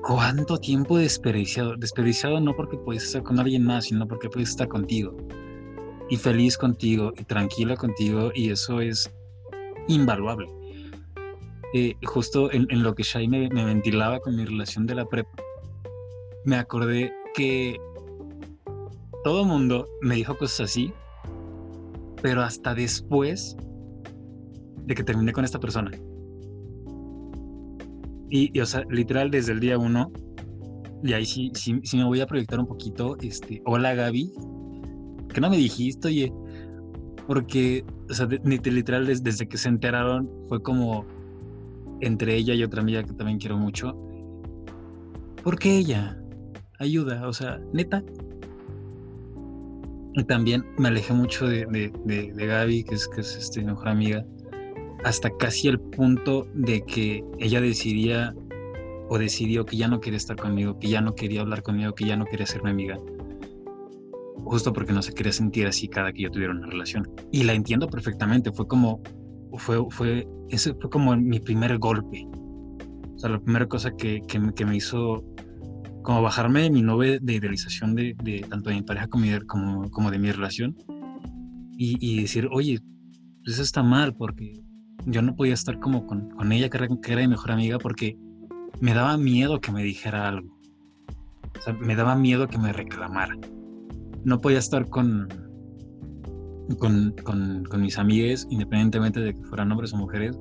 cuánto 0.02 0.58
tiempo 0.58 0.98
desperdiciado. 0.98 1.76
Desperdiciado 1.76 2.40
no 2.40 2.54
porque 2.54 2.76
puedes 2.78 3.04
estar 3.04 3.22
con 3.22 3.38
alguien 3.38 3.64
más, 3.64 3.86
sino 3.86 4.06
porque 4.06 4.28
puedes 4.28 4.50
estar 4.50 4.68
contigo. 4.68 5.16
Y 6.08 6.16
feliz 6.16 6.56
contigo, 6.56 7.12
y 7.16 7.24
tranquila 7.24 7.76
contigo, 7.76 8.32
y 8.34 8.50
eso 8.50 8.80
es 8.80 9.10
invaluable. 9.88 10.48
Eh, 11.72 11.94
justo 12.04 12.50
en, 12.52 12.66
lo 12.82 12.94
que 12.94 13.04
Shai 13.04 13.28
me, 13.28 13.48
me, 13.50 13.64
ventilaba 13.64 14.18
con 14.20 14.34
mi 14.34 14.44
relación 14.44 14.86
de 14.86 14.96
la 14.96 15.04
prepa, 15.04 15.30
me 16.44 16.56
acordé 16.56 17.12
que 17.34 17.76
todo 19.22 19.44
mundo 19.44 19.86
me 20.00 20.16
dijo 20.16 20.36
cosas 20.36 20.70
así, 20.70 20.92
pero 22.22 22.42
hasta 22.42 22.74
después 22.74 23.56
de 24.84 24.94
que 24.94 25.04
terminé 25.04 25.32
con 25.32 25.44
esta 25.44 25.60
persona. 25.60 25.92
Y, 28.30 28.56
y, 28.56 28.60
o 28.60 28.66
sea, 28.66 28.84
literal 28.90 29.30
desde 29.30 29.52
el 29.52 29.60
día 29.60 29.78
uno, 29.78 30.10
y 31.02 31.12
ahí 31.12 31.24
sí, 31.24 31.50
sí, 31.54 31.80
sí, 31.82 31.96
me 31.96 32.04
voy 32.04 32.20
a 32.20 32.26
proyectar 32.26 32.58
un 32.58 32.66
poquito, 32.66 33.16
este, 33.20 33.62
hola 33.64 33.94
Gaby, 33.94 34.32
que 35.32 35.40
no 35.40 35.50
me 35.50 35.56
dijiste, 35.56 36.08
oye, 36.08 36.32
porque, 37.30 37.84
o 38.10 38.12
sea, 38.12 38.26
de, 38.26 38.40
literal 38.44 39.06
desde, 39.06 39.48
que 39.48 39.56
se 39.56 39.68
enteraron 39.68 40.28
fue 40.48 40.60
como 40.64 41.06
entre 42.00 42.34
ella 42.34 42.54
y 42.54 42.64
otra 42.64 42.82
amiga 42.82 43.04
que 43.04 43.12
también 43.12 43.38
quiero 43.38 43.56
mucho, 43.56 43.96
¿por 45.44 45.56
qué 45.56 45.78
ella? 45.78 46.20
Ayuda, 46.80 47.28
o 47.28 47.32
sea, 47.32 47.60
neta. 47.72 48.02
Y 50.14 50.24
también 50.24 50.64
me 50.76 50.88
alejé 50.88 51.12
mucho 51.12 51.46
de, 51.46 51.66
de, 52.04 52.46
Gaby, 52.46 52.82
que 52.82 52.96
es, 52.96 53.06
que 53.06 53.20
es 53.20 53.36
este, 53.36 53.62
mejor 53.62 53.90
amiga, 53.90 54.26
hasta 55.04 55.30
casi 55.30 55.68
el 55.68 55.78
punto 55.78 56.48
de 56.52 56.80
que 56.80 57.22
ella 57.38 57.60
decidía 57.60 58.34
o 59.08 59.18
decidió 59.18 59.64
que 59.64 59.76
ya 59.76 59.86
no 59.86 60.00
quería 60.00 60.16
estar 60.16 60.34
conmigo, 60.34 60.80
que 60.80 60.88
ya 60.88 61.00
no 61.00 61.14
quería 61.14 61.42
hablar 61.42 61.62
conmigo, 61.62 61.94
que 61.94 62.06
ya 62.06 62.16
no 62.16 62.24
quería 62.24 62.46
ser 62.46 62.64
mi 62.64 62.70
amiga. 62.70 62.98
Justo 64.44 64.72
porque 64.72 64.92
no 64.92 65.02
se 65.02 65.12
quería 65.12 65.32
sentir 65.32 65.66
así 65.66 65.88
cada 65.88 66.12
que 66.12 66.22
yo 66.22 66.30
tuviera 66.30 66.52
una 66.52 66.66
relación. 66.66 67.08
Y 67.30 67.42
la 67.42 67.52
entiendo 67.52 67.88
perfectamente, 67.88 68.52
fue 68.52 68.66
como, 68.66 69.02
fue, 69.58 69.78
fue, 69.90 70.26
ese 70.48 70.74
fue 70.74 70.90
como 70.90 71.16
mi 71.16 71.40
primer 71.40 71.78
golpe. 71.78 72.26
O 73.14 73.18
sea, 73.18 73.30
la 73.30 73.40
primera 73.40 73.66
cosa 73.66 73.90
que, 73.90 74.22
que, 74.26 74.64
me 74.64 74.76
hizo 74.76 75.22
como 76.02 76.22
bajarme 76.22 76.62
de 76.62 76.70
mi 76.70 76.80
nube 76.80 77.18
de 77.20 77.34
idealización 77.34 77.94
de, 77.94 78.14
de 78.22 78.40
tanto 78.48 78.70
de 78.70 78.76
mi 78.76 78.82
pareja 78.82 79.08
como, 79.08 79.26
como, 79.46 79.90
como 79.90 80.10
de 80.10 80.18
mi 80.18 80.32
relación 80.32 80.74
y, 81.76 81.96
y, 82.00 82.22
decir, 82.22 82.48
oye, 82.50 82.78
pues 83.44 83.54
eso 83.54 83.62
está 83.62 83.82
mal 83.82 84.14
porque 84.14 84.62
yo 85.06 85.22
no 85.22 85.34
podía 85.34 85.54
estar 85.54 85.78
como 85.78 86.06
con, 86.06 86.30
con 86.30 86.52
ella, 86.52 86.68
que 86.68 86.78
era, 86.78 86.88
que 86.88 87.12
era 87.12 87.22
mi 87.22 87.28
mejor 87.28 87.52
amiga, 87.52 87.78
porque 87.78 88.16
me 88.80 88.94
daba 88.94 89.16
miedo 89.16 89.60
que 89.60 89.72
me 89.72 89.82
dijera 89.82 90.28
algo. 90.28 90.58
O 91.58 91.62
sea, 91.62 91.74
me 91.74 91.94
daba 91.94 92.16
miedo 92.16 92.48
que 92.48 92.58
me 92.58 92.72
reclamara. 92.72 93.36
No 94.24 94.40
podía 94.40 94.58
estar 94.58 94.88
con, 94.88 95.28
con, 96.78 97.14
con, 97.22 97.80
mis 97.80 97.98
amigas, 97.98 98.46
independientemente 98.50 99.20
de 99.20 99.34
que 99.34 99.42
fueran 99.44 99.72
hombres 99.72 99.92
o 99.92 99.96
mujeres, 99.96 100.38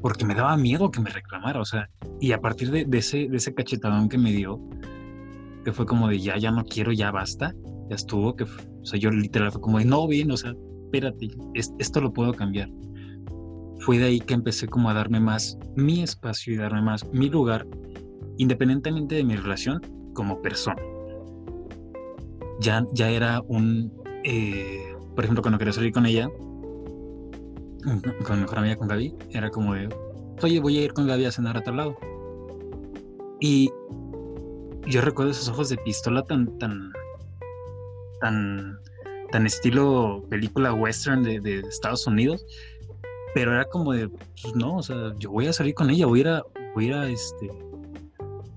porque 0.00 0.24
me 0.24 0.34
daba 0.34 0.56
miedo 0.56 0.90
que 0.90 1.00
me 1.00 1.10
reclamara. 1.10 1.60
O 1.60 1.64
sea, 1.64 1.88
y 2.20 2.32
a 2.32 2.40
partir 2.40 2.70
de, 2.70 2.86
ese, 2.98 3.28
de 3.28 3.36
ese 3.36 3.54
cachetadón 3.54 4.08
que 4.08 4.18
me 4.18 4.32
dio, 4.32 4.60
que 5.64 5.72
fue 5.72 5.86
como 5.86 6.08
de 6.08 6.18
ya, 6.18 6.38
ya 6.38 6.50
no 6.50 6.64
quiero, 6.64 6.92
ya 6.92 7.10
basta, 7.10 7.54
ya 7.90 7.96
estuvo, 7.96 8.34
que, 8.34 8.44
o 8.44 8.84
sea, 8.84 8.98
yo 8.98 9.10
literal 9.10 9.52
fue 9.52 9.60
como 9.60 9.78
de 9.78 9.84
no, 9.84 10.06
bien, 10.06 10.30
o 10.30 10.36
sea, 10.36 10.54
espérate, 10.84 11.28
esto 11.54 12.00
lo 12.00 12.12
puedo 12.12 12.32
cambiar 12.32 12.68
fue 13.80 13.98
de 13.98 14.06
ahí 14.06 14.20
que 14.20 14.34
empecé 14.34 14.66
como 14.66 14.90
a 14.90 14.94
darme 14.94 15.20
más 15.20 15.58
mi 15.76 16.02
espacio 16.02 16.52
y 16.52 16.56
darme 16.56 16.82
más 16.82 17.06
mi 17.12 17.28
lugar, 17.28 17.66
independientemente 18.36 19.14
de 19.14 19.24
mi 19.24 19.36
relación 19.36 19.80
como 20.14 20.40
persona. 20.42 20.82
Ya, 22.60 22.84
ya 22.92 23.10
era 23.10 23.40
un, 23.46 23.92
eh, 24.24 24.94
por 25.14 25.24
ejemplo, 25.24 25.42
cuando 25.42 25.58
quería 25.58 25.72
salir 25.72 25.92
con 25.92 26.06
ella, 26.06 26.28
con 28.24 28.36
mi 28.36 28.42
mejor 28.42 28.58
amiga, 28.58 28.76
con 28.76 28.88
Gaby, 28.88 29.14
era 29.30 29.50
como 29.50 29.74
de, 29.74 29.88
oye, 30.42 30.60
voy 30.60 30.78
a 30.78 30.84
ir 30.84 30.92
con 30.92 31.06
Gaby 31.06 31.26
a 31.26 31.32
cenar 31.32 31.56
a 31.56 31.62
tal 31.62 31.76
lado. 31.76 31.96
Y 33.40 33.70
yo 34.86 35.00
recuerdo 35.00 35.30
esos 35.30 35.48
ojos 35.48 35.68
de 35.68 35.76
pistola 35.78 36.22
tan, 36.24 36.58
tan, 36.58 36.92
tan, 38.20 38.78
tan 39.30 39.46
estilo 39.46 40.24
película 40.28 40.72
western 40.72 41.22
de, 41.22 41.40
de 41.40 41.60
Estados 41.60 42.06
Unidos, 42.06 42.44
pero 43.34 43.52
era 43.52 43.64
como 43.66 43.92
de, 43.92 44.08
pues 44.08 44.54
no, 44.56 44.76
o 44.76 44.82
sea, 44.82 45.14
yo 45.18 45.30
voy 45.30 45.46
a 45.46 45.52
salir 45.52 45.74
con 45.74 45.90
ella, 45.90 46.06
voy 46.06 46.20
a 46.20 46.22
ir 46.22 46.28
a, 46.28 46.42
voy 46.74 46.90
a, 46.90 47.08
este, 47.08 47.48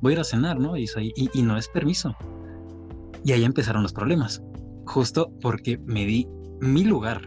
voy 0.01 0.13
a 0.13 0.15
ir 0.15 0.19
a 0.19 0.23
cenar, 0.23 0.59
¿no? 0.59 0.77
Y, 0.77 0.87
y, 1.15 1.41
no 1.41 1.57
es 1.57 1.67
permiso. 1.67 2.15
Y 3.23 3.33
ahí 3.33 3.43
empezaron 3.43 3.83
los 3.83 3.93
problemas, 3.93 4.41
justo 4.85 5.31
porque 5.41 5.77
me 5.85 6.05
di 6.05 6.27
mi 6.59 6.83
lugar, 6.83 7.21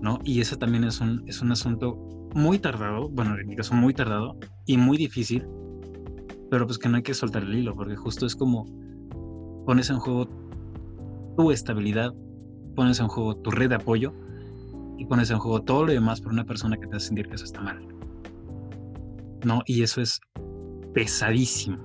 ¿no? 0.00 0.18
Y 0.24 0.40
eso 0.40 0.56
también 0.56 0.84
es 0.84 1.00
un, 1.00 1.22
es 1.26 1.42
un 1.42 1.52
asunto 1.52 1.96
muy 2.34 2.58
tardado, 2.58 3.08
bueno, 3.08 3.38
en 3.38 3.46
mi 3.46 3.56
caso 3.56 3.74
muy 3.74 3.94
tardado 3.94 4.36
y 4.66 4.76
muy 4.76 4.96
difícil, 4.96 5.46
pero 6.50 6.66
pues 6.66 6.78
que 6.78 6.88
no 6.88 6.96
hay 6.96 7.02
que 7.02 7.14
soltar 7.14 7.42
el 7.42 7.54
hilo, 7.54 7.74
porque 7.74 7.96
justo 7.96 8.26
es 8.26 8.34
como 8.36 8.66
pones 9.66 9.90
en 9.90 9.98
juego 9.98 10.28
tu 11.36 11.50
estabilidad, 11.50 12.12
pones 12.74 13.00
en 13.00 13.08
juego 13.08 13.36
tu 13.36 13.50
red 13.50 13.68
de 13.68 13.76
apoyo 13.76 14.12
y 14.98 15.06
pones 15.06 15.30
en 15.30 15.38
juego 15.38 15.62
todo 15.62 15.86
lo 15.86 15.92
demás 15.92 16.20
por 16.20 16.32
una 16.32 16.44
persona 16.44 16.76
que 16.76 16.86
te 16.86 16.96
hace 16.96 17.06
sentir 17.06 17.28
que 17.28 17.36
eso 17.36 17.44
está 17.44 17.60
mal. 17.60 17.80
¿No? 19.44 19.62
Y 19.66 19.82
eso 19.82 20.00
es 20.00 20.20
pesadísimo. 20.94 21.78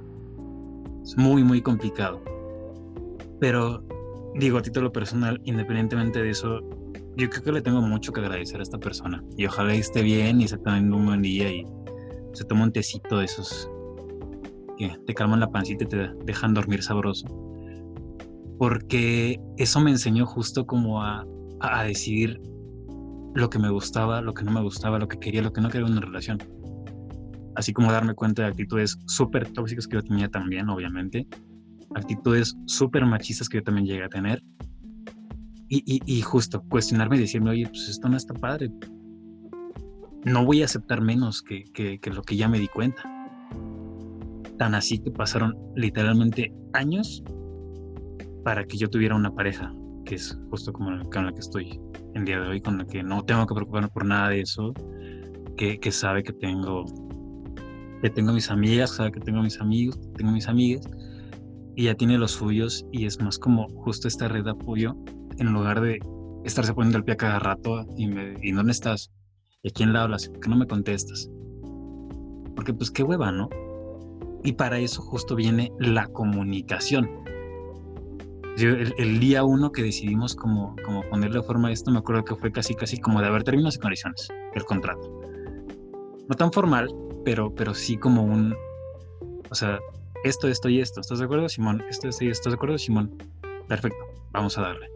Es 1.03 1.17
muy, 1.17 1.43
muy 1.43 1.61
complicado. 1.61 2.21
Pero 3.39 3.83
digo 4.35 4.57
a 4.57 4.61
título 4.61 4.91
personal, 4.91 5.41
independientemente 5.43 6.21
de 6.21 6.29
eso, 6.29 6.59
yo 7.15 7.29
creo 7.29 7.43
que 7.43 7.51
le 7.51 7.61
tengo 7.61 7.81
mucho 7.81 8.11
que 8.11 8.21
agradecer 8.21 8.59
a 8.59 8.63
esta 8.63 8.77
persona. 8.77 9.23
Y 9.35 9.45
ojalá 9.45 9.73
esté 9.73 10.01
bien 10.01 10.41
y 10.41 10.47
se 10.47 10.57
tome 10.57 10.79
un 10.79 11.05
buen 11.05 11.21
día 11.21 11.49
y 11.51 11.65
se 12.33 12.45
tome 12.45 12.63
un 12.63 12.71
tecito 12.71 13.17
de 13.17 13.25
esos 13.25 13.69
que 14.77 14.95
te 15.05 15.13
calman 15.13 15.39
la 15.39 15.49
pancita 15.49 15.83
y 15.83 15.87
te 15.87 16.09
dejan 16.25 16.53
dormir 16.53 16.83
sabroso. 16.83 17.25
Porque 18.59 19.39
eso 19.57 19.79
me 19.79 19.91
enseñó 19.91 20.25
justo 20.25 20.65
como 20.65 21.03
a, 21.03 21.25
a 21.59 21.83
decidir 21.83 22.39
lo 23.33 23.49
que 23.49 23.59
me 23.59 23.69
gustaba, 23.69 24.21
lo 24.21 24.33
que 24.33 24.43
no 24.43 24.51
me 24.51 24.61
gustaba, 24.61 24.99
lo 24.99 25.07
que 25.07 25.19
quería, 25.19 25.41
lo 25.41 25.53
que 25.53 25.61
no 25.61 25.69
quería 25.69 25.87
en 25.87 25.93
una 25.93 26.01
relación. 26.01 26.37
Así 27.55 27.73
como 27.73 27.91
darme 27.91 28.13
cuenta 28.13 28.43
de 28.43 28.49
actitudes 28.49 28.97
súper 29.07 29.51
tóxicas 29.51 29.87
que 29.87 29.95
yo 29.95 30.03
tenía 30.03 30.29
también, 30.29 30.69
obviamente. 30.69 31.27
Actitudes 31.95 32.55
súper 32.65 33.05
machistas 33.05 33.49
que 33.49 33.57
yo 33.57 33.63
también 33.63 33.87
llegué 33.87 34.03
a 34.03 34.09
tener. 34.09 34.41
Y, 35.69 36.21
justo 36.21 36.63
cuestionarme 36.69 37.17
y 37.17 37.19
decirme, 37.19 37.49
oye, 37.49 37.67
pues 37.67 37.89
esto 37.89 38.07
no 38.07 38.15
está 38.15 38.33
padre. 38.33 38.71
No 40.23 40.45
voy 40.45 40.61
a 40.61 40.65
aceptar 40.65 41.01
menos 41.01 41.41
que, 41.41 41.65
que, 41.73 41.99
que 41.99 42.09
lo 42.09 42.21
que 42.21 42.37
ya 42.37 42.47
me 42.47 42.57
di 42.57 42.67
cuenta. 42.67 43.01
Tan 44.57 44.75
así 44.75 44.99
que 44.99 45.11
pasaron 45.11 45.55
literalmente 45.75 46.53
años 46.73 47.21
para 48.43 48.63
que 48.63 48.77
yo 48.77 48.89
tuviera 48.89 49.13
una 49.13 49.29
pareja, 49.29 49.73
que 50.05 50.15
es 50.15 50.39
justo 50.49 50.71
como 50.71 51.09
con 51.09 51.25
la 51.25 51.33
que 51.33 51.39
estoy 51.39 51.81
en 52.13 52.23
día 52.23 52.39
de 52.39 52.47
hoy, 52.47 52.61
con 52.61 52.77
la 52.77 52.85
que 52.85 53.03
no 53.03 53.21
tengo 53.23 53.45
que 53.45 53.53
preocuparme 53.53 53.89
por 53.89 54.05
nada 54.05 54.29
de 54.29 54.39
eso, 54.39 54.73
que, 55.57 55.77
que 55.79 55.91
sabe 55.91 56.23
que 56.23 56.31
tengo, 56.31 56.85
que 58.01 58.09
tengo 58.09 58.31
mis 58.31 58.49
amigas, 58.49 58.91
sabe 58.91 59.11
que 59.11 59.19
tengo 59.19 59.41
mis 59.41 59.59
amigos, 59.59 59.99
tengo 60.15 60.31
mis 60.31 60.47
amigas, 60.47 60.89
ya 61.83 61.95
tiene 61.95 62.17
los 62.17 62.31
suyos, 62.31 62.85
y 62.91 63.05
es 63.05 63.21
más 63.21 63.39
como 63.39 63.67
justo 63.69 64.07
esta 64.07 64.27
red 64.27 64.43
de 64.43 64.51
apoyo, 64.51 64.95
en 65.37 65.53
lugar 65.53 65.81
de 65.81 65.99
estarse 66.43 66.73
poniendo 66.73 66.97
el 66.97 67.03
pie 67.03 67.13
a 67.13 67.17
cada 67.17 67.39
rato, 67.39 67.85
y, 67.97 68.07
me, 68.07 68.35
y 68.41 68.51
¿dónde 68.51 68.71
estás? 68.71 69.11
¿Y 69.63 69.69
a 69.69 69.71
quién 69.71 69.93
le 69.93 69.99
hablas? 69.99 70.27
¿Por 70.29 70.39
qué 70.39 70.49
no 70.49 70.57
me 70.57 70.67
contestas? 70.67 71.29
Porque 72.55 72.73
pues 72.73 72.91
qué 72.91 73.03
hueva, 73.03 73.31
¿no? 73.31 73.49
Y 74.43 74.53
para 74.53 74.79
eso 74.79 75.01
justo 75.01 75.35
viene 75.35 75.71
la 75.79 76.07
comunicación 76.07 77.09
el, 78.65 79.19
día 79.19 79.43
uno 79.43 79.71
que 79.71 79.83
decidimos 79.83 80.35
como, 80.35 80.75
como 80.83 81.03
ponerle 81.09 81.41
forma 81.43 81.67
a 81.67 81.71
esto, 81.71 81.91
me 81.91 81.99
acuerdo 81.99 82.23
que 82.23 82.35
fue 82.35 82.51
casi, 82.51 82.73
casi 82.73 82.99
como 82.99 83.21
de 83.21 83.27
haber 83.27 83.43
términos 83.43 83.75
y 83.75 83.79
condiciones 83.79 84.27
del 84.53 84.65
contrato. 84.65 85.21
No 86.27 86.35
tan 86.35 86.51
formal, 86.51 86.89
pero, 87.23 87.53
pero 87.53 87.73
sí 87.73 87.97
como 87.97 88.23
un, 88.23 88.55
o 89.49 89.55
sea, 89.55 89.79
esto, 90.27 90.47
esto 90.47 90.69
y 90.69 90.79
esto. 90.79 91.01
¿Estás 91.01 91.19
de 91.19 91.25
acuerdo, 91.25 91.49
Simón? 91.49 91.83
Esto, 91.89 92.07
esto 92.07 92.25
y 92.25 92.29
esto. 92.29 92.41
¿Estás 92.41 92.53
de 92.53 92.55
acuerdo, 92.55 92.77
Simón? 92.77 93.17
Perfecto, 93.67 93.99
vamos 94.31 94.57
a 94.57 94.61
darle. 94.61 94.89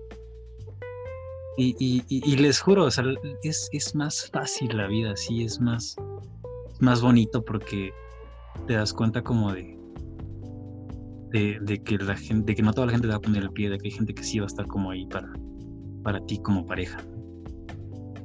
Y, 1.57 2.36
les 2.38 2.59
juro, 2.59 2.86
o 2.86 2.88
es, 2.88 3.69
es, 3.71 3.95
más 3.95 4.29
fácil 4.32 4.75
la 4.75 4.88
vida, 4.88 5.15
sí, 5.15 5.43
es 5.43 5.59
más, 5.59 5.95
más 6.79 7.01
bonito 7.01 7.43
porque 7.43 7.91
te 8.65 8.73
das 8.73 8.93
cuenta 8.93 9.21
como 9.21 9.53
de, 9.53 9.77
de, 11.32 11.84
que 11.84 11.97
la 11.97 12.15
gente, 12.15 12.51
de 12.51 12.55
que 12.55 12.63
no 12.63 12.73
toda 12.73 12.88
la 12.88 12.93
gente 12.93 13.07
te 13.07 13.11
va 13.11 13.17
a 13.17 13.21
poner 13.21 13.43
el 13.43 13.51
pie, 13.51 13.69
de 13.69 13.77
que 13.77 13.89
hay 13.89 13.93
gente 13.93 14.13
que 14.13 14.23
sí 14.23 14.39
va 14.39 14.45
a 14.45 14.47
estar 14.47 14.65
como 14.65 14.89
ahí 14.89 15.05
para, 15.05 15.32
para 16.03 16.25
ti 16.25 16.39
como 16.41 16.65
pareja. 16.65 16.97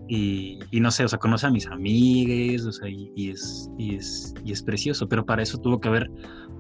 Y, 0.09 0.61
no 0.72 0.90
sé, 0.90 1.04
o 1.04 1.09
sea, 1.09 1.18
conoce 1.18 1.46
a 1.46 1.50
mis 1.50 1.66
amigues, 1.66 2.64
o 2.64 2.72
sea, 2.72 2.88
y, 2.88 3.30
es, 3.30 3.68
y, 3.76 3.96
es, 3.96 4.34
y 4.44 4.52
es 4.52 4.62
precioso, 4.62 5.09
pero 5.09 5.26
para 5.26 5.42
eso 5.42 5.59
tuvo 5.59 5.80
que 5.80 5.88
haber 5.88 6.11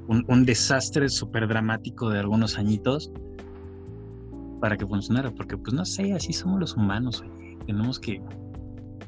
un, 0.08 0.24
un 0.26 0.44
desastre 0.44 1.08
súper 1.08 1.46
dramático 1.46 2.10
de 2.10 2.18
algunos 2.18 2.58
añitos 2.58 3.12
para 4.60 4.76
que 4.76 4.86
funcionara, 4.86 5.30
porque 5.30 5.56
pues 5.56 5.74
no 5.74 5.84
sé, 5.84 6.12
así 6.12 6.32
somos 6.32 6.58
los 6.58 6.76
humanos, 6.76 7.22
tenemos 7.66 8.00
que 8.00 8.20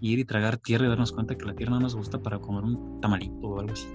ir 0.00 0.18
y 0.20 0.24
tragar 0.24 0.58
tierra 0.58 0.86
y 0.86 0.88
darnos 0.88 1.10
cuenta 1.10 1.34
que 1.34 1.44
la 1.44 1.54
tierra 1.54 1.72
no 1.72 1.80
nos 1.80 1.96
gusta 1.96 2.20
para 2.20 2.38
comer 2.38 2.62
un 2.62 3.00
tamalito 3.00 3.34
o 3.40 3.58
algo 3.58 3.72
así. 3.72 3.88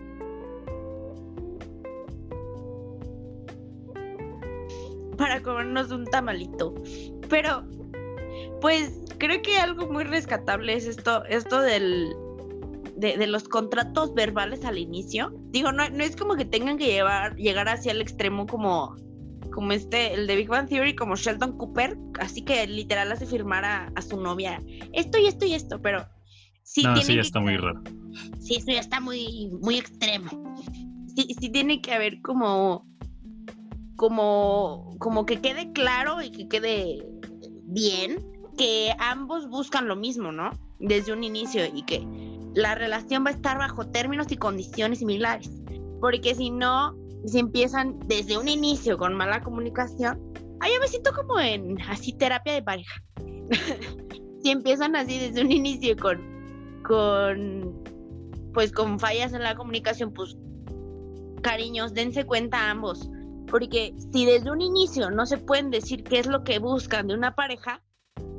para 5.23 5.41
comernos 5.41 5.91
un 5.91 6.05
tamalito. 6.05 6.73
Pero, 7.29 7.63
pues, 8.63 8.93
creo 9.17 9.41
que 9.41 9.57
algo 9.57 9.91
muy 9.91 10.05
rescatable 10.05 10.73
es 10.73 10.85
esto, 10.85 11.25
esto 11.25 11.59
del, 11.59 12.13
de, 12.95 13.27
los 13.27 13.43
contratos 13.43 14.13
verbales 14.13 14.63
al 14.63 14.77
inicio. 14.77 15.33
Digo, 15.51 15.73
no, 15.73 15.89
no 15.89 16.01
es 16.01 16.15
como 16.15 16.37
que 16.37 16.45
tengan 16.45 16.77
que 16.77 16.85
llevar, 16.85 17.35
llegar 17.35 17.67
hacia 17.67 17.91
el 17.91 17.99
extremo 17.99 18.47
como, 18.47 18.95
como 19.51 19.73
este, 19.73 20.13
el 20.13 20.27
de 20.27 20.37
Big 20.37 20.47
Bang 20.47 20.69
Theory, 20.69 20.95
como 20.95 21.17
Sheldon 21.17 21.57
Cooper, 21.57 21.97
así 22.21 22.41
que 22.41 22.65
literal 22.65 23.11
hace 23.11 23.25
firmar 23.25 23.65
a, 23.65 24.01
su 24.01 24.15
novia 24.15 24.63
esto 24.93 25.17
y 25.17 25.25
esto 25.25 25.45
y 25.45 25.55
esto, 25.55 25.81
pero 25.81 26.07
sí 26.63 26.83
no, 26.83 26.95
sí, 26.95 27.19
está 27.19 27.41
muy 27.41 27.57
raro. 27.57 27.83
Sí, 28.39 28.55
eso 28.55 28.71
ya 28.71 28.79
está 28.79 29.01
muy, 29.01 29.51
muy 29.61 29.77
extremo. 29.77 30.29
Sí, 31.13 31.35
sí 31.37 31.49
tiene 31.49 31.81
que 31.81 31.91
haber 31.91 32.21
como 32.21 32.87
como, 33.97 34.95
como 34.99 35.25
que 35.25 35.41
quede 35.41 35.73
claro 35.73 36.21
y 36.21 36.31
que 36.31 36.47
quede 36.47 37.05
bien 37.65 38.32
que 38.57 38.93
ambos 38.99 39.49
buscan 39.49 39.87
lo 39.87 39.95
mismo, 39.95 40.31
¿no? 40.31 40.51
Desde 40.79 41.13
un 41.13 41.23
inicio 41.23 41.65
y 41.65 41.83
que 41.83 42.05
la 42.53 42.75
relación 42.75 43.25
va 43.25 43.29
a 43.29 43.33
estar 43.33 43.57
bajo 43.57 43.87
términos 43.87 44.31
y 44.31 44.37
condiciones 44.37 44.99
similares. 44.99 45.49
Porque 45.99 46.35
si 46.35 46.51
no, 46.51 46.95
si 47.25 47.39
empiezan 47.39 47.99
desde 48.07 48.37
un 48.37 48.47
inicio 48.47 48.97
con 48.97 49.13
mala 49.13 49.41
comunicación, 49.41 50.19
ahí 50.59 50.73
yo 50.73 50.79
me 50.79 50.87
siento 50.87 51.11
como 51.13 51.39
en 51.39 51.79
así 51.81 52.13
terapia 52.13 52.53
de 52.53 52.63
pareja. 52.63 53.01
si 54.43 54.49
empiezan 54.49 54.95
así 54.95 55.19
desde 55.19 55.41
un 55.41 55.51
inicio 55.51 55.95
con, 55.97 56.21
con, 56.83 57.83
pues 58.53 58.71
con 58.71 58.99
fallas 58.99 59.33
en 59.33 59.43
la 59.43 59.55
comunicación, 59.55 60.13
pues 60.13 60.35
cariños, 61.41 61.93
dense 61.93 62.25
cuenta 62.25 62.71
ambos. 62.71 63.09
Porque 63.47 63.93
si 64.11 64.25
desde 64.25 64.49
un 64.49 64.61
inicio 64.61 65.11
no 65.11 65.27
se 65.27 65.37
pueden 65.37 65.69
decir 65.69 66.03
qué 66.03 66.17
es 66.17 66.25
lo 66.25 66.43
que 66.43 66.57
buscan 66.57 67.07
de 67.07 67.13
una 67.13 67.35
pareja, 67.35 67.82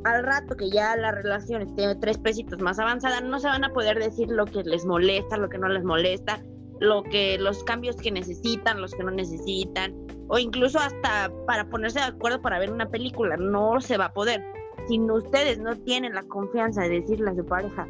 al 0.05 0.23
rato 0.23 0.57
que 0.57 0.71
ya 0.71 0.97
la 0.97 1.13
relación 1.13 1.63
esté 1.63 1.95
tres 1.97 2.19
pesitos 2.19 2.61
más 2.61 2.79
avanzada, 2.79 3.21
no 3.21 3.39
se 3.41 3.49
van 3.49 3.65
a 3.65 3.73
poder 3.73 3.99
decir 3.99 4.29
lo 4.29 4.45
que 4.45 4.63
les 4.63 4.85
molesta, 4.85 5.37
lo 5.37 5.49
que 5.49 5.59
no 5.59 5.69
les 5.69 5.83
molesta, 5.83 6.43
lo 6.81 7.03
que 7.03 7.39
los 7.39 7.65
cambios 7.65 7.97
que 7.97 8.11
necesitan, 8.11 8.81
los 8.81 8.93
que 8.95 9.03
no 9.03 9.11
necesitan, 9.11 9.95
o 10.29 10.39
incluso 10.39 10.79
hasta 10.79 11.33
para 11.47 11.69
ponerse 11.69 12.01
de 12.01 12.07
acuerdo 12.07 12.43
para 12.43 12.59
ver 12.59 12.71
una 12.71 12.91
película, 12.91 13.37
no 13.37 13.81
se 13.81 13.97
va 13.97 14.07
a 14.07 14.13
poder. 14.13 14.45
Si 14.89 15.01
ustedes 15.01 15.59
no 15.59 15.77
tienen 15.77 16.15
la 16.15 16.23
confianza 16.25 16.83
de 16.83 17.01
decirle 17.01 17.31
a 17.31 17.35
su 17.35 17.47
pareja, 17.47 17.89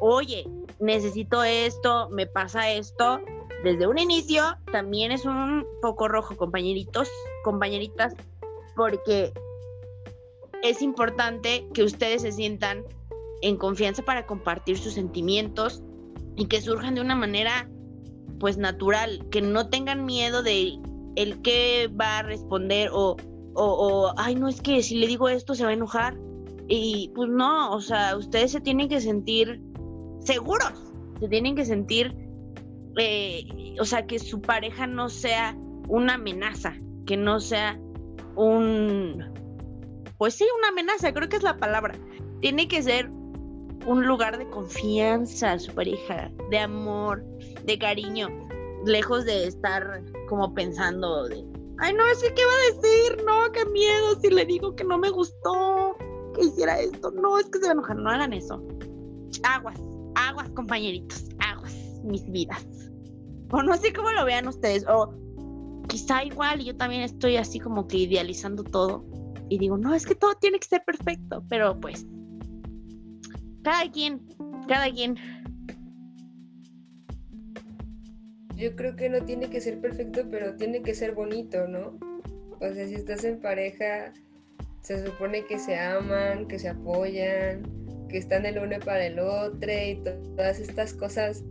oye, 0.00 0.48
necesito 0.78 1.42
esto, 1.42 2.08
me 2.10 2.26
pasa 2.26 2.70
esto, 2.70 3.20
desde 3.64 3.88
un 3.88 3.98
inicio 3.98 4.56
también 4.70 5.10
es 5.10 5.24
un 5.24 5.66
poco 5.82 6.06
rojo, 6.06 6.36
compañeritos, 6.36 7.10
compañeritas, 7.42 8.14
porque 8.76 9.32
es 10.62 10.82
importante 10.82 11.66
que 11.74 11.82
ustedes 11.82 12.22
se 12.22 12.32
sientan 12.32 12.84
en 13.42 13.56
confianza 13.56 14.02
para 14.02 14.26
compartir 14.26 14.78
sus 14.78 14.94
sentimientos 14.94 15.82
y 16.36 16.46
que 16.46 16.60
surjan 16.60 16.94
de 16.94 17.00
una 17.00 17.14
manera 17.14 17.68
pues 18.38 18.58
natural, 18.58 19.26
que 19.30 19.40
no 19.40 19.68
tengan 19.68 20.04
miedo 20.04 20.42
de 20.42 20.78
el 21.16 21.40
que 21.42 21.88
va 21.98 22.18
a 22.18 22.22
responder 22.22 22.90
o, 22.92 23.16
o, 23.54 23.64
o, 23.64 24.14
ay, 24.18 24.34
no 24.34 24.48
es 24.48 24.60
que 24.60 24.82
si 24.82 24.96
le 24.96 25.06
digo 25.06 25.28
esto 25.28 25.54
se 25.54 25.64
va 25.64 25.70
a 25.70 25.74
enojar. 25.74 26.18
Y 26.68 27.12
pues 27.14 27.30
no, 27.30 27.72
o 27.72 27.80
sea, 27.80 28.16
ustedes 28.16 28.52
se 28.52 28.60
tienen 28.60 28.88
que 28.88 29.00
sentir 29.00 29.60
seguros, 30.20 30.92
se 31.20 31.28
tienen 31.28 31.54
que 31.54 31.64
sentir, 31.64 32.14
eh, 32.98 33.44
o 33.80 33.84
sea, 33.84 34.06
que 34.06 34.18
su 34.18 34.40
pareja 34.40 34.86
no 34.86 35.08
sea 35.08 35.56
una 35.88 36.14
amenaza, 36.14 36.74
que 37.06 37.16
no 37.16 37.38
sea 37.38 37.78
un, 38.34 39.24
pues 40.18 40.34
sí, 40.34 40.46
una 40.58 40.68
amenaza, 40.68 41.12
creo 41.12 41.28
que 41.28 41.36
es 41.36 41.42
la 41.42 41.56
palabra. 41.56 41.94
Tiene 42.40 42.68
que 42.68 42.82
ser 42.82 43.10
un 43.86 44.06
lugar 44.06 44.38
de 44.38 44.48
confianza 44.50 45.58
su 45.58 45.72
pareja, 45.74 46.30
de 46.50 46.58
amor, 46.58 47.24
de 47.64 47.78
cariño, 47.78 48.28
lejos 48.84 49.24
de 49.24 49.46
estar 49.46 50.02
como 50.28 50.52
pensando 50.54 51.28
de, 51.28 51.44
ay 51.78 51.94
no, 51.94 52.04
que 52.20 52.34
qué 52.34 52.42
va 52.44 52.52
a 52.52 52.82
decir, 52.82 53.24
no, 53.24 53.52
qué 53.52 53.64
miedo 53.66 54.20
si 54.20 54.30
le 54.30 54.44
digo 54.44 54.74
que 54.74 54.84
no 54.84 54.98
me 54.98 55.10
gustó, 55.10 55.96
que 56.34 56.46
hiciera 56.46 56.80
esto, 56.80 57.10
no, 57.12 57.38
es 57.38 57.46
que 57.46 57.58
se 57.58 57.66
va 57.66 57.70
a 57.70 57.72
enojar, 57.74 57.96
no 57.96 58.10
hagan 58.10 58.32
eso. 58.32 58.62
Aguas, 59.44 59.80
aguas 60.14 60.48
compañeritos, 60.50 61.24
aguas, 61.38 61.74
mis 62.02 62.28
vidas. 62.30 62.66
O 63.50 63.62
no 63.62 63.76
sé 63.76 63.92
cómo 63.92 64.10
lo 64.10 64.24
vean 64.24 64.48
ustedes, 64.48 64.84
o 64.88 65.14
quizá 65.88 66.24
igual 66.24 66.64
yo 66.64 66.76
también 66.76 67.02
estoy 67.02 67.36
así 67.36 67.60
como 67.60 67.86
que 67.86 67.98
idealizando 67.98 68.64
todo 68.64 69.04
y 69.48 69.58
digo, 69.58 69.76
no, 69.76 69.94
es 69.94 70.06
que 70.06 70.14
todo 70.14 70.34
tiene 70.34 70.58
que 70.58 70.66
ser 70.66 70.82
perfecto, 70.84 71.44
pero 71.48 71.78
pues, 71.80 72.06
cada 73.62 73.90
quien, 73.90 74.20
cada 74.68 74.90
quien. 74.90 75.16
Yo 78.56 78.74
creo 78.74 78.96
que 78.96 79.08
no 79.08 79.22
tiene 79.22 79.50
que 79.50 79.60
ser 79.60 79.80
perfecto, 79.80 80.22
pero 80.30 80.56
tiene 80.56 80.82
que 80.82 80.94
ser 80.94 81.12
bonito, 81.12 81.68
¿no? 81.68 81.98
O 82.60 82.72
sea, 82.72 82.86
si 82.86 82.94
estás 82.94 83.22
en 83.24 83.40
pareja, 83.40 84.12
se 84.80 85.04
supone 85.04 85.44
que 85.44 85.58
se 85.58 85.78
aman, 85.78 86.48
que 86.48 86.58
se 86.58 86.68
apoyan, 86.68 87.62
que 88.08 88.18
están 88.18 88.46
el 88.46 88.58
uno 88.58 88.78
para 88.84 89.06
el 89.06 89.18
otro 89.18 89.70
y 89.70 90.00
todas 90.36 90.58
estas 90.58 90.94
cosas 90.94 91.44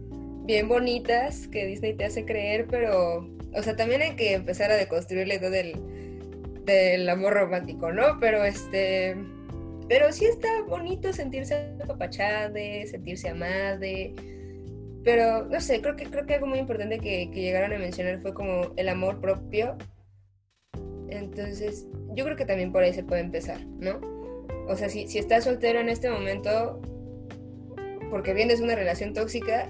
bien 0.45 0.67
bonitas 0.67 1.47
que 1.47 1.65
Disney 1.65 1.93
te 1.95 2.05
hace 2.05 2.25
creer, 2.25 2.67
pero, 2.67 3.29
o 3.53 3.63
sea, 3.63 3.75
también 3.75 4.01
hay 4.01 4.15
que 4.15 4.33
empezar 4.33 4.71
a 4.71 4.75
deconstruir 4.75 5.27
la 5.27 5.35
idea 5.35 5.49
del 6.65 7.07
amor 7.09 7.33
romántico, 7.33 7.91
¿no? 7.91 8.19
Pero 8.19 8.43
este, 8.43 9.15
pero 9.87 10.11
sí 10.11 10.25
está 10.25 10.47
bonito 10.67 11.13
sentirse 11.13 11.75
apapachade, 11.83 12.87
sentirse 12.87 13.29
amade. 13.29 14.13
Pero 15.03 15.45
no 15.45 15.61
sé, 15.61 15.81
creo 15.81 15.95
que 15.95 16.05
creo 16.05 16.25
que 16.25 16.33
algo 16.33 16.47
muy 16.47 16.59
importante 16.59 16.99
que, 16.99 17.29
que 17.31 17.41
llegaron 17.41 17.73
a 17.73 17.77
mencionar 17.77 18.19
fue 18.21 18.33
como 18.33 18.73
el 18.75 18.89
amor 18.89 19.21
propio. 19.21 19.77
Entonces, 21.09 21.87
yo 22.15 22.25
creo 22.25 22.35
que 22.35 22.45
también 22.45 22.71
por 22.71 22.83
ahí 22.83 22.93
se 22.93 23.03
puede 23.03 23.21
empezar, 23.21 23.63
¿no? 23.79 23.99
O 24.67 24.75
sea, 24.75 24.89
si, 24.89 25.07
si 25.07 25.19
estás 25.19 25.43
soltero 25.43 25.79
en 25.79 25.89
este 25.89 26.09
momento, 26.09 26.81
porque 28.09 28.33
vienes 28.33 28.61
una 28.61 28.73
relación 28.73 29.13
tóxica, 29.13 29.69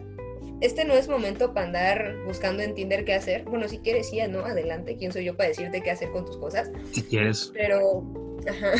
este 0.61 0.85
no 0.85 0.93
es 0.93 1.07
momento 1.07 1.53
para 1.53 1.67
andar 1.67 2.15
buscando 2.25 2.63
en 2.63 2.73
Tinder 2.73 3.05
qué 3.05 3.13
hacer. 3.13 3.43
Bueno, 3.43 3.67
si 3.67 3.79
quieres, 3.79 4.09
sí, 4.09 4.19
no, 4.29 4.45
adelante. 4.45 4.95
¿Quién 4.97 5.11
soy 5.11 5.25
yo 5.25 5.35
para 5.35 5.49
decirte 5.49 5.81
qué 5.81 5.91
hacer 5.91 6.11
con 6.11 6.25
tus 6.25 6.37
cosas? 6.37 6.71
Si 6.91 7.03
quieres. 7.03 7.51
Pero, 7.53 8.03
ajá. 8.47 8.71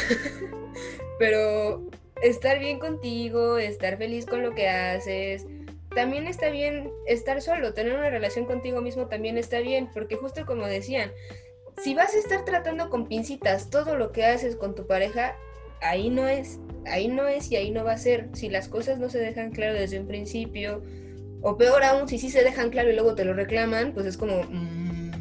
Pero 1.20 1.90
estar 2.22 2.60
bien 2.60 2.80
contigo, 2.80 3.58
estar 3.58 3.98
feliz 3.98 4.26
con 4.26 4.42
lo 4.42 4.54
que 4.56 4.68
haces. 4.68 5.46
También 5.94 6.28
está 6.28 6.50
bien 6.50 6.92
estar 7.08 7.42
solo, 7.42 7.74
tener 7.74 7.94
una 7.94 8.10
relación 8.10 8.46
contigo 8.46 8.82
mismo 8.82 9.08
también 9.08 9.38
está 9.38 9.60
bien, 9.60 9.90
porque 9.94 10.18
justo 10.18 10.46
como 10.46 10.68
decían, 10.68 11.12
si 11.82 11.94
vas 11.94 12.14
a 12.14 12.18
estar 12.18 12.44
tratando 12.44 12.90
con 12.90 13.08
pincitas 13.08 13.70
todo 13.70 13.96
lo 13.96 14.12
que 14.12 14.26
haces 14.26 14.58
con 14.58 14.76
tu 14.76 14.88
pareja, 14.88 15.38
ahí 15.82 16.10
no 16.10 16.28
es, 16.28 16.60
ahí 16.86 17.08
no 17.08 17.28
es 17.28 17.50
y 17.52 17.56
ahí 17.56 17.72
no 17.72 17.86
va 17.86 17.94
a 17.94 17.98
ser. 17.98 18.30
Si 18.34 18.50
las 18.50 18.68
cosas 18.68 19.00
no 19.00 19.10
se 19.10 19.20
dejan 19.20 19.52
claro 19.52 19.74
desde 19.74 20.00
un 20.00 20.08
principio, 20.08 20.82
o 21.48 21.58
peor 21.58 21.84
aún, 21.84 22.08
si 22.08 22.18
sí 22.18 22.32
se 22.32 22.44
dejan 22.44 22.72
claro 22.72 22.90
y 22.90 22.94
luego 22.94 23.14
te 23.14 23.24
lo 23.24 23.36
reclaman, 23.36 23.94
pues 23.94 24.08
es 24.08 24.18
como, 24.18 24.42
mm, 24.50 25.12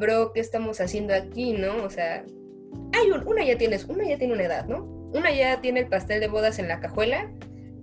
bro, 0.00 0.32
¿qué 0.32 0.40
estamos 0.40 0.80
haciendo 0.80 1.14
aquí, 1.14 1.52
no? 1.52 1.84
O 1.84 1.90
sea, 1.90 2.24
hay 2.92 3.10
un, 3.12 3.24
una 3.24 3.44
ya 3.44 3.56
tienes, 3.56 3.84
una 3.84 4.04
ya 4.04 4.18
tiene 4.18 4.34
una 4.34 4.42
edad, 4.42 4.66
¿no? 4.66 4.82
Una 5.14 5.30
ya 5.30 5.60
tiene 5.60 5.78
el 5.78 5.86
pastel 5.86 6.18
de 6.18 6.26
bodas 6.26 6.58
en 6.58 6.66
la 6.66 6.80
cajuela. 6.80 7.30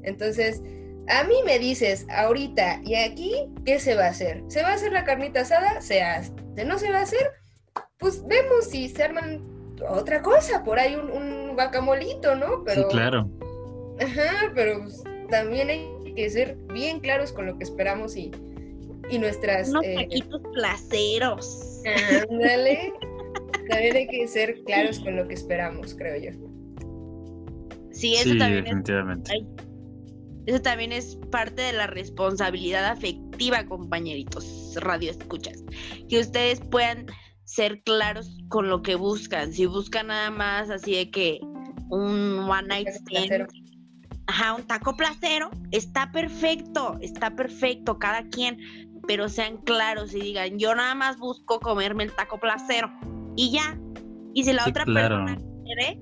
Entonces, 0.03 0.61
a 1.07 1.23
mí 1.23 1.35
me 1.45 1.59
dices 1.59 2.05
ahorita 2.09 2.81
y 2.83 2.95
aquí, 2.95 3.33
¿qué 3.63 3.79
se 3.79 3.95
va 3.95 4.07
a 4.07 4.09
hacer? 4.09 4.43
¿Se 4.49 4.61
va 4.61 4.71
a 4.71 4.73
hacer 4.73 4.91
la 4.91 5.05
carnita 5.05 5.41
asada? 5.41 5.79
Se 5.79 6.01
hace. 6.01 6.33
¿No 6.65 6.77
se 6.77 6.91
va 6.91 6.99
a 6.99 7.03
hacer? 7.03 7.31
Pues 7.99 8.21
vemos 8.27 8.65
si 8.65 8.89
se 8.89 9.01
arman 9.01 9.41
otra 9.87 10.21
cosa, 10.21 10.61
por 10.65 10.77
ahí 10.77 10.95
un, 10.95 11.09
un 11.09 11.55
guacamolito, 11.55 12.35
¿no? 12.35 12.65
Pero, 12.65 12.81
sí, 12.81 12.87
claro. 12.89 13.29
Ajá, 14.01 14.51
pero 14.53 14.81
pues, 14.81 15.01
también 15.29 15.69
hay 15.69 15.92
que 16.13 16.29
ser 16.29 16.57
bien 16.73 16.99
claros 16.99 17.31
con 17.31 17.45
lo 17.45 17.57
que 17.57 17.63
esperamos 17.63 18.15
y, 18.15 18.31
y 19.09 19.17
nuestras... 19.17 19.69
Unos 19.69 19.83
eh, 19.85 20.07
placeros. 20.53 21.81
Ándale. 22.29 22.93
también 23.69 23.95
hay 23.95 24.07
que 24.07 24.27
ser 24.27 24.63
claros 24.63 24.99
con 24.99 25.15
lo 25.15 25.27
que 25.27 25.33
esperamos, 25.33 25.95
creo 25.95 26.17
yo. 26.17 26.31
Sí, 27.91 28.15
eso 28.15 28.35
también 28.37 28.63
definitivamente. 28.63 29.31
Es, 29.35 29.43
eso 30.45 30.61
también 30.61 30.91
es 30.91 31.17
parte 31.31 31.61
de 31.61 31.73
la 31.73 31.87
responsabilidad 31.87 32.85
afectiva, 32.85 33.65
compañeritos, 33.65 34.75
radio 34.75 35.11
escuchas. 35.11 35.63
Que 36.09 36.19
ustedes 36.19 36.59
puedan 36.59 37.05
ser 37.45 37.81
claros 37.83 38.37
con 38.49 38.69
lo 38.69 38.81
que 38.81 38.95
buscan. 38.95 39.53
Si 39.53 39.65
buscan 39.65 40.07
nada 40.07 40.31
más 40.31 40.69
así 40.69 40.95
de 40.95 41.11
que 41.11 41.39
un 41.89 42.39
one 42.39 42.67
night 42.67 42.87
stand 42.89 43.47
ajá, 44.27 44.53
un 44.53 44.63
taco 44.63 44.95
placero, 44.95 45.49
está 45.71 46.11
perfecto, 46.11 46.97
está 47.01 47.35
perfecto, 47.35 47.99
cada 47.99 48.27
quien, 48.27 48.57
pero 49.07 49.29
sean 49.29 49.57
claros 49.57 50.13
y 50.13 50.19
digan, 50.19 50.57
yo 50.57 50.73
nada 50.75 50.95
más 50.95 51.17
busco 51.17 51.59
comerme 51.59 52.03
el 52.03 52.13
taco 52.13 52.39
placero 52.39 52.89
y 53.35 53.51
ya. 53.51 53.79
Y 54.33 54.43
si 54.43 54.53
la 54.53 54.65
otra 54.67 54.85
persona 54.85 55.37
quiere, 55.63 56.01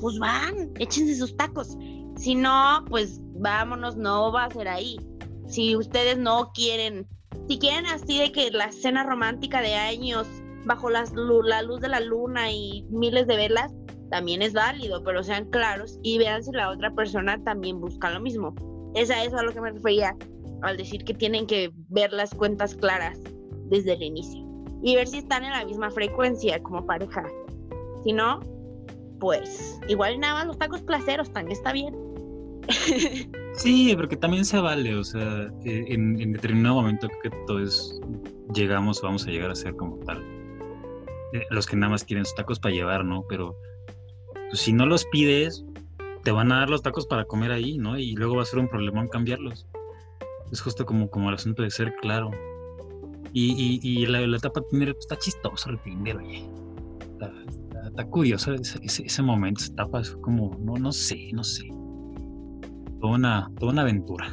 pues 0.00 0.18
van, 0.18 0.72
échense 0.78 1.16
sus 1.16 1.36
tacos. 1.36 1.76
Si 2.16 2.34
no, 2.34 2.84
pues 2.88 3.20
vámonos, 3.34 3.96
no 3.96 4.32
va 4.32 4.44
a 4.44 4.50
ser 4.50 4.68
ahí. 4.68 4.98
Si 5.46 5.76
ustedes 5.76 6.18
no 6.18 6.50
quieren, 6.52 7.06
si 7.48 7.58
quieren 7.58 7.86
así 7.86 8.18
de 8.18 8.32
que 8.32 8.50
la 8.50 8.72
cena 8.72 9.04
romántica 9.04 9.60
de 9.60 9.74
años 9.74 10.26
bajo 10.64 10.90
las, 10.90 11.12
la 11.14 11.62
luz 11.62 11.80
de 11.80 11.88
la 11.88 12.00
luna 12.00 12.50
y 12.50 12.86
miles 12.90 13.26
de 13.26 13.36
velas, 13.36 13.72
también 14.10 14.42
es 14.42 14.52
válido, 14.52 15.02
pero 15.02 15.22
sean 15.22 15.46
claros 15.50 15.98
y 16.02 16.18
vean 16.18 16.42
si 16.42 16.52
la 16.52 16.70
otra 16.70 16.90
persona 16.94 17.42
también 17.44 17.80
busca 17.80 18.10
lo 18.10 18.20
mismo. 18.20 18.54
Es 18.94 19.10
a 19.10 19.42
lo 19.42 19.52
que 19.52 19.60
me 19.60 19.70
refería 19.70 20.16
al 20.62 20.76
decir 20.76 21.04
que 21.04 21.14
tienen 21.14 21.46
que 21.46 21.70
ver 21.88 22.12
las 22.12 22.34
cuentas 22.34 22.74
claras 22.74 23.18
desde 23.70 23.92
el 23.94 24.02
inicio. 24.02 24.44
y 24.80 24.94
ver 24.94 25.08
si 25.08 25.18
están 25.18 25.44
en 25.44 25.50
la 25.50 25.64
misma 25.64 25.90
frecuencia 25.90 26.62
como 26.62 26.86
pareja. 26.86 27.24
Si 28.04 28.12
no, 28.12 28.40
pues 29.18 29.80
igual 29.88 30.20
nada 30.20 30.34
más 30.34 30.46
los 30.46 30.58
tacos 30.58 30.82
placeros 30.82 31.32
también 31.32 31.56
está 31.56 31.72
bien. 31.72 31.94
Sí, 33.54 33.92
porque 33.96 34.16
también 34.16 34.44
se 34.44 34.60
vale, 34.60 34.94
o 34.94 35.02
sea, 35.02 35.50
eh, 35.64 35.86
en, 35.88 36.32
determinado 36.32 36.76
momento 36.76 37.08
que 37.24 37.30
todos 37.48 38.00
llegamos 38.54 39.02
o 39.02 39.06
vamos 39.06 39.26
a 39.26 39.30
llegar 39.30 39.50
a 39.50 39.56
ser 39.56 39.74
como 39.74 39.96
tal. 40.04 40.22
Eh, 41.32 41.42
los 41.50 41.66
que 41.66 41.74
nada 41.74 41.90
más 41.90 42.04
quieren 42.04 42.24
sus 42.24 42.36
tacos 42.36 42.60
para 42.60 42.72
llevar, 42.72 43.04
¿no? 43.04 43.24
Pero 43.28 43.56
pues, 44.50 44.60
si 44.60 44.72
no 44.72 44.86
los 44.86 45.04
pides, 45.06 45.64
te 46.24 46.32
van 46.32 46.52
a 46.52 46.60
dar 46.60 46.70
los 46.70 46.82
tacos 46.82 47.06
para 47.06 47.24
comer 47.24 47.52
ahí, 47.52 47.78
¿no? 47.78 47.98
Y 47.98 48.14
luego 48.14 48.36
va 48.36 48.42
a 48.42 48.46
ser 48.46 48.58
un 48.58 48.68
problema 48.68 49.00
en 49.00 49.08
cambiarlos. 49.08 49.66
Es 50.52 50.60
justo 50.60 50.86
como, 50.86 51.10
como 51.10 51.28
el 51.28 51.34
asunto 51.34 51.62
de 51.62 51.70
ser 51.70 51.94
claro. 52.00 52.30
Y, 53.32 53.80
y, 53.82 54.06
la, 54.06 54.26
la, 54.26 54.36
etapa 54.38 54.62
Tinder 54.70 54.92
pues, 54.92 55.04
está 55.04 55.16
chistoso 55.16 55.70
el 55.70 55.78
Tinder, 55.82 56.16
oye. 56.16 56.48
Está, 57.12 57.32
ese, 58.82 59.04
ese, 59.04 59.22
momento, 59.22 59.60
esa 59.60 59.72
etapa 59.72 60.00
es 60.00 60.10
como, 60.22 60.56
no, 60.60 60.74
no 60.74 60.92
sé, 60.92 61.30
no 61.32 61.44
sé. 61.44 61.68
Toda 63.00 63.14
una, 63.14 63.50
toda 63.58 63.72
una 63.72 63.82
aventura. 63.82 64.32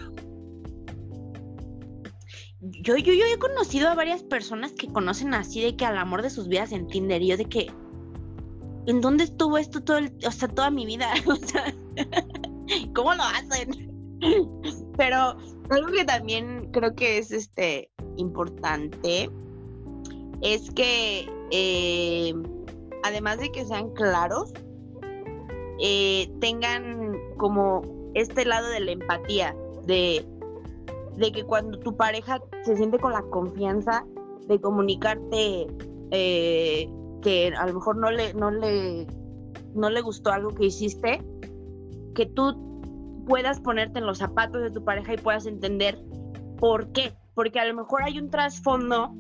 Yo, 2.61 2.97
yo, 2.97 3.13
yo 3.13 3.25
he 3.25 3.37
conocido 3.37 3.89
a 3.89 3.95
varias 3.95 4.23
personas 4.23 4.71
que 4.71 4.87
conocen 4.87 5.33
así 5.33 5.61
de 5.61 5.75
que 5.75 5.85
al 5.85 5.97
amor 5.97 6.21
de 6.21 6.29
sus 6.29 6.47
vidas 6.47 6.71
en 6.71 6.87
Tinder 6.87 7.21
y 7.21 7.27
yo 7.27 7.37
de 7.37 7.45
que 7.45 7.67
¿en 8.87 9.01
dónde 9.01 9.25
estuvo 9.25 9.57
esto 9.57 9.81
todo 9.81 9.97
el, 9.97 10.13
o 10.27 10.31
sea, 10.31 10.47
toda 10.47 10.69
mi 10.69 10.85
vida? 10.85 11.09
¿cómo 12.95 13.13
lo 13.13 13.23
hacen? 13.23 13.91
Pero 14.97 15.37
algo 15.69 15.91
que 15.91 16.05
también 16.05 16.69
creo 16.71 16.95
que 16.95 17.17
es 17.17 17.31
este 17.31 17.89
importante 18.17 19.29
es 20.41 20.71
que 20.71 21.29
eh, 21.51 22.33
además 23.03 23.39
de 23.39 23.51
que 23.51 23.65
sean 23.65 23.89
claros, 23.91 24.53
eh, 25.79 26.31
tengan 26.39 27.13
como 27.37 27.81
este 28.13 28.45
lado 28.45 28.67
de 28.69 28.79
la 28.79 28.91
empatía, 28.91 29.55
de, 29.85 30.25
de, 31.17 31.31
que 31.31 31.43
cuando 31.43 31.79
tu 31.79 31.95
pareja 31.95 32.41
se 32.63 32.77
siente 32.77 32.97
con 32.97 33.11
la 33.11 33.21
confianza 33.23 34.05
de 34.47 34.59
comunicarte 34.59 35.67
eh, 36.11 36.89
que 37.25 37.51
a 37.57 37.65
lo 37.65 37.73
mejor 37.73 37.97
no 37.97 38.11
le, 38.11 38.35
no 38.35 38.51
le, 38.51 39.07
no 39.73 39.89
le 39.89 40.01
gustó 40.01 40.31
algo 40.31 40.53
que 40.53 40.67
hiciste, 40.67 41.25
que 42.13 42.27
tú 42.27 43.25
puedas 43.25 43.59
ponerte 43.61 43.97
en 43.97 44.05
los 44.05 44.19
zapatos 44.19 44.61
de 44.61 44.69
tu 44.69 44.85
pareja 44.85 45.15
y 45.15 45.17
puedas 45.17 45.47
entender 45.47 45.99
por 46.59 46.91
qué. 46.91 47.17
Porque 47.33 47.59
a 47.59 47.65
lo 47.65 47.73
mejor 47.73 48.03
hay 48.03 48.19
un 48.19 48.29
trasfondo 48.29 49.15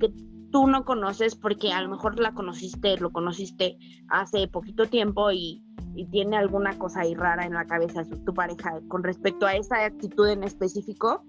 que 0.00 0.12
tú 0.50 0.66
no 0.66 0.84
conoces 0.84 1.36
porque 1.36 1.72
a 1.72 1.80
lo 1.80 1.90
mejor 1.90 2.18
la 2.18 2.34
conociste, 2.34 2.96
lo 2.96 3.12
conociste 3.12 3.78
hace 4.08 4.48
poquito 4.48 4.86
tiempo 4.86 5.30
y, 5.30 5.62
tiene 6.10 6.36
alguna 6.36 6.76
cosa 6.76 7.02
ahí 7.02 7.14
rara 7.14 7.46
en 7.46 7.54
la 7.54 7.66
cabeza 7.66 8.02
de 8.02 8.16
tu 8.16 8.34
pareja 8.34 8.80
con 8.88 9.04
respecto 9.04 9.46
a 9.46 9.54
esa 9.54 9.84
actitud 9.84 10.28
en 10.28 10.42
específico 10.42 11.22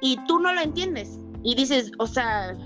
y 0.00 0.18
tú 0.26 0.40
no 0.40 0.52
lo 0.52 0.60
entiendes 0.60 1.16
y 1.44 1.54
dices, 1.54 1.92
o 2.00 2.08
sea, 2.08 2.56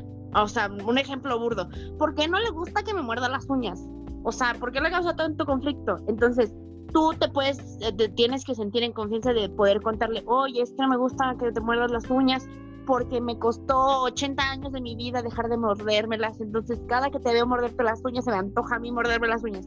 o 0.43 0.49
sea, 0.49 0.69
un 0.69 0.99
ejemplo 0.99 1.39
burdo, 1.39 1.69
¿por 1.99 2.15
qué 2.15 2.29
no 2.29 2.39
le 2.39 2.51
gusta 2.51 2.83
que 2.83 2.95
me 2.95 3.03
muerda 3.03 3.29
las 3.29 3.49
uñas? 3.49 3.81
O 4.25 4.33
sea, 4.33 4.55
¿por 4.55 4.73
qué 4.73 4.81
le 4.81 4.91
causa 4.91 5.15
tanto 5.15 5.45
conflicto? 5.45 5.99
Entonces, 6.09 6.53
tú 6.93 7.13
te 7.19 7.29
puedes, 7.29 7.59
eh, 7.81 7.93
tienes 8.17 8.45
que 8.45 8.55
sentir 8.55 8.83
en 8.83 8.93
confianza 8.93 9.33
de 9.33 9.49
poder 9.49 9.83
contarle, 9.83 10.23
oye, 10.27 10.63
es 10.63 10.71
que 10.71 10.83
no 10.83 10.89
me 10.89 10.97
gusta 10.97 11.37
que 11.39 11.53
te 11.53 11.61
muerdas 11.61 11.91
las 11.91 12.09
uñas 12.09 12.47
porque 12.87 13.21
me 13.21 13.39
costó 13.39 14.03
80 14.03 14.43
años 14.43 14.73
de 14.73 14.81
mi 14.81 14.95
vida 14.95 15.23
dejar 15.23 15.49
de 15.49 15.57
mordérmelas, 15.57 16.41
entonces 16.41 16.81
cada 16.89 17.11
que 17.11 17.19
te 17.19 17.33
veo 17.33 17.47
morderte 17.47 17.83
las 17.83 18.03
uñas 18.05 18.25
se 18.25 18.31
me 18.31 18.37
antoja 18.37 18.77
a 18.77 18.79
mí 18.79 18.93
morderme 18.93 19.29
las 19.29 19.43
uñas. 19.43 19.67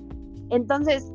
Entonces, 0.49 1.11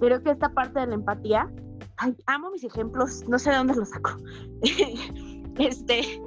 creo 0.00 0.22
que 0.22 0.30
esta 0.30 0.48
parte 0.48 0.80
de 0.80 0.86
la 0.88 0.94
empatía, 0.94 1.50
ay, 1.98 2.16
amo 2.26 2.50
mis 2.50 2.64
ejemplos, 2.64 3.24
no 3.28 3.38
sé 3.38 3.50
de 3.50 3.56
dónde 3.56 3.74
los 3.74 3.90
saco. 3.90 4.16
este, 5.58 6.20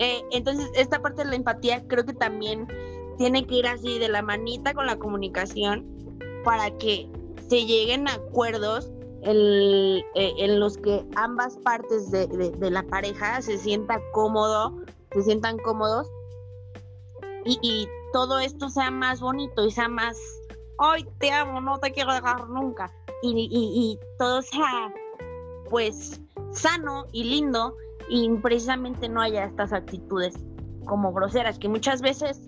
eh, 0.00 0.24
entonces, 0.30 0.70
esta 0.74 1.02
parte 1.02 1.24
de 1.24 1.28
la 1.28 1.36
empatía 1.36 1.86
creo 1.86 2.06
que 2.06 2.14
también 2.14 2.66
tiene 3.18 3.46
que 3.46 3.56
ir 3.56 3.66
así 3.66 3.98
de 3.98 4.08
la 4.08 4.22
manita 4.22 4.72
con 4.72 4.86
la 4.86 4.98
comunicación 4.98 5.86
para 6.42 6.70
que 6.78 7.06
se 7.48 7.66
lleguen 7.66 8.08
a 8.08 8.14
acuerdos 8.14 8.90
eh, 9.22 10.02
en 10.14 10.58
los 10.58 10.78
que 10.78 11.04
ambas 11.16 11.58
partes 11.58 12.10
de, 12.10 12.70
la 12.70 12.82
pareja 12.84 13.42
se 13.42 13.58
sientan 13.58 14.00
cómodo, 14.12 14.74
se 15.12 15.20
sientan 15.20 15.58
cómodos 15.58 16.10
y, 17.44 17.86
todo 18.12 18.40
esto 18.40 18.68
sea 18.68 18.90
más 18.90 19.20
bonito 19.20 19.64
y 19.64 19.70
sea 19.70 19.88
más, 19.88 20.18
hoy 20.78 21.06
te 21.20 21.30
amo, 21.30 21.60
no 21.60 21.78
te 21.78 21.92
quiero 21.92 22.12
dejar 22.12 22.48
nunca. 22.48 22.92
Y, 23.22 23.48
y 23.52 24.00
todo 24.18 24.42
sea 24.42 24.92
pues 25.68 26.20
sano 26.52 27.06
y 27.12 27.22
lindo 27.22 27.76
y 28.10 28.28
precisamente 28.38 29.08
no 29.08 29.20
haya 29.20 29.44
estas 29.44 29.72
actitudes 29.72 30.34
como 30.84 31.12
groseras, 31.12 31.58
que 31.58 31.68
muchas 31.68 32.02
veces 32.02 32.42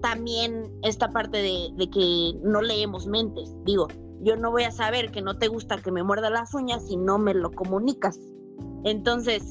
también 0.00 0.70
esta 0.82 1.10
parte 1.12 1.38
de, 1.38 1.90
que 1.90 2.38
no 2.44 2.62
leemos 2.62 3.06
mentes. 3.06 3.52
Digo, 3.64 3.88
yo 4.20 4.36
no 4.36 4.52
voy 4.52 4.62
a 4.62 4.70
saber 4.70 5.10
que 5.10 5.20
no 5.20 5.36
te 5.36 5.48
gusta 5.48 5.78
que 5.78 5.90
me 5.90 6.04
muerda 6.04 6.30
las 6.30 6.54
uñas 6.54 6.86
si 6.86 6.96
no 6.96 7.18
me 7.18 7.34
lo 7.34 7.50
comunicas. 7.50 8.20
Entonces, 8.84 9.50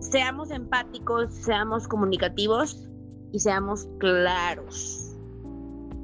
seamos 0.00 0.52
empáticos, 0.52 1.34
seamos 1.34 1.88
comunicativos 1.88 2.88
y 3.32 3.40
seamos 3.40 3.88
claros. 3.98 5.16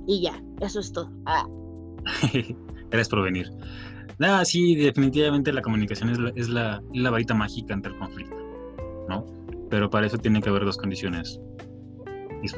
Y 0.07 0.23
ya, 0.23 0.43
eso 0.61 0.81
es 0.81 0.93
todo. 0.93 1.11
Ah. 1.27 1.47
Gracias 2.91 3.09
por 3.09 3.23
venir. 3.23 3.51
Nada, 4.19 4.45
sí, 4.45 4.77
definitivamente 4.77 5.53
la 5.53 5.63
comunicación 5.63 6.11
es 6.11 6.19
la, 6.19 6.33
es 6.37 6.49
la, 6.49 6.83
la 6.93 7.11
varita 7.11 7.35
mágica 7.35 7.75
ante 7.75 7.89
el 7.89 7.97
conflicto, 7.97 8.37
¿no? 9.09 9.27
Pero 9.71 9.91
para 9.91 10.07
eso 10.07 10.19
tiene 10.19 10.41
que 10.41 10.49
haber 10.49 10.65
dos 10.65 10.77
condiciones. 10.77 11.41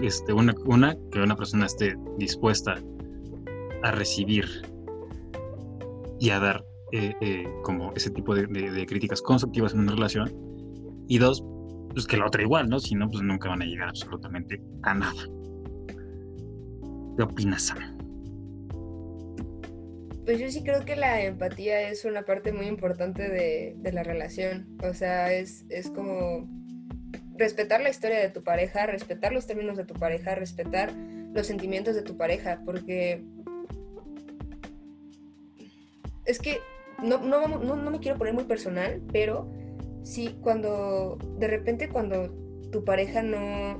Este, 0.00 0.32
una, 0.32 0.54
una, 0.66 0.96
que 1.12 1.20
una 1.20 1.36
persona 1.36 1.66
esté 1.66 1.96
dispuesta 2.18 2.74
a 3.82 3.90
recibir 3.92 4.46
y 6.18 6.30
a 6.30 6.40
dar 6.40 6.64
eh, 6.92 7.14
eh, 7.20 7.44
como 7.62 7.92
ese 7.94 8.10
tipo 8.10 8.34
de, 8.34 8.46
de, 8.46 8.86
críticas 8.86 9.22
constructivas 9.22 9.74
en 9.74 9.80
una 9.80 9.92
relación. 9.92 10.32
Y 11.08 11.18
dos, 11.18 11.42
pues 11.92 12.06
que 12.06 12.16
la 12.16 12.26
otra 12.26 12.42
igual, 12.42 12.68
¿no? 12.68 12.80
Si 12.80 12.94
no, 12.94 13.08
pues 13.08 13.22
nunca 13.22 13.48
van 13.48 13.62
a 13.62 13.64
llegar 13.64 13.88
absolutamente 13.88 14.60
a 14.82 14.94
nada. 14.94 15.22
¿Qué 17.16 17.22
opinas, 17.22 17.62
Sam? 17.62 17.95
Pues 20.26 20.40
yo 20.40 20.50
sí 20.50 20.64
creo 20.64 20.84
que 20.84 20.96
la 20.96 21.22
empatía 21.22 21.88
es 21.88 22.04
una 22.04 22.24
parte 22.24 22.52
muy 22.52 22.66
importante 22.66 23.28
de, 23.28 23.92
la 23.92 24.02
relación. 24.02 24.76
O 24.82 24.92
sea, 24.92 25.32
es, 25.32 25.64
es 25.68 25.88
como 25.88 26.48
respetar 27.36 27.80
la 27.80 27.90
historia 27.90 28.18
de 28.18 28.30
tu 28.30 28.42
pareja, 28.42 28.86
respetar 28.86 29.32
los 29.32 29.46
términos 29.46 29.76
de 29.76 29.84
tu 29.84 29.94
pareja, 29.94 30.34
respetar 30.34 30.92
los 31.32 31.46
sentimientos 31.46 31.94
de 31.94 32.02
tu 32.02 32.16
pareja, 32.16 32.60
porque 32.64 33.22
es 36.24 36.40
que 36.40 36.58
no, 37.04 37.18
no, 37.18 37.46
no, 37.46 37.76
no 37.76 37.90
me 37.92 38.00
quiero 38.00 38.18
poner 38.18 38.34
muy 38.34 38.44
personal, 38.44 39.00
pero 39.12 39.48
sí, 40.02 40.36
cuando 40.40 41.18
de 41.38 41.46
repente 41.46 41.88
cuando 41.88 42.34
tu 42.72 42.84
pareja 42.84 43.22
no, 43.22 43.78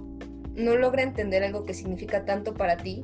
no 0.55 0.77
logra 0.77 1.03
entender 1.03 1.43
algo 1.43 1.65
que 1.65 1.75
significa 1.75 2.25
tanto 2.25 2.55
para 2.55 2.77
ti, 2.77 3.03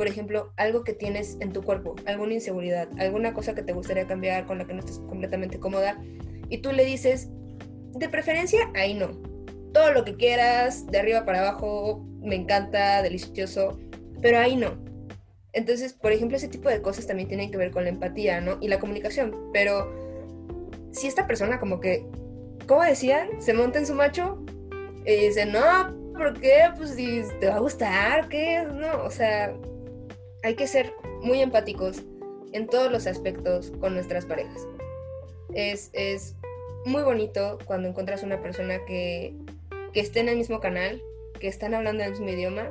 por 0.00 0.08
ejemplo, 0.08 0.50
algo 0.56 0.82
que 0.82 0.94
tienes 0.94 1.36
en 1.40 1.52
tu 1.52 1.62
cuerpo, 1.62 1.94
alguna 2.06 2.32
inseguridad, 2.32 2.88
alguna 2.98 3.34
cosa 3.34 3.54
que 3.54 3.62
te 3.62 3.74
gustaría 3.74 4.06
cambiar, 4.06 4.46
con 4.46 4.56
la 4.56 4.64
que 4.64 4.72
no 4.72 4.78
estés 4.78 4.98
completamente 5.00 5.60
cómoda, 5.60 6.02
y 6.48 6.62
tú 6.62 6.72
le 6.72 6.86
dices, 6.86 7.28
de 7.92 8.08
preferencia, 8.08 8.70
ahí 8.74 8.94
no. 8.94 9.10
Todo 9.74 9.92
lo 9.92 10.02
que 10.06 10.16
quieras, 10.16 10.86
de 10.86 11.00
arriba 11.00 11.26
para 11.26 11.40
abajo, 11.40 12.02
me 12.22 12.34
encanta, 12.34 13.02
delicioso, 13.02 13.78
pero 14.22 14.38
ahí 14.38 14.56
no. 14.56 14.82
Entonces, 15.52 15.92
por 15.92 16.12
ejemplo, 16.12 16.38
ese 16.38 16.48
tipo 16.48 16.70
de 16.70 16.80
cosas 16.80 17.06
también 17.06 17.28
tienen 17.28 17.50
que 17.50 17.58
ver 17.58 17.70
con 17.70 17.84
la 17.84 17.90
empatía, 17.90 18.40
¿no? 18.40 18.56
Y 18.62 18.68
la 18.68 18.78
comunicación. 18.78 19.50
Pero 19.52 19.92
si 20.92 21.08
esta 21.08 21.26
persona 21.26 21.60
como 21.60 21.78
que, 21.78 22.06
¿cómo 22.66 22.82
decían? 22.84 23.28
Se 23.38 23.52
monta 23.52 23.78
en 23.78 23.84
su 23.84 23.92
macho 23.92 24.42
y 25.04 25.26
dice, 25.26 25.44
no, 25.44 25.94
¿por 26.14 26.40
qué? 26.40 26.70
Pues 26.78 26.92
si 26.94 27.22
te 27.38 27.48
va 27.48 27.56
a 27.56 27.60
gustar, 27.60 28.30
¿qué? 28.30 28.64
No, 28.64 29.04
o 29.04 29.10
sea, 29.10 29.54
hay 30.42 30.54
que 30.54 30.66
ser 30.66 30.92
muy 31.22 31.40
empáticos 31.40 32.02
en 32.52 32.66
todos 32.66 32.90
los 32.90 33.06
aspectos 33.06 33.72
con 33.80 33.94
nuestras 33.94 34.26
parejas. 34.26 34.66
Es, 35.54 36.34
muy 36.86 37.02
bonito 37.02 37.58
cuando 37.66 37.88
encuentras 37.88 38.22
una 38.22 38.40
persona 38.40 38.86
que, 38.86 39.34
que 39.92 40.00
esté 40.00 40.20
en 40.20 40.30
el 40.30 40.38
mismo 40.38 40.60
canal, 40.60 41.02
que 41.38 41.46
están 41.46 41.74
hablando 41.74 42.02
el 42.02 42.12
mismo 42.12 42.28
idioma. 42.30 42.70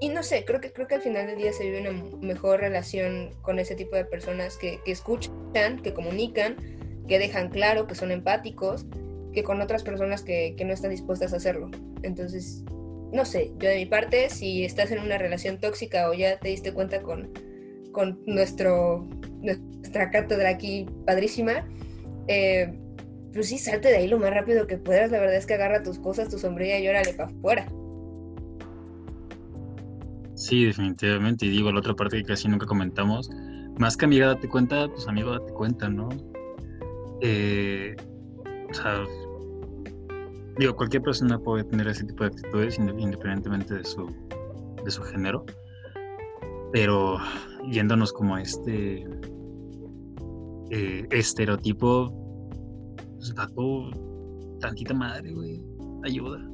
Y 0.00 0.08
no 0.08 0.24
sé, 0.24 0.44
creo 0.44 0.60
que, 0.60 0.72
creo 0.72 0.88
que 0.88 0.96
al 0.96 1.00
final 1.00 1.28
del 1.28 1.38
día 1.38 1.52
se 1.52 1.64
vive 1.64 1.80
una 1.80 1.92
mejor 2.20 2.60
relación 2.60 3.30
con 3.42 3.60
ese 3.60 3.76
tipo 3.76 3.94
de 3.94 4.04
personas 4.04 4.56
que, 4.56 4.80
que 4.84 4.90
escuchan, 4.90 5.80
que 5.82 5.94
comunican, 5.94 6.56
que 7.06 7.20
dejan 7.20 7.50
claro 7.50 7.86
que 7.86 7.94
son 7.94 8.10
empáticos, 8.10 8.84
que 9.32 9.44
con 9.44 9.60
otras 9.60 9.84
personas 9.84 10.22
que, 10.22 10.54
que 10.56 10.64
no 10.64 10.72
están 10.72 10.90
dispuestas 10.90 11.32
a 11.32 11.36
hacerlo. 11.36 11.70
Entonces, 12.02 12.64
no 13.12 13.24
sé, 13.24 13.52
yo 13.58 13.68
de 13.68 13.76
mi 13.76 13.86
parte, 13.86 14.30
si 14.30 14.64
estás 14.64 14.90
en 14.90 15.00
una 15.00 15.18
relación 15.18 15.58
tóxica 15.58 16.10
o 16.10 16.14
ya 16.14 16.38
te 16.38 16.48
diste 16.48 16.72
cuenta 16.72 17.02
con, 17.02 17.30
con 17.92 18.20
nuestro, 18.26 19.08
nuestra 19.40 20.10
cátedra 20.10 20.50
aquí 20.50 20.86
padrísima, 21.06 21.66
eh, 22.26 22.78
pues 23.32 23.48
sí, 23.48 23.58
salte 23.58 23.88
de 23.88 23.98
ahí 23.98 24.08
lo 24.08 24.18
más 24.18 24.30
rápido 24.30 24.66
que 24.66 24.78
puedas. 24.78 25.10
La 25.10 25.20
verdad 25.20 25.36
es 25.36 25.46
que 25.46 25.54
agarra 25.54 25.82
tus 25.82 25.98
cosas, 25.98 26.28
tu 26.28 26.38
sombrilla 26.38 26.78
y 26.78 26.88
órale 26.88 27.14
para 27.14 27.30
afuera. 27.30 27.66
Sí, 30.34 30.64
definitivamente. 30.64 31.46
Y 31.46 31.50
digo, 31.50 31.72
la 31.72 31.80
otra 31.80 31.94
parte 31.94 32.18
que 32.18 32.24
casi 32.24 32.48
nunca 32.48 32.66
comentamos, 32.66 33.30
más 33.78 33.96
que 33.96 34.04
amiga 34.04 34.28
date 34.28 34.48
cuenta, 34.48 34.88
pues 34.88 35.06
amigo 35.08 35.32
date 35.32 35.52
cuenta, 35.52 35.88
¿no? 35.88 36.08
Eh, 37.22 37.96
o 38.70 38.74
sea, 38.74 39.04
digo, 40.58 40.74
cualquier 40.74 41.02
persona 41.02 41.38
puede 41.38 41.64
tener 41.64 41.86
ese 41.88 42.04
tipo 42.04 42.24
de 42.24 42.30
actitudes 42.30 42.78
independientemente 42.78 43.74
de 43.74 43.84
su, 43.84 44.06
de 44.84 44.90
su 44.90 45.02
género, 45.02 45.44
pero 46.72 47.18
yéndonos 47.70 48.12
como 48.12 48.36
este 48.36 49.06
eh, 50.70 51.06
estereotipo, 51.10 52.12
pues 53.16 53.34
todo 53.54 53.90
tantita 54.60 54.94
madre, 54.94 55.32
güey, 55.32 55.64
ayuda. 56.04 56.44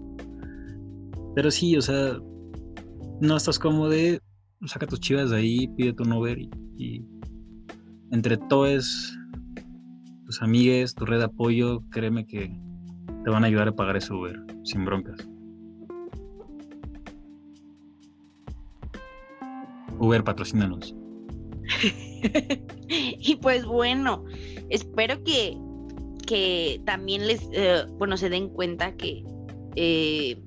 Pero 1.35 1.51
sí, 1.51 1.77
o 1.77 1.83
sea, 1.83 2.19
no 3.21 3.37
estás 3.37 3.59
cómodo, 3.59 3.95
saca 4.67 4.87
tus 4.87 5.01
chivas 5.01 5.31
de 5.31 5.37
ahí, 5.39 5.69
pide 5.77 5.95
tu 5.95 6.05
Uber 6.05 6.39
y, 6.39 6.51
y 6.77 7.07
entre 8.13 8.37
todos 8.37 9.17
tus 10.27 10.43
amigues, 10.43 10.95
tu 10.95 11.07
red 11.07 11.19
de 11.19 11.25
apoyo, 11.25 11.83
créeme 11.91 12.27
que 12.27 12.57
te 13.25 13.31
van 13.31 13.43
a 13.43 13.47
ayudar 13.47 13.69
a 13.69 13.73
pagar 13.73 13.97
ese 13.97 14.13
Uber 14.13 14.39
sin 14.65 14.85
broncas. 14.85 15.27
Uber, 19.99 20.23
patrocínanos. 20.23 20.95
y 22.89 23.37
pues 23.37 23.65
bueno, 23.65 24.25
espero 24.69 25.23
que, 25.25 25.57
que 26.27 26.83
también 26.85 27.27
les, 27.27 27.49
eh, 27.53 27.87
bueno, 27.99 28.17
se 28.17 28.29
den 28.29 28.51
cuenta 28.51 28.95
que 28.97 29.25
eh, 29.77 30.43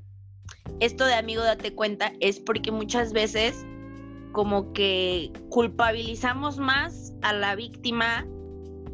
esto 0.80 1.06
de 1.06 1.16
amigo 1.16 1.42
date 1.44 1.74
cuenta 1.74 2.14
es 2.20 2.40
porque 2.40 2.72
muchas 2.72 3.14
veces 3.14 3.66
como 4.34 4.72
que 4.74 5.32
culpabilizamos 5.50 6.60
más 6.60 7.14
a 7.24 7.34
la 7.34 7.56
víctima 7.56 8.28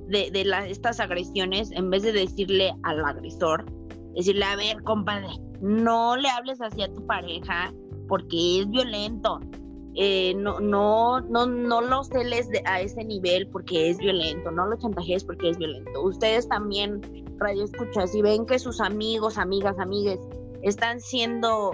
de, 0.07 0.45
estas 0.67 0.99
agresiones 0.99 1.71
en 1.71 1.89
vez 1.89 2.03
de 2.03 2.11
decirle 2.11 2.73
al 2.83 3.03
agresor, 3.03 3.65
decirle, 4.15 4.45
a 4.45 4.55
ver, 4.55 4.83
compadre, 4.83 5.29
no 5.61 6.15
le 6.15 6.29
hables 6.29 6.61
así 6.61 6.81
tu 6.93 7.05
pareja 7.05 7.73
porque 8.07 8.59
es 8.59 8.69
violento. 8.69 9.39
Eh, 9.95 10.33
no, 10.35 10.59
no, 10.59 11.21
no, 11.21 11.45
no 11.45 11.81
lo 11.81 12.03
celes 12.03 12.49
a 12.65 12.81
ese 12.81 13.03
nivel 13.03 13.47
porque 13.47 13.91
es 13.91 13.99
violento, 13.99 14.49
no 14.49 14.65
lo 14.65 14.75
chantajees 14.77 15.23
porque 15.23 15.51
es 15.51 15.57
violento. 15.57 16.01
Ustedes 16.01 16.47
también, 16.47 17.01
radio 17.37 17.63
escucha, 17.63 18.07
si 18.07 18.21
ven 18.23 18.47
que 18.47 18.57
sus 18.57 18.81
amigos, 18.81 19.37
amigas, 19.37 19.77
amigues 19.77 20.19
están 20.63 20.99
siendo 20.99 21.73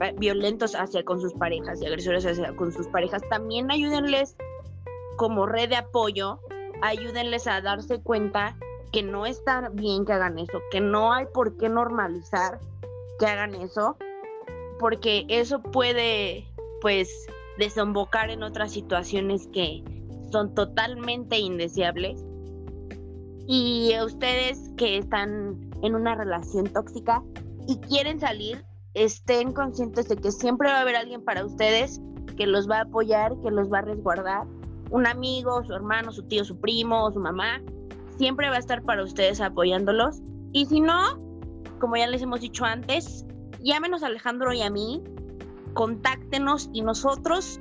eh, 0.00 0.14
violentos 0.16 0.74
hacia 0.74 1.04
con 1.04 1.20
sus 1.20 1.34
parejas 1.34 1.82
y 1.82 1.86
agresores 1.86 2.24
hacia 2.24 2.56
con 2.56 2.72
sus 2.72 2.86
parejas, 2.88 3.20
también 3.28 3.70
ayúdenles 3.70 4.34
como 5.16 5.44
red 5.44 5.68
de 5.68 5.76
apoyo, 5.76 6.40
ayúdenles 6.82 7.46
a 7.46 7.60
darse 7.60 8.00
cuenta 8.00 8.56
que 8.92 9.02
no 9.02 9.26
está 9.26 9.68
bien 9.72 10.04
que 10.04 10.12
hagan 10.12 10.38
eso, 10.38 10.60
que 10.70 10.80
no 10.80 11.12
hay 11.12 11.26
por 11.32 11.56
qué 11.56 11.68
normalizar 11.68 12.58
que 13.18 13.26
hagan 13.26 13.54
eso, 13.54 13.96
porque 14.78 15.26
eso 15.28 15.60
puede, 15.62 16.46
pues, 16.80 17.26
desembocar 17.58 18.30
en 18.30 18.42
otras 18.42 18.72
situaciones 18.72 19.48
que 19.48 19.82
son 20.30 20.54
totalmente 20.54 21.38
indeseables. 21.38 22.24
Y 23.46 23.92
ustedes 24.04 24.70
que 24.76 24.98
están 24.98 25.70
en 25.82 25.94
una 25.94 26.14
relación 26.14 26.66
tóxica 26.72 27.22
y 27.66 27.78
quieren 27.78 28.20
salir, 28.20 28.64
estén 28.94 29.52
conscientes 29.52 30.08
de 30.08 30.16
que 30.16 30.32
siempre 30.32 30.68
va 30.68 30.78
a 30.78 30.80
haber 30.82 30.96
alguien 30.96 31.24
para 31.24 31.44
ustedes 31.44 32.00
que 32.36 32.46
los 32.46 32.68
va 32.68 32.78
a 32.78 32.82
apoyar, 32.82 33.32
que 33.42 33.50
los 33.50 33.70
va 33.72 33.78
a 33.78 33.82
resguardar. 33.82 34.46
Un 34.90 35.06
amigo, 35.06 35.62
su 35.64 35.74
hermano, 35.74 36.12
su 36.12 36.22
tío, 36.24 36.44
su 36.44 36.58
primo, 36.60 37.10
su 37.12 37.20
mamá, 37.20 37.60
siempre 38.16 38.48
va 38.48 38.56
a 38.56 38.58
estar 38.58 38.82
para 38.82 39.02
ustedes 39.02 39.40
apoyándolos. 39.40 40.20
Y 40.52 40.66
si 40.66 40.80
no, 40.80 41.18
como 41.78 41.96
ya 41.96 42.06
les 42.06 42.22
hemos 42.22 42.40
dicho 42.40 42.64
antes, 42.64 43.24
llámenos 43.60 44.02
a 44.02 44.06
Alejandro 44.06 44.52
y 44.52 44.62
a 44.62 44.70
mí, 44.70 45.02
contáctenos 45.74 46.70
y 46.72 46.82
nosotros, 46.82 47.60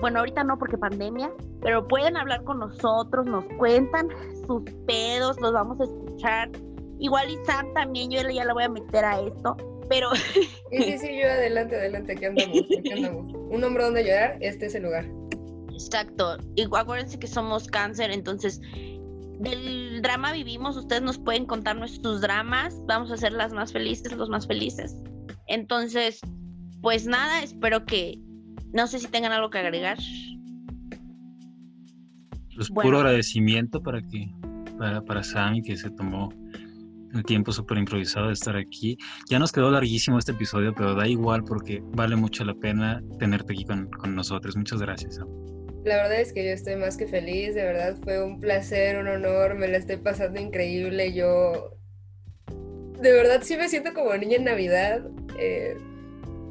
bueno, 0.00 0.20
ahorita 0.20 0.44
no 0.44 0.58
porque 0.58 0.78
pandemia, 0.78 1.30
pero 1.60 1.86
pueden 1.86 2.16
hablar 2.16 2.44
con 2.44 2.58
nosotros, 2.58 3.26
nos 3.26 3.44
cuentan 3.58 4.08
sus 4.46 4.62
pedos, 4.86 5.40
los 5.40 5.52
vamos 5.52 5.80
a 5.80 5.84
escuchar. 5.84 6.50
Igual 6.98 7.30
y 7.30 7.36
Sam 7.44 7.72
también, 7.74 8.10
yo 8.10 8.20
ya 8.28 8.44
la 8.44 8.54
voy 8.54 8.64
a 8.64 8.68
meter 8.68 9.04
a 9.04 9.20
esto, 9.20 9.56
pero... 9.88 10.14
Sí, 10.14 10.48
sí, 10.70 10.98
sí, 10.98 11.18
yo 11.20 11.26
adelante, 11.26 11.76
adelante, 11.76 12.12
aquí 12.12 12.24
andamos, 12.24 12.58
aquí 12.78 12.92
andamos. 12.92 13.34
Un 13.34 13.64
hombre 13.64 13.84
donde 13.84 14.04
llorar, 14.04 14.38
este 14.40 14.66
es 14.66 14.74
el 14.74 14.84
lugar. 14.84 15.04
Exacto, 15.86 16.38
y 16.56 16.62
acuérdense 16.62 17.18
que 17.18 17.26
somos 17.26 17.66
cáncer, 17.66 18.10
entonces 18.10 18.60
del 19.38 20.00
drama 20.02 20.32
vivimos, 20.32 20.76
ustedes 20.76 21.02
nos 21.02 21.18
pueden 21.18 21.46
contar 21.46 21.76
nuestros 21.76 22.20
dramas, 22.20 22.80
vamos 22.86 23.10
a 23.10 23.16
ser 23.16 23.32
las 23.32 23.52
más 23.52 23.72
felices, 23.72 24.12
los 24.12 24.28
más 24.28 24.46
felices. 24.46 24.96
Entonces, 25.46 26.20
pues 26.80 27.06
nada, 27.06 27.42
espero 27.42 27.84
que, 27.84 28.18
no 28.72 28.86
sé 28.86 28.98
si 28.98 29.08
tengan 29.08 29.32
algo 29.32 29.50
que 29.50 29.58
agregar. 29.58 29.98
Pues 32.54 32.70
puro 32.70 32.98
agradecimiento 32.98 33.82
para 33.82 34.00
que, 34.00 34.32
para, 34.78 35.02
para 35.02 35.22
Sammy 35.22 35.62
que 35.62 35.76
se 35.76 35.90
tomó 35.90 36.32
el 37.12 37.24
tiempo 37.24 37.52
súper 37.52 37.78
improvisado 37.78 38.28
de 38.28 38.32
estar 38.32 38.56
aquí. 38.56 38.96
Ya 39.28 39.38
nos 39.38 39.52
quedó 39.52 39.70
larguísimo 39.70 40.18
este 40.18 40.32
episodio, 40.32 40.74
pero 40.74 40.94
da 40.94 41.06
igual 41.08 41.44
porque 41.44 41.82
vale 41.92 42.16
mucho 42.16 42.44
la 42.44 42.54
pena 42.54 43.02
tenerte 43.18 43.52
aquí 43.52 43.64
con, 43.64 43.88
con 43.90 44.14
nosotros. 44.14 44.56
Muchas 44.56 44.80
gracias. 44.80 45.16
Sam. 45.16 45.53
La 45.84 45.96
verdad 45.96 46.20
es 46.20 46.32
que 46.32 46.44
yo 46.44 46.50
estoy 46.50 46.76
más 46.76 46.96
que 46.96 47.06
feliz, 47.06 47.54
de 47.54 47.62
verdad 47.62 47.96
fue 48.02 48.22
un 48.22 48.40
placer, 48.40 48.96
un 48.96 49.06
honor, 49.06 49.54
me 49.54 49.68
la 49.68 49.76
estoy 49.76 49.98
pasando 49.98 50.40
increíble, 50.40 51.12
yo 51.12 51.76
de 53.00 53.12
verdad 53.12 53.42
sí 53.42 53.56
me 53.58 53.68
siento 53.68 53.92
como 53.92 54.16
niña 54.16 54.36
en 54.36 54.44
Navidad 54.44 55.02
eh, 55.38 55.76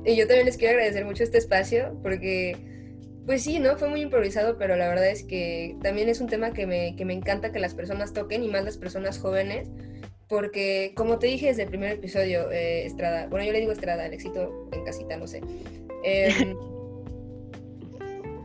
y 0.06 0.16
yo 0.16 0.28
también 0.28 0.46
les 0.46 0.58
quiero 0.58 0.74
agradecer 0.74 1.04
mucho 1.04 1.24
este 1.24 1.40
espacio 1.40 2.00
porque 2.04 2.56
pues 3.26 3.42
sí, 3.42 3.58
¿no? 3.58 3.78
Fue 3.78 3.90
muy 3.90 4.02
improvisado, 4.02 4.58
pero 4.60 4.76
la 4.76 4.88
verdad 4.88 5.08
es 5.08 5.24
que 5.24 5.78
también 5.82 6.10
es 6.10 6.22
un 6.22 6.28
tema 6.28 6.54
que 6.54 6.68
me, 6.68 6.96
que 6.96 7.06
me 7.06 7.14
encanta 7.14 7.52
que 7.52 7.60
las 7.60 7.74
personas 7.74 8.14
toquen 8.14 8.44
y 8.44 8.50
más 8.50 8.64
las 8.64 8.78
personas 8.78 9.18
jóvenes 9.18 9.68
porque 10.28 10.94
como 10.96 11.18
te 11.18 11.28
dije 11.28 11.48
desde 11.48 11.64
el 11.64 11.70
primer 11.70 11.94
episodio, 11.94 12.52
eh, 12.52 12.86
Estrada, 12.86 13.28
bueno 13.28 13.46
yo 13.46 13.52
le 13.52 13.62
digo 13.62 13.72
Estrada, 13.72 14.06
el 14.06 14.14
éxito 14.14 14.70
en 14.72 14.84
casita, 14.84 15.18
no 15.18 15.26
sé. 15.26 15.42
Eh, 16.04 16.56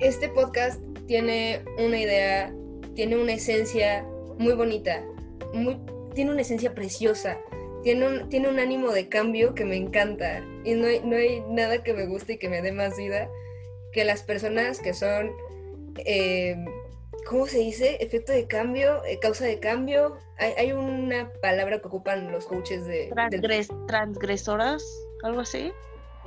este 0.01 0.29
podcast 0.29 0.81
tiene 1.07 1.65
una 1.79 1.99
idea, 1.99 2.55
tiene 2.95 3.17
una 3.17 3.33
esencia 3.33 4.07
muy 4.39 4.55
bonita, 4.55 5.05
muy, 5.53 5.79
tiene 6.15 6.33
una 6.33 6.43
esencia 6.43 6.75
preciosa, 6.75 7.39
tiene 7.83 8.07
un, 8.07 8.29
tiene 8.29 8.49
un 8.49 8.59
ánimo 8.59 8.93
de 8.93 9.09
cambio 9.09 9.55
que 9.55 9.65
me 9.65 9.77
encanta 9.77 10.45
y 10.65 10.75
no 10.75 10.87
hay, 10.87 11.01
no 11.01 11.17
hay 11.17 11.41
nada 11.49 11.83
que 11.83 11.95
me 11.95 12.07
guste 12.07 12.35
y 12.35 12.39
que 12.39 12.49
me 12.49 12.63
dé 12.63 12.73
más 12.73 12.97
vida 12.97 13.29
que 13.93 14.05
las 14.05 14.23
personas 14.23 14.81
que 14.81 14.95
son, 14.95 15.33
eh, 16.05 16.57
¿cómo 17.27 17.47
se 17.47 17.59
dice? 17.59 17.97
Efecto 18.01 18.33
de 18.33 18.47
cambio, 18.47 19.03
eh, 19.05 19.19
causa 19.19 19.45
de 19.47 19.59
cambio. 19.59 20.17
Hay, 20.37 20.53
hay, 20.59 20.73
una 20.73 21.33
palabra 21.41 21.81
que 21.81 21.89
ocupan 21.89 22.31
los 22.31 22.47
coaches 22.47 22.85
de... 22.87 23.09
Transgres, 23.15 23.69
Transgresoras, 23.87 24.85
algo 25.23 25.41
así. 25.41 25.73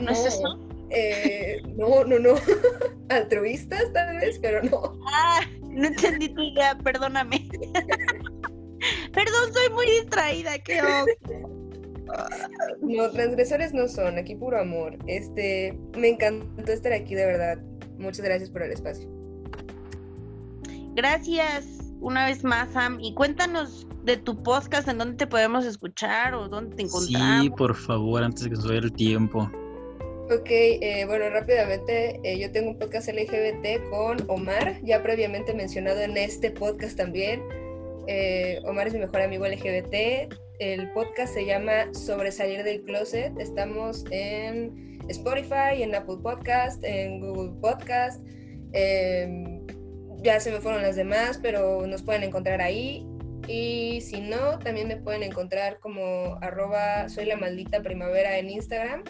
¿No, 0.01 0.11
es 0.11 0.25
eso? 0.25 0.59
Eh, 0.89 1.61
no, 1.77 2.03
no, 2.03 2.19
no. 2.19 2.35
Altruistas 3.09 3.91
tal 3.93 4.17
vez, 4.17 4.39
pero 4.39 4.61
no. 4.63 4.99
Ah, 5.07 5.41
no 5.61 5.87
entendí 5.87 6.29
tu 6.29 6.41
idea, 6.41 6.77
perdóname. 6.77 7.47
Perdón, 9.13 9.53
soy 9.53 9.69
muy 9.73 9.85
distraída, 9.85 10.57
qué 10.59 10.81
No, 12.81 13.09
transgresores 13.11 13.73
no 13.73 13.87
son, 13.87 14.17
aquí 14.17 14.35
puro 14.35 14.59
amor. 14.59 14.97
Este, 15.07 15.77
me 15.95 16.09
encantó 16.09 16.71
estar 16.71 16.91
aquí, 16.91 17.13
de 17.13 17.25
verdad. 17.25 17.59
Muchas 17.97 18.25
gracias 18.25 18.49
por 18.49 18.63
el 18.63 18.71
espacio. 18.71 19.07
Gracias 20.95 21.93
una 21.99 22.25
vez 22.25 22.43
más, 22.43 22.71
Sam. 22.73 22.99
Y 22.99 23.13
cuéntanos 23.13 23.87
de 24.03 24.17
tu 24.17 24.41
podcast, 24.41 24.87
en 24.87 24.97
dónde 24.97 25.17
te 25.17 25.27
podemos 25.27 25.65
escuchar 25.65 26.33
o 26.33 26.49
dónde 26.49 26.75
te 26.75 26.83
encontramos. 26.83 27.43
Sí, 27.43 27.49
por 27.51 27.75
favor, 27.75 28.23
antes 28.23 28.43
de 28.43 28.49
que 28.49 28.55
se 28.55 28.67
vaya 28.67 28.79
el 28.79 28.91
tiempo. 28.93 29.49
Ok, 30.31 30.47
eh, 30.49 31.03
bueno, 31.07 31.29
rápidamente, 31.29 32.17
eh, 32.23 32.39
yo 32.39 32.49
tengo 32.53 32.69
un 32.69 32.79
podcast 32.79 33.09
LGBT 33.09 33.83
con 33.89 34.17
Omar, 34.29 34.79
ya 34.81 35.03
previamente 35.03 35.53
mencionado 35.53 35.99
en 35.99 36.15
este 36.15 36.51
podcast 36.51 36.95
también. 36.95 37.43
Eh, 38.07 38.61
Omar 38.63 38.87
es 38.87 38.93
mi 38.93 39.01
mejor 39.01 39.23
amigo 39.23 39.45
LGBT. 39.45 40.33
El 40.59 40.89
podcast 40.93 41.33
se 41.33 41.45
llama 41.45 41.93
Sobresalir 41.93 42.63
del 42.63 42.81
Closet. 42.83 43.37
Estamos 43.39 44.05
en 44.09 45.01
Spotify, 45.09 45.83
en 45.83 45.93
Apple 45.93 46.19
Podcast, 46.23 46.81
en 46.85 47.19
Google 47.19 47.51
Podcast. 47.59 48.25
Em, 48.71 49.67
ya 50.23 50.39
se 50.39 50.49
me 50.49 50.61
fueron 50.61 50.81
las 50.81 50.95
demás, 50.95 51.41
pero 51.43 51.85
nos 51.87 52.03
pueden 52.03 52.23
encontrar 52.23 52.61
ahí. 52.61 53.05
Y 53.49 53.99
si 53.99 54.21
no, 54.21 54.59
también 54.59 54.87
me 54.87 54.95
pueden 54.95 55.23
encontrar 55.23 55.79
como 55.79 56.37
arroba 56.41 57.09
soy 57.09 57.25
la 57.25 57.35
maldita 57.35 57.81
primavera 57.81 58.37
en 58.37 58.49
Instagram. 58.49 59.03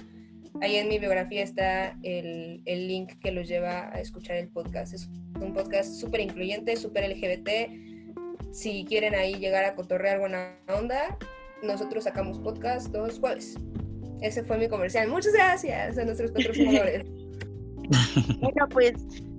Ahí 0.59 0.75
en 0.75 0.89
mi 0.89 0.99
biografía 0.99 1.43
está 1.43 1.97
el, 2.03 2.61
el 2.65 2.87
link 2.87 3.13
que 3.19 3.31
los 3.31 3.47
lleva 3.47 3.89
a 3.93 3.99
escuchar 4.01 4.37
el 4.37 4.49
podcast. 4.49 4.93
Es 4.93 5.09
un 5.39 5.53
podcast 5.53 5.93
súper 5.99 6.21
incluyente, 6.21 6.75
súper 6.75 7.09
LGBT. 7.09 7.49
Si 8.51 8.83
quieren 8.85 9.15
ahí 9.15 9.35
llegar 9.35 9.63
a 9.63 9.75
cotorrear 9.75 10.19
buena 10.19 10.57
onda, 10.67 11.17
nosotros 11.63 12.03
sacamos 12.03 12.37
podcast 12.39 12.91
todos 12.91 13.07
los 13.07 13.19
jueves. 13.19 13.55
Ese 14.21 14.43
fue 14.43 14.57
mi 14.57 14.67
comercial. 14.67 15.07
Muchas 15.07 15.33
gracias 15.33 15.97
a 15.97 16.05
nuestros 16.05 16.31
patrocinadores. 16.31 17.05
bueno, 18.39 18.67
pues 18.69 18.93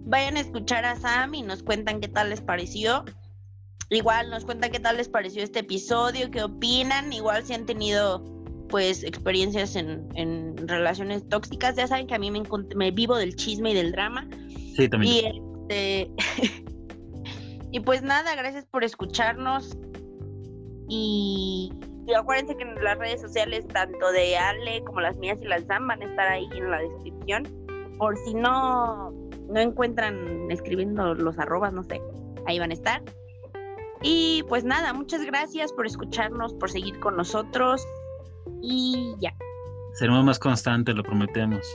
vayan 0.04 0.36
a 0.36 0.40
escuchar 0.40 0.84
a 0.84 0.96
Sam 0.96 1.34
y 1.34 1.42
nos 1.42 1.62
cuentan 1.62 2.00
qué 2.00 2.08
tal 2.08 2.30
les 2.30 2.40
pareció. 2.40 3.04
Igual 3.90 4.30
nos 4.30 4.44
cuentan 4.44 4.72
qué 4.72 4.80
tal 4.80 4.96
les 4.96 5.08
pareció 5.08 5.42
este 5.42 5.60
episodio, 5.60 6.30
qué 6.30 6.42
opinan, 6.42 7.12
igual 7.12 7.44
si 7.44 7.52
han 7.52 7.66
tenido 7.66 8.24
pues 8.72 9.04
experiencias 9.04 9.76
en, 9.76 10.56
relaciones 10.66 11.28
tóxicas, 11.28 11.76
ya 11.76 11.86
saben 11.86 12.06
que 12.06 12.14
a 12.14 12.18
mí 12.18 12.30
me, 12.30 12.42
me 12.74 12.90
vivo 12.90 13.16
del 13.16 13.36
chisme 13.36 13.72
y 13.72 13.74
del 13.74 13.92
drama. 13.92 14.26
Sí, 14.74 14.88
también. 14.88 15.12
Y, 15.14 15.42
este, 15.68 16.10
y 17.70 17.80
pues 17.80 18.02
nada, 18.02 18.34
gracias 18.34 18.64
por 18.64 18.82
escucharnos. 18.82 19.76
Y, 20.88 21.70
acuérdense 22.16 22.56
que 22.56 22.62
en 22.62 22.82
las 22.82 22.98
redes 22.98 23.20
sociales, 23.20 23.68
tanto 23.68 24.10
de 24.10 24.38
Ale 24.38 24.82
como 24.84 25.02
las 25.02 25.18
mías 25.18 25.38
y 25.42 25.44
las 25.44 25.64
Sam, 25.66 25.86
van 25.86 26.00
a 26.00 26.06
estar 26.06 26.28
ahí 26.28 26.48
en 26.54 26.70
la 26.70 26.78
descripción. 26.78 27.44
Por 27.98 28.16
si 28.24 28.32
no, 28.32 29.10
no 29.50 29.60
encuentran 29.60 30.50
escribiendo 30.50 31.14
los 31.14 31.38
arrobas, 31.38 31.74
no 31.74 31.82
sé, 31.84 32.00
ahí 32.46 32.58
van 32.58 32.70
a 32.70 32.74
estar. 32.74 33.02
Y 34.00 34.44
pues 34.48 34.64
nada, 34.64 34.94
muchas 34.94 35.22
gracias 35.26 35.74
por 35.74 35.86
escucharnos, 35.86 36.54
por 36.54 36.70
seguir 36.70 36.98
con 37.00 37.16
nosotros 37.16 37.86
y 38.62 39.14
ya. 39.18 39.34
Seremos 39.94 40.24
más 40.24 40.38
constantes, 40.38 40.94
lo 40.94 41.02
prometemos. 41.02 41.66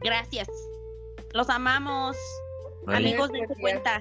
Gracias. 0.00 0.48
Los 1.34 1.50
amamos. 1.50 2.16
Amigos 2.86 3.30
de 3.32 3.46
su 3.46 3.54
cuenta. 3.60 4.00